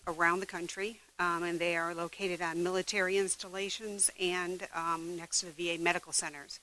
around 0.08 0.40
the 0.40 0.46
country, 0.46 1.00
um, 1.20 1.44
and 1.44 1.60
they 1.60 1.76
are 1.76 1.94
located 1.94 2.42
on 2.42 2.64
military 2.64 3.18
installations 3.18 4.10
and 4.20 4.66
um, 4.74 5.18
next 5.18 5.42
to 5.42 5.48
the 5.48 5.76
VA 5.78 5.82
medical 5.82 6.14
centers. 6.14 6.60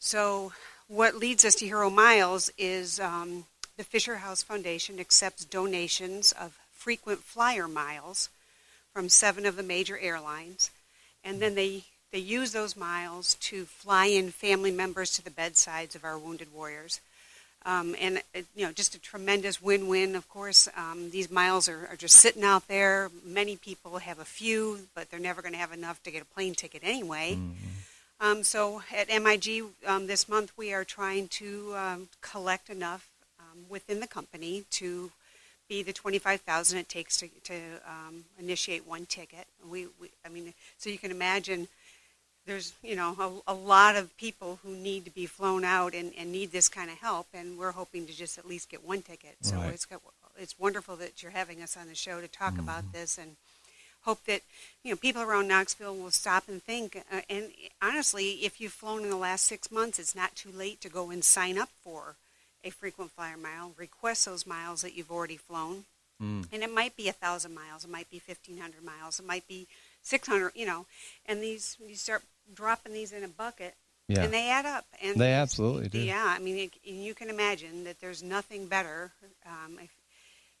So, 0.00 0.52
what 0.88 1.14
leads 1.14 1.44
us 1.44 1.54
to 1.56 1.66
Hero 1.66 1.88
Miles 1.90 2.50
is 2.58 2.98
um, 2.98 3.44
the 3.76 3.84
Fisher 3.84 4.16
House 4.16 4.42
Foundation 4.42 4.98
accepts 4.98 5.44
donations 5.44 6.32
of 6.32 6.58
frequent 6.72 7.20
flyer 7.20 7.68
miles 7.68 8.28
from 8.92 9.08
seven 9.08 9.46
of 9.46 9.56
the 9.56 9.62
major 9.62 9.98
airlines, 9.98 10.70
and 11.24 11.40
then 11.40 11.54
they 11.54 11.84
they 12.12 12.18
use 12.18 12.52
those 12.52 12.76
miles 12.76 13.34
to 13.36 13.64
fly 13.64 14.06
in 14.06 14.30
family 14.30 14.70
members 14.70 15.12
to 15.12 15.24
the 15.24 15.30
bedsides 15.30 15.94
of 15.94 16.04
our 16.04 16.18
wounded 16.18 16.52
warriors. 16.52 17.00
Um, 17.64 17.94
and 17.98 18.22
it, 18.34 18.44
you 18.54 18.66
know, 18.66 18.72
just 18.72 18.94
a 18.94 19.00
tremendous 19.00 19.62
win-win. 19.62 20.14
Of 20.14 20.28
course, 20.28 20.68
um, 20.76 21.10
these 21.10 21.30
miles 21.30 21.68
are, 21.68 21.86
are 21.86 21.96
just 21.96 22.16
sitting 22.16 22.42
out 22.42 22.68
there. 22.68 23.10
Many 23.24 23.56
people 23.56 23.98
have 23.98 24.18
a 24.18 24.24
few, 24.24 24.88
but 24.94 25.10
they're 25.10 25.20
never 25.20 25.40
going 25.42 25.52
to 25.52 25.58
have 25.58 25.72
enough 25.72 26.02
to 26.02 26.10
get 26.10 26.22
a 26.22 26.26
plane 26.26 26.54
ticket 26.54 26.82
anyway. 26.84 27.38
Um, 28.20 28.42
so 28.42 28.82
at 28.94 29.08
MIG 29.08 29.64
um, 29.86 30.06
this 30.06 30.28
month, 30.28 30.52
we 30.56 30.72
are 30.72 30.84
trying 30.84 31.28
to 31.28 31.74
um, 31.76 32.08
collect 32.20 32.68
enough 32.68 33.08
um, 33.40 33.64
within 33.68 34.00
the 34.00 34.06
company 34.06 34.64
to 34.72 35.10
the 35.80 35.94
twenty-five 35.94 36.42
thousand 36.42 36.78
it 36.80 36.88
takes 36.90 37.16
to, 37.18 37.28
to 37.44 37.54
um, 37.88 38.24
initiate 38.38 38.86
one 38.86 39.06
ticket. 39.06 39.46
We, 39.66 39.86
we, 39.98 40.10
I 40.26 40.28
mean, 40.28 40.52
so 40.76 40.90
you 40.90 40.98
can 40.98 41.10
imagine 41.10 41.68
there's 42.44 42.74
you 42.82 42.96
know 42.96 43.42
a, 43.46 43.52
a 43.52 43.54
lot 43.54 43.96
of 43.96 44.14
people 44.18 44.58
who 44.62 44.74
need 44.74 45.04
to 45.06 45.10
be 45.10 45.26
flown 45.26 45.64
out 45.64 45.94
and, 45.94 46.12
and 46.18 46.30
need 46.32 46.52
this 46.52 46.68
kind 46.68 46.90
of 46.90 46.98
help, 46.98 47.28
and 47.32 47.56
we're 47.58 47.70
hoping 47.72 48.04
to 48.06 48.12
just 48.12 48.36
at 48.36 48.46
least 48.46 48.68
get 48.68 48.84
one 48.84 49.00
ticket. 49.00 49.36
So 49.40 49.56
Right. 49.56 49.72
it's 49.72 49.86
got, 49.86 50.00
it's 50.36 50.58
wonderful 50.58 50.96
that 50.96 51.22
you're 51.22 51.32
having 51.32 51.62
us 51.62 51.76
on 51.76 51.86
the 51.88 51.94
show 51.94 52.20
to 52.20 52.28
talk 52.28 52.58
about 52.58 52.92
this 52.92 53.16
and 53.16 53.36
hope 54.04 54.24
that 54.26 54.42
you 54.82 54.90
know 54.90 54.96
people 54.96 55.22
around 55.22 55.46
Knoxville 55.46 55.94
will 55.96 56.10
stop 56.10 56.48
and 56.48 56.60
think. 56.62 57.00
Uh, 57.10 57.20
and 57.30 57.52
honestly, 57.80 58.30
if 58.44 58.60
you've 58.60 58.72
flown 58.72 59.04
in 59.04 59.10
the 59.10 59.16
last 59.16 59.44
six 59.46 59.70
months, 59.70 59.98
it's 60.00 60.16
not 60.16 60.34
too 60.34 60.50
late 60.50 60.80
to 60.80 60.88
go 60.88 61.10
and 61.10 61.22
sign 61.24 61.56
up 61.56 61.68
for 61.84 62.16
a 62.64 62.70
frequent 62.70 63.10
flyer 63.12 63.36
mile. 63.36 63.72
Request 63.76 64.26
those 64.26 64.46
miles 64.46 64.82
that 64.82 64.94
you've 64.96 65.10
already 65.10 65.36
flown, 65.36 65.84
and 66.52 66.62
it 66.62 66.72
might 66.72 66.96
be 66.96 67.08
a 67.08 67.12
thousand 67.12 67.54
miles, 67.54 67.84
it 67.84 67.90
might 67.90 68.10
be 68.10 68.18
fifteen 68.18 68.58
hundred 68.58 68.84
miles, 68.84 69.18
it 69.18 69.26
might 69.26 69.46
be 69.48 69.66
six 70.02 70.28
hundred. 70.28 70.52
You 70.54 70.66
know, 70.66 70.86
and 71.26 71.42
these 71.42 71.76
you 71.86 71.94
start 71.94 72.22
dropping 72.54 72.92
these 72.92 73.12
in 73.12 73.24
a 73.24 73.28
bucket. 73.28 73.74
Yeah. 74.08 74.24
And 74.24 74.32
they 74.32 74.50
add 74.50 74.66
up, 74.66 74.84
and 75.00 75.16
They 75.16 75.32
absolutely 75.32 75.88
do. 75.88 75.98
Yeah, 75.98 76.24
I 76.26 76.38
mean, 76.40 76.58
it, 76.58 76.72
you 76.84 77.14
can 77.14 77.30
imagine 77.30 77.84
that 77.84 78.00
there's 78.00 78.22
nothing 78.22 78.66
better 78.66 79.12
um, 79.46 79.78
if, 79.80 79.90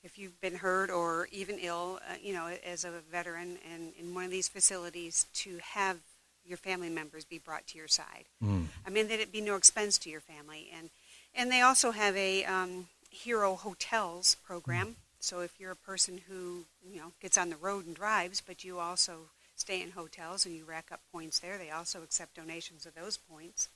if 0.04 0.16
you've 0.16 0.40
been 0.40 0.54
hurt 0.54 0.90
or 0.90 1.28
even 1.32 1.58
ill, 1.58 1.98
uh, 2.08 2.14
you 2.22 2.32
know, 2.32 2.48
as 2.64 2.84
a 2.84 2.92
veteran 3.10 3.58
and 3.70 3.92
in 3.98 4.14
one 4.14 4.24
of 4.24 4.30
these 4.30 4.48
facilities, 4.48 5.26
to 5.34 5.58
have 5.74 5.98
your 6.46 6.56
family 6.56 6.88
members 6.88 7.24
be 7.24 7.38
brought 7.38 7.66
to 7.66 7.76
your 7.76 7.88
side. 7.88 8.24
Mm. 8.42 8.66
I 8.86 8.90
mean, 8.90 9.08
that 9.08 9.20
it 9.20 9.32
be 9.32 9.40
no 9.40 9.56
expense 9.56 9.98
to 9.98 10.08
your 10.08 10.20
family, 10.20 10.70
and 10.74 10.88
and 11.34 11.50
they 11.50 11.60
also 11.60 11.90
have 11.92 12.16
a 12.16 12.44
um, 12.44 12.88
Hero 13.10 13.54
Hotels 13.56 14.36
program. 14.46 14.96
So 15.20 15.40
if 15.40 15.58
you're 15.60 15.70
a 15.72 15.76
person 15.76 16.20
who 16.28 16.64
you 16.84 16.98
know 16.98 17.12
gets 17.20 17.38
on 17.38 17.50
the 17.50 17.56
road 17.56 17.86
and 17.86 17.94
drives, 17.94 18.40
but 18.40 18.64
you 18.64 18.78
also 18.78 19.28
stay 19.54 19.80
in 19.82 19.92
hotels 19.92 20.44
and 20.44 20.56
you 20.56 20.64
rack 20.64 20.86
up 20.90 21.00
points 21.12 21.38
there, 21.38 21.56
they 21.58 21.70
also 21.70 22.02
accept 22.02 22.34
donations 22.34 22.84
of 22.86 22.94
those 22.94 23.16
points, 23.16 23.68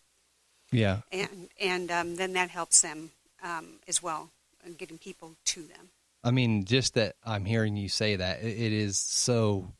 Yeah. 0.72 1.02
and 1.12 1.48
and 1.60 1.90
um, 1.92 2.16
then 2.16 2.32
that 2.32 2.50
helps 2.50 2.80
them 2.80 3.10
um, 3.42 3.78
as 3.86 4.02
well, 4.02 4.30
in 4.64 4.74
getting 4.74 4.98
people 4.98 5.36
to 5.46 5.62
them. 5.62 5.90
I 6.24 6.32
mean, 6.32 6.64
just 6.64 6.94
that 6.94 7.14
I'm 7.24 7.44
hearing 7.44 7.76
you 7.76 7.88
say 7.88 8.16
that 8.16 8.42
it, 8.42 8.48
it 8.48 8.72
is 8.72 8.98
so 8.98 9.72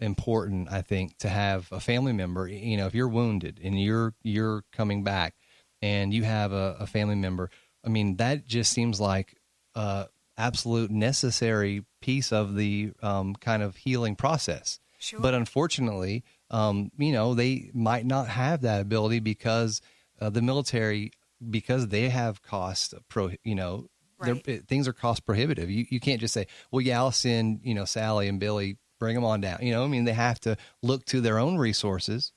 important. 0.00 0.72
I 0.72 0.82
think 0.82 1.18
to 1.18 1.28
have 1.28 1.70
a 1.70 1.78
family 1.78 2.12
member. 2.12 2.48
You 2.48 2.76
know, 2.76 2.86
if 2.86 2.94
you're 2.94 3.08
wounded 3.08 3.60
and 3.62 3.80
you're 3.80 4.14
you're 4.24 4.64
coming 4.72 5.04
back, 5.04 5.34
and 5.84 6.14
you 6.14 6.22
have 6.24 6.52
a, 6.52 6.76
a 6.80 6.86
family 6.86 7.14
member. 7.16 7.50
I 7.84 7.88
mean, 7.90 8.16
that 8.16 8.46
just 8.46 8.72
seems 8.72 9.00
like 9.00 9.36
a 9.74 10.06
absolute 10.38 10.90
necessary 10.90 11.84
piece 12.00 12.32
of 12.32 12.54
the 12.56 12.92
um, 13.02 13.34
kind 13.34 13.62
of 13.62 13.76
healing 13.76 14.16
process. 14.16 14.80
Sure. 14.98 15.20
But 15.20 15.34
unfortunately, 15.34 16.24
um, 16.50 16.90
you 16.96 17.12
know, 17.12 17.34
they 17.34 17.70
might 17.74 18.06
not 18.06 18.28
have 18.28 18.62
that 18.62 18.80
ability 18.80 19.20
because 19.20 19.82
uh, 20.20 20.30
the 20.30 20.40
military, 20.42 21.10
because 21.50 21.88
they 21.88 22.08
have 22.08 22.42
cost 22.42 22.94
pro, 23.08 23.30
you 23.44 23.54
know, 23.54 23.88
Right. 24.16 24.48
it- 24.48 24.68
things 24.68 24.86
are 24.88 24.92
cost 24.94 25.26
prohibitive. 25.26 25.68
You 25.68 25.84
you 25.90 26.00
can't 26.00 26.20
just 26.20 26.32
say, 26.32 26.46
well, 26.70 26.80
yeah, 26.80 26.98
I'll 26.98 27.10
send 27.12 27.60
you 27.64 27.74
know 27.74 27.84
Sally 27.84 28.28
and 28.28 28.38
Billy, 28.40 28.78
bring 28.98 29.14
them 29.16 29.24
on 29.24 29.40
down. 29.42 29.58
You 29.60 29.72
know, 29.72 29.84
I 29.84 29.88
mean, 29.88 30.04
they 30.04 30.12
have 30.14 30.38
to 30.40 30.56
look 30.82 31.04
to 31.06 31.20
their 31.20 31.38
own 31.38 31.58
resources, 31.58 32.32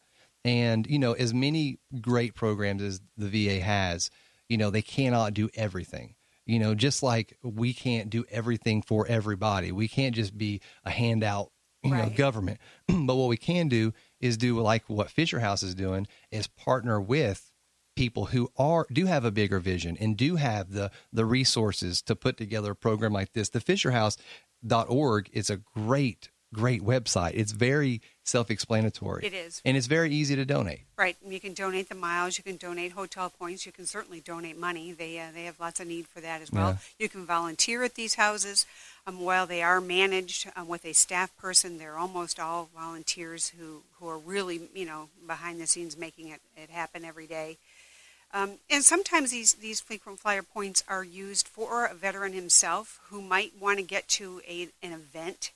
and 0.47 0.87
you 0.87 0.99
know, 0.99 1.13
as 1.13 1.33
many 1.33 1.79
great 2.01 2.33
programs 2.33 2.81
as 2.81 3.01
the 3.17 3.27
VA 3.27 3.59
has, 3.59 4.09
you 4.49 4.57
know, 4.57 4.69
they 4.69 4.81
cannot 4.81 5.33
do 5.33 5.49
everything. 5.55 6.15
You 6.45 6.59
know, 6.59 6.75
just 6.75 7.03
like 7.03 7.37
we 7.43 7.73
can't 7.73 8.09
do 8.09 8.23
everything 8.31 8.81
for 8.81 9.05
everybody. 9.07 9.73
We 9.73 9.89
can't 9.89 10.15
just 10.15 10.37
be 10.37 10.61
a 10.85 10.89
handout, 10.89 11.51
you 11.83 11.91
know, 11.91 12.09
government. 12.09 12.59
but 12.87 13.15
what 13.15 13.27
we 13.27 13.35
can 13.35 13.67
do 13.67 13.93
is 14.21 14.37
do 14.37 14.57
like 14.61 14.85
what 14.87 15.11
Fisher 15.11 15.41
House 15.41 15.61
is 15.61 15.75
doing 15.75 16.07
is 16.31 16.47
partner 16.47 17.01
with 17.01 17.51
people 17.97 18.27
who 18.27 18.49
are 18.57 18.87
do 18.93 19.07
have 19.07 19.25
a 19.25 19.31
bigger 19.31 19.59
vision 19.59 19.97
and 19.99 20.15
do 20.15 20.37
have 20.37 20.71
the 20.71 20.89
the 21.11 21.25
resources 21.25 22.01
to 22.03 22.15
put 22.15 22.37
together 22.37 22.71
a 22.71 22.75
program 22.75 23.11
like 23.11 23.33
this. 23.33 23.49
The 23.49 23.59
fisherhouse.org 23.59 25.29
is 25.33 25.49
a 25.49 25.57
great 25.57 26.29
great 26.53 26.81
website. 26.81 27.31
It's 27.33 27.51
very 27.51 28.01
self-explanatory. 28.23 29.25
It 29.25 29.33
is. 29.33 29.61
And 29.63 29.77
it's 29.77 29.87
very 29.87 30.11
easy 30.11 30.35
to 30.35 30.45
donate. 30.45 30.81
Right. 30.97 31.15
You 31.25 31.39
can 31.39 31.53
donate 31.53 31.89
the 31.89 31.95
miles. 31.95 32.37
You 32.37 32.43
can 32.43 32.57
donate 32.57 32.91
hotel 32.91 33.29
points. 33.29 33.65
You 33.65 33.71
can 33.71 33.85
certainly 33.85 34.19
donate 34.19 34.57
money. 34.57 34.91
They 34.91 35.19
uh, 35.19 35.27
they 35.33 35.45
have 35.45 35.59
lots 35.59 35.79
of 35.79 35.87
need 35.87 36.07
for 36.07 36.19
that 36.21 36.41
as 36.41 36.51
well. 36.51 36.71
Yeah. 36.71 36.77
You 36.99 37.09
can 37.09 37.25
volunteer 37.25 37.83
at 37.83 37.95
these 37.95 38.15
houses. 38.15 38.65
Um, 39.05 39.21
while 39.21 39.47
they 39.47 39.63
are 39.63 39.79
managed 39.79 40.49
um, 40.55 40.67
with 40.67 40.83
a 40.85 40.93
staff 40.93 41.35
person, 41.37 41.77
they're 41.77 41.97
almost 41.97 42.39
all 42.39 42.69
volunteers 42.75 43.53
who, 43.57 43.83
who 43.99 44.09
are 44.09 44.17
really 44.17 44.61
you 44.73 44.85
know 44.85 45.09
behind 45.25 45.61
the 45.61 45.67
scenes 45.67 45.97
making 45.97 46.27
it, 46.29 46.41
it 46.55 46.69
happen 46.69 47.05
every 47.05 47.27
day. 47.27 47.57
Um, 48.33 48.55
and 48.69 48.83
sometimes 48.83 49.31
these, 49.31 49.53
these 49.53 49.79
frequent 49.79 50.19
flyer 50.19 50.43
points 50.43 50.83
are 50.87 51.03
used 51.03 51.47
for 51.47 51.85
a 51.85 51.93
veteran 51.93 52.33
himself 52.33 52.99
who 53.09 53.21
might 53.21 53.53
want 53.57 53.79
to 53.79 53.83
get 53.83 54.07
to 54.09 54.41
a, 54.47 54.67
an 54.83 54.91
event. 54.91 55.51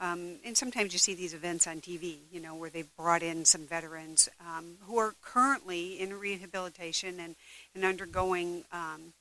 Um, 0.00 0.36
and 0.44 0.56
sometimes 0.56 0.92
you 0.92 0.98
see 0.98 1.14
these 1.14 1.34
events 1.34 1.66
on 1.66 1.80
TV, 1.80 2.18
you 2.30 2.40
know, 2.40 2.54
where 2.54 2.70
they've 2.70 2.96
brought 2.96 3.22
in 3.22 3.44
some 3.44 3.66
veterans 3.66 4.28
um, 4.40 4.76
who 4.86 4.96
are 4.96 5.14
currently 5.22 6.00
in 6.00 6.18
rehabilitation 6.18 7.18
and, 7.18 7.34
and 7.74 7.84
undergoing 7.84 8.64
um, 8.72 9.12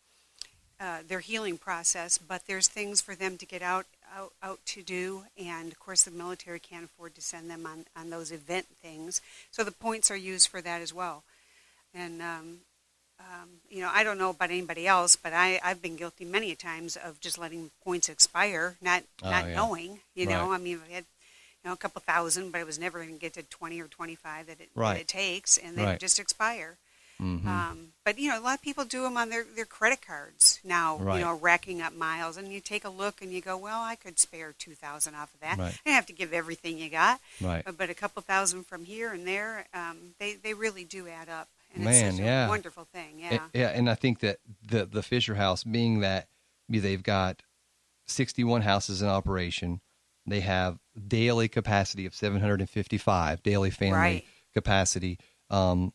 uh, 0.80 1.00
their 1.08 1.22
healing 1.22 1.58
process, 1.58 2.20
but 2.20 2.46
there's 2.46 2.68
things 2.68 3.02
for 3.02 3.16
them 3.16 3.36
to 3.38 3.48
get 3.48 3.64
out, 3.64 3.88
out 4.16 4.32
out 4.44 4.60
to 4.64 4.84
do, 4.84 5.24
and 5.36 5.72
of 5.72 5.80
course 5.80 6.04
the 6.04 6.12
military 6.12 6.60
can't 6.60 6.86
afford 6.86 7.16
to 7.16 7.22
send 7.22 7.50
them 7.50 7.66
on, 7.66 7.86
on 7.96 8.12
those 8.12 8.32
event 8.32 8.68
things, 8.80 9.20
so 9.50 9.64
the 9.64 9.72
points 9.72 10.12
are 10.12 10.16
used 10.16 10.48
for 10.48 10.62
that 10.62 10.80
as 10.80 10.94
well. 10.94 11.24
And 11.96 12.22
um, 13.20 13.50
you 13.70 13.82
know, 13.82 13.90
I 13.94 14.04
don't 14.04 14.18
know 14.18 14.30
about 14.30 14.52
anybody 14.52 14.88
else, 14.88 15.16
but 15.16 15.34
I, 15.34 15.60
I've 15.64 15.82
been 15.82 15.96
guilty 15.96 16.24
many 16.26 16.52
a 16.52 16.56
times 16.56 16.96
of 16.96 17.20
just 17.20 17.38
letting 17.38 17.72
points 17.84 18.10
expire, 18.10 18.76
not 18.82 19.04
Oh, 19.24 19.30
not 19.32 19.48
yeah. 19.48 19.56
knowing. 19.56 20.00
You 20.16 20.28
know, 20.28 20.52
I 20.54 20.58
mean, 20.58 20.80
I 20.90 20.94
had 20.94 21.06
you 21.64 21.70
know 21.70 21.74
a 21.74 21.78
couple 21.78 22.02
thousand, 22.02 22.52
but 22.52 22.62
I 22.62 22.64
was 22.64 22.78
never 22.80 23.00
going 23.00 23.14
to 23.14 23.20
get 23.20 23.34
to 23.34 23.44
twenty 23.44 23.82
or 23.82 23.88
twenty 23.88 24.16
five 24.16 24.48
that 24.48 24.62
it 24.62 24.70
Right. 24.76 24.94
that 24.94 25.02
it 25.02 25.08
takes, 25.08 25.58
and 25.58 25.78
they 25.78 25.84
Right. 25.84 26.00
just 26.00 26.20
expire. 26.20 26.78
Mhm. 27.20 27.48
Um, 27.48 27.94
but 28.06 28.20
you 28.20 28.30
know, 28.30 28.38
a 28.40 28.42
lot 28.42 28.54
of 28.54 28.62
people 28.62 28.86
do 28.86 29.02
them 29.02 29.18
on 29.18 29.30
their, 29.30 29.44
their 29.44 29.66
credit 29.66 30.02
cards 30.06 30.60
now. 30.64 30.98
Right. 30.98 31.18
You 31.18 31.26
know, 31.26 31.34
racking 31.34 31.82
up 31.82 31.94
miles, 31.94 32.38
and 32.38 32.54
you 32.54 32.60
take 32.62 32.86
a 32.86 32.90
look 32.90 33.22
and 33.24 33.32
you 33.32 33.42
go, 33.42 33.58
"Well, 33.58 33.82
I 33.82 33.96
could 33.96 34.20
spare 34.20 34.54
two 34.54 34.76
thousand 34.76 35.16
off 35.16 35.34
of 35.34 35.40
that. 35.40 35.58
Right. 35.58 35.80
I 35.88 35.90
have 35.90 36.06
to 36.06 36.14
give 36.14 36.32
everything 36.34 36.78
you 36.78 36.90
got, 36.92 37.20
Right. 37.42 37.66
but, 37.66 37.76
but 37.78 37.90
a 37.90 37.96
couple 37.96 38.22
thousand 38.22 38.68
from 38.68 38.86
here 38.86 39.12
and 39.12 39.28
there, 39.28 39.66
um, 39.74 40.14
they 40.20 40.34
they 40.36 40.54
really 40.54 40.84
do 40.84 41.08
add 41.08 41.28
up, 41.30 41.48
and 41.78 42.18
Man, 42.18 42.18
yeah. 42.18 42.46
a 42.46 42.50
wonderful 42.50 42.86
thing. 42.86 43.20
Yeah, 43.20 43.30
And- 43.32 43.42
yeah, 43.54 43.68
and 43.70 43.90
I 43.90 43.96
think 43.96 44.20
that 44.20 44.38
the 44.66 44.86
the 44.86 45.04
Fisher 45.04 45.36
House, 45.36 45.64
being 45.64 46.00
that 46.02 46.28
they've 46.70 47.02
got 47.04 47.42
61 48.08 48.62
houses 48.62 49.02
in 49.02 49.08
operation, 49.08 49.82
they 50.26 50.42
have 50.42 50.80
daily 51.08 51.48
capacity 51.48 52.06
of 52.06 52.14
755 52.16 53.44
daily 53.44 53.70
family 53.70 53.94
Right. 53.98 54.26
capacity. 54.54 55.20
Um, 55.50 55.94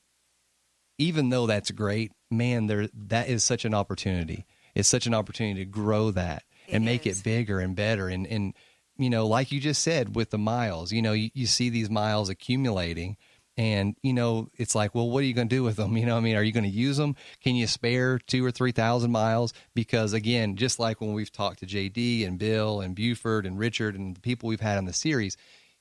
even 0.99 1.31
though 1.31 1.47
that's 1.47 1.71
great, 1.71 2.13
man, 2.31 2.67
there 2.67 2.89
that 2.95 3.29
is 3.29 3.45
such 3.45 3.65
an 3.65 3.75
opportunity. 3.75 4.47
It's 4.75 4.89
such 4.89 5.07
an 5.07 5.15
opportunity 5.15 5.65
to 5.65 5.71
grow 5.71 6.11
that 6.13 6.45
It 6.69 6.75
and 6.77 6.85
make 6.85 7.07
is. 7.07 7.21
it 7.21 7.25
bigger 7.25 7.61
and 7.61 7.75
better. 7.77 8.09
And 8.09 8.27
and 8.27 8.55
you 8.99 9.11
know, 9.11 9.27
like 9.27 9.51
you 9.51 9.59
just 9.61 9.83
said 9.83 10.15
with 10.15 10.31
the 10.31 10.39
miles, 10.39 10.93
you 10.93 11.01
know, 11.03 11.13
you, 11.13 11.31
you 11.35 11.47
see 11.47 11.71
these 11.71 11.91
miles 11.91 12.29
accumulating. 12.29 13.17
And 13.57 13.97
you 14.03 14.13
know, 14.13 14.49
it's 14.57 14.75
like, 14.75 14.95
well, 14.95 15.11
what 15.11 15.23
are 15.23 15.27
you 15.27 15.35
going 15.35 15.49
to 15.49 15.55
do 15.55 15.63
with 15.63 15.77
them? 15.77 15.97
You 16.03 16.07
know, 16.07 16.17
I 16.17 16.21
mean, 16.21 16.37
are 16.37 16.43
you 16.43 16.53
going 16.53 16.65
to 16.65 16.71
use 16.71 16.97
them? 16.97 17.17
Can 17.43 17.55
you 17.55 17.67
spare 17.67 18.19
two 18.19 18.45
or 18.45 18.51
three 18.51 18.73
thousand 18.73 19.13
miles? 19.13 19.53
Because 19.75 20.13
again, 20.13 20.57
just 20.57 20.79
like 20.79 21.01
when 21.01 21.13
we've 21.13 21.31
talked 21.33 21.61
to 21.61 21.67
JD 21.67 22.27
and 22.27 22.39
Bill 22.39 22.81
and 22.81 22.95
Buford 22.95 23.47
and 23.47 23.59
Richard 23.59 23.95
and 23.95 24.17
the 24.17 24.21
people 24.21 24.49
we've 24.49 24.61
had 24.61 24.79
on 24.79 24.87
the 24.87 24.93
series, 24.93 25.37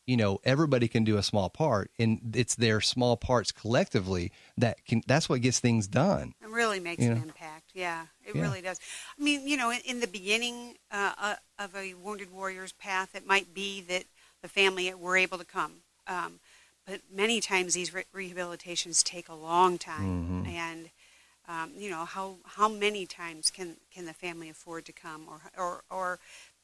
you 0.06 0.18
know, 0.18 0.40
everybody 0.44 0.88
can 0.88 1.04
do 1.04 1.18
a 1.18 1.24
small 1.24 1.50
part, 1.50 1.92
and 1.98 2.36
it's 2.36 2.56
their 2.56 2.82
small 2.82 3.16
parts 3.16 3.52
collectively 3.52 4.32
that 4.58 4.84
can. 4.86 5.02
That's 5.08 5.30
what 5.30 5.42
gets 5.42 5.60
things 5.60 5.88
done. 5.88 6.34
It 6.42 6.50
really 6.50 6.80
makes 6.80 7.04
You 7.04 7.12
an 7.12 7.18
impact. 7.18 7.72
Yeah, 7.74 8.08
it 8.26 8.36
Yeah. 8.36 8.42
really 8.42 8.62
does. 8.62 8.80
I 9.18 9.24
mean, 9.24 9.48
you 9.48 9.56
know, 9.58 9.70
in, 9.70 9.80
in 9.86 10.00
the 10.02 10.08
beginning 10.08 10.76
uh, 10.92 11.14
uh, 11.18 11.36
of 11.58 11.76
a 11.76 11.94
wounded 11.94 12.32
warrior's 12.32 12.74
path, 12.74 13.16
it 13.16 13.26
might 13.26 13.54
be 13.54 13.82
that 13.82 14.04
the 14.42 14.50
family 14.50 14.94
were 14.94 15.16
able 15.16 15.38
to 15.38 15.46
come. 15.46 15.84
Um, 16.08 16.40
but 16.86 17.02
many 17.14 17.42
times 17.42 17.74
these 17.74 17.94
re- 17.94 18.06
rehabilitations 18.14 19.04
take 19.04 19.30
a 19.30 19.36
long 19.36 19.78
time, 19.78 20.46
and 20.48 20.90
um, 21.48 21.72
you 21.78 21.90
know 21.90 22.06
how 22.06 22.36
how 22.46 22.68
many 22.68 23.06
times 23.06 23.50
can 23.52 23.78
can 23.94 24.06
the 24.06 24.14
family 24.14 24.50
afford 24.50 24.86
to 24.86 24.92
come, 24.92 25.28
or 25.28 25.42
or 25.58 25.84
or 25.90 26.20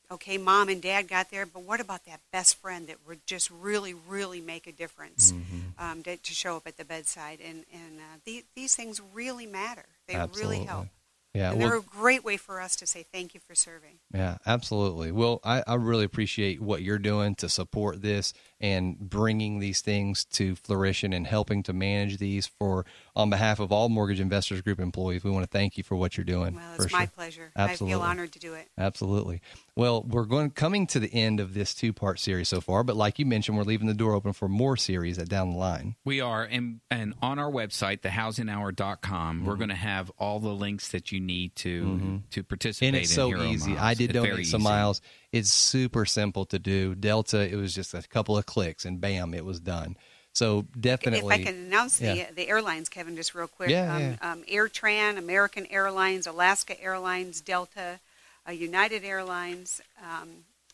okay, 0.10 0.38
mom 0.38 0.70
and 0.70 0.82
dad 0.82 1.08
got 1.08 1.30
there, 1.32 1.46
but 1.46 1.64
what 1.64 1.82
about 1.82 2.06
that 2.06 2.22
best 2.32 2.56
friend 2.56 2.88
that 2.88 2.98
would 3.08 3.26
just 3.26 3.52
really 3.52 3.94
really 3.94 4.42
make 4.42 4.68
a 4.68 4.72
difference 4.72 5.34
um, 5.78 6.02
to, 6.04 6.18
to 6.18 6.34
show 6.34 6.58
up 6.58 6.68
at 6.68 6.78
the 6.78 6.86
bedside? 6.86 7.40
And 7.46 7.66
and 7.74 8.00
uh, 8.00 8.18
the, 8.26 8.46
these 8.56 8.76
things 8.76 9.02
really 9.14 9.46
matter. 9.46 9.86
They 10.08 10.16
Absolutely. 10.16 10.58
really 10.58 10.66
help. 10.68 10.88
Yeah, 11.34 11.52
and 11.52 11.60
well, 11.60 11.70
they're 11.70 11.80
a 11.80 11.84
great 11.84 12.24
way 12.24 12.38
for 12.38 12.60
us 12.60 12.76
to 12.78 12.88
say 12.88 13.04
thank 13.04 13.36
you 13.36 13.40
for 13.40 13.54
serving. 13.54 14.00
Yeah, 14.14 14.38
absolutely. 14.48 15.12
Well, 15.12 15.40
I, 15.44 15.64
I 15.68 15.76
really 15.76 16.06
appreciate 16.06 16.62
what 16.62 16.82
you're 16.82 16.98
doing 16.98 17.36
to 17.36 17.50
support 17.50 18.02
this 18.02 18.34
and 18.60 18.98
bringing 19.00 19.60
these 19.60 19.82
things 19.82 20.26
to 20.26 20.56
fruition 20.56 21.14
and 21.14 21.28
helping 21.28 21.64
to 21.64 21.74
manage 21.74 22.18
these 22.18 22.48
for 22.48 22.86
on 23.16 23.30
behalf 23.30 23.60
of 23.60 23.72
all 23.72 23.90
Mortgage 23.90 24.20
Investors 24.20 24.62
Group 24.62 24.80
employees. 24.80 25.24
We 25.24 25.32
want 25.32 25.44
to 25.44 25.50
thank 25.50 25.78
you 25.78 25.84
for 25.84 25.96
what 25.96 26.18
you're 26.18 26.24
doing. 26.24 26.56
Well, 26.56 26.74
for 26.76 26.84
it's 26.84 26.94
my 26.94 27.00
sure. 27.02 27.08
pleasure. 27.08 27.52
Absolutely. 27.56 27.94
I 27.94 27.98
feel 27.98 28.06
honored 28.06 28.32
to 28.34 28.40
do 28.40 28.54
it. 28.54 28.70
Absolutely. 28.78 29.42
Well, 29.76 30.04
we're 30.04 30.26
going 30.26 30.52
coming 30.52 30.88
to 30.88 31.00
the 31.00 31.14
end 31.14 31.40
of 31.40 31.54
this 31.54 31.76
two 31.76 31.94
part 31.94 32.20
series 32.20 32.48
so 32.48 32.62
far, 32.62 32.84
but 32.84 32.96
like 32.96 33.20
you 33.20 33.26
mentioned, 33.26 33.58
we're 33.58 33.64
leaving 33.64 33.88
the 33.88 33.94
door 33.94 34.14
open 34.14 34.34
for 34.34 34.48
more 34.48 34.76
series 34.76 35.20
at 35.20 35.30
down 35.30 35.52
the 35.52 35.58
line. 35.58 35.96
We 36.04 36.22
are, 36.22 36.44
and 36.44 36.80
and 36.90 37.14
on 37.22 37.38
our 37.38 37.52
website, 37.52 38.00
thehousinghour.com, 38.00 39.46
we're 39.46 39.54
mm-hmm. 39.54 39.60
going 39.60 39.70
to 39.70 39.76
have 39.76 40.12
all 40.18 40.40
the 40.40 40.54
links 40.54 40.90
that 40.90 41.12
you 41.12 41.20
need 41.20 41.56
to 41.58 41.84
mm-hmm. 41.84 42.18
to 42.32 42.44
participate. 42.44 42.88
and 42.88 42.98
it's 42.98 43.12
in 43.12 43.16
so 43.16 43.44
easy. 43.44 43.72
Miles. 43.72 43.84
I 43.84 43.94
did 43.94 44.10
It's 44.10 44.14
donate 44.14 44.48
some 44.48 44.62
easy. 44.62 44.70
miles. 44.70 45.02
It's 45.38 45.52
super 45.52 46.06
simple 46.06 46.46
to 46.46 46.60
do. 46.60 46.96
Delta, 46.96 47.40
it 47.52 47.56
was 47.56 47.74
just 47.74 47.94
a 47.94 48.02
couple 48.02 48.38
of 48.38 48.46
clicks, 48.46 48.86
and 48.86 49.00
bam, 49.00 49.34
it 49.34 49.46
was 49.46 49.60
done. 49.60 49.96
So 50.34 50.66
definitely, 50.80 51.36
If 51.36 51.42
I 51.42 51.44
can 51.44 51.56
announce 51.56 51.98
the 51.98 52.16
yeah. 52.16 52.32
the 52.36 52.48
airlines, 52.48 52.90
Kevin, 52.90 53.16
just 53.16 53.34
real 53.34 53.48
quick. 53.48 53.70
Yeah, 53.70 53.96
um, 53.96 54.02
yeah. 54.02 54.32
Um, 54.32 54.44
AirTran, 54.44 55.18
American 55.18 55.66
Airlines, 55.68 56.28
Alaska 56.28 56.80
Airlines, 56.82 57.42
Delta, 57.42 58.00
uh, 58.48 58.52
United 58.52 59.04
Airlines, 59.04 59.82
um, 60.04 60.30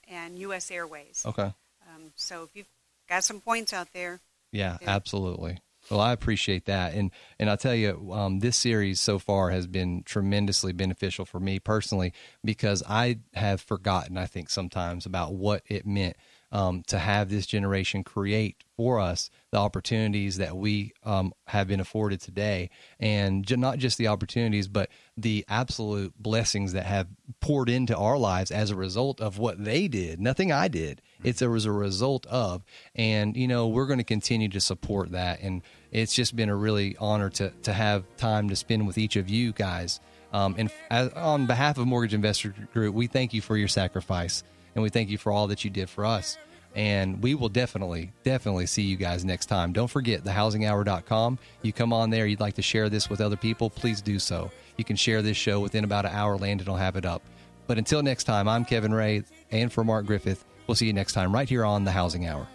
and 0.09 0.37
U.S. 0.39 0.69
Airways. 0.69 1.23
okay. 1.25 1.53
Um, 1.87 2.11
so 2.15 2.43
if 2.43 2.49
you've 2.55 2.67
got 3.07 3.23
some 3.23 3.39
points 3.39 3.71
out 3.73 3.87
there, 3.93 4.19
Yeah, 4.51 4.77
Yeah. 4.81 4.89
absolutely. 4.89 5.59
Well, 5.89 5.99
I 5.99 6.13
appreciate 6.13 6.65
that, 6.65 6.93
and 6.93 7.11
and 7.39 7.49
I'll 7.49 7.57
tell 7.57 7.75
you, 7.75 8.11
um, 8.13 8.39
this 8.39 8.55
series 8.55 8.99
so 9.01 9.19
far 9.19 9.49
has 9.49 9.67
been 9.67 10.03
tremendously 10.03 10.71
beneficial 10.71 11.25
for 11.25 11.39
me 11.39 11.59
personally 11.59 12.13
because 12.43 12.81
I 12.87 13.19
have 13.33 13.59
forgotten, 13.61 14.17
I 14.17 14.25
think, 14.25 14.49
sometimes 14.49 15.05
about 15.05 15.33
what 15.33 15.61
it 15.67 15.85
meant 15.85 16.15
um, 16.53 16.83
to 16.83 16.99
have 16.99 17.29
this 17.29 17.47
generation 17.47 18.03
create 18.03 18.63
for 18.77 18.99
us 18.99 19.31
the 19.51 19.57
opportunities 19.57 20.37
that 20.37 20.55
we 20.55 20.93
um, 21.03 21.33
have 21.47 21.67
been 21.67 21.79
afforded 21.79 22.21
today, 22.21 22.69
and 22.99 23.45
j- 23.45 23.55
not 23.55 23.79
just 23.79 23.97
the 23.97 24.07
opportunities, 24.07 24.67
but 24.67 24.89
the 25.17 25.43
absolute 25.49 26.13
blessings 26.17 26.73
that 26.73 26.85
have 26.85 27.07
poured 27.41 27.69
into 27.69 27.97
our 27.97 28.19
lives 28.19 28.51
as 28.51 28.69
a 28.69 28.75
result 28.75 29.19
of 29.19 29.39
what 29.39 29.63
they 29.63 29.87
did. 29.87 30.21
Nothing 30.21 30.51
I 30.51 30.67
did. 30.67 31.01
It's 31.23 31.41
a, 31.41 31.49
was 31.49 31.65
a 31.65 31.71
result 31.71 32.27
of, 32.27 32.63
and 32.93 33.35
you 33.35 33.47
know 33.47 33.67
we're 33.67 33.87
going 33.87 33.97
to 33.97 34.03
continue 34.03 34.49
to 34.49 34.61
support 34.61 35.11
that, 35.11 35.41
and 35.41 35.63
it's 35.91 36.13
just 36.13 36.35
been 36.35 36.49
a 36.49 36.55
really 36.55 36.95
honor 36.99 37.31
to 37.31 37.49
to 37.63 37.73
have 37.73 38.03
time 38.17 38.49
to 38.49 38.55
spend 38.55 38.85
with 38.85 38.99
each 38.99 39.15
of 39.15 39.27
you 39.27 39.53
guys. 39.53 39.99
Um, 40.31 40.55
and 40.57 40.71
as, 40.91 41.09
on 41.13 41.47
behalf 41.47 41.77
of 41.77 41.87
Mortgage 41.87 42.13
Investor 42.13 42.53
Group, 42.73 42.93
we 42.93 43.07
thank 43.07 43.33
you 43.33 43.41
for 43.41 43.55
your 43.57 43.67
sacrifice 43.67 44.43
and 44.75 44.83
we 44.83 44.89
thank 44.89 45.09
you 45.09 45.17
for 45.17 45.31
all 45.31 45.47
that 45.47 45.63
you 45.63 45.69
did 45.69 45.89
for 45.89 46.05
us. 46.05 46.37
And 46.75 47.21
we 47.21 47.35
will 47.35 47.49
definitely, 47.49 48.11
definitely 48.23 48.65
see 48.65 48.81
you 48.81 48.95
guys 48.95 49.23
next 49.23 49.45
time. 49.45 49.73
Don't 49.73 49.89
forget 49.89 50.23
thehousinghour.com. 50.23 51.37
You 51.61 51.71
come 51.71 51.93
on 51.93 52.09
there, 52.09 52.25
you'd 52.25 52.39
like 52.39 52.55
to 52.55 52.63
share 52.63 52.89
this 52.89 53.09
with 53.09 53.21
other 53.21 53.37
people, 53.37 53.69
please 53.69 54.01
do 54.01 54.17
so. 54.17 54.51
You 54.77 54.83
can 54.83 54.95
share 54.95 55.21
this 55.21 55.37
show 55.37 55.59
within 55.59 55.83
about 55.83 56.05
an 56.05 56.11
hour, 56.13 56.37
Landon 56.37 56.67
will 56.67 56.77
have 56.77 56.95
it 56.95 57.05
up. 57.05 57.21
But 57.67 57.77
until 57.77 58.01
next 58.01 58.23
time, 58.25 58.47
I'm 58.47 58.65
Kevin 58.65 58.93
Ray, 58.93 59.23
and 59.51 59.71
for 59.71 59.83
Mark 59.83 60.05
Griffith, 60.05 60.43
we'll 60.67 60.75
see 60.75 60.87
you 60.87 60.93
next 60.93 61.13
time 61.13 61.31
right 61.31 61.47
here 61.47 61.63
on 61.63 61.85
The 61.85 61.91
Housing 61.91 62.25
Hour. 62.25 62.47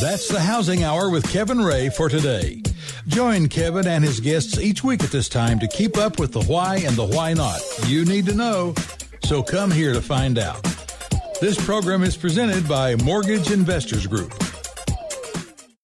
That's 0.00 0.28
the 0.28 0.40
Housing 0.40 0.84
Hour 0.84 1.10
with 1.10 1.30
Kevin 1.30 1.60
Ray 1.60 1.88
for 1.88 2.08
today. 2.08 2.62
Join 3.06 3.48
Kevin 3.48 3.86
and 3.86 4.04
his 4.04 4.20
guests 4.20 4.58
each 4.58 4.84
week 4.84 5.02
at 5.02 5.10
this 5.10 5.28
time 5.28 5.58
to 5.60 5.68
keep 5.68 5.96
up 5.96 6.18
with 6.18 6.32
the 6.32 6.42
why 6.44 6.76
and 6.78 6.96
the 6.96 7.04
why 7.04 7.32
not. 7.34 7.60
You 7.86 8.04
need 8.04 8.26
to 8.26 8.34
know, 8.34 8.74
so 9.24 9.42
come 9.42 9.70
here 9.70 9.92
to 9.92 10.02
find 10.02 10.38
out. 10.38 10.87
This 11.40 11.64
program 11.64 12.02
is 12.02 12.16
presented 12.16 12.66
by 12.66 12.96
Mortgage 12.96 13.52
Investors 13.52 14.08
Group. 14.08 14.32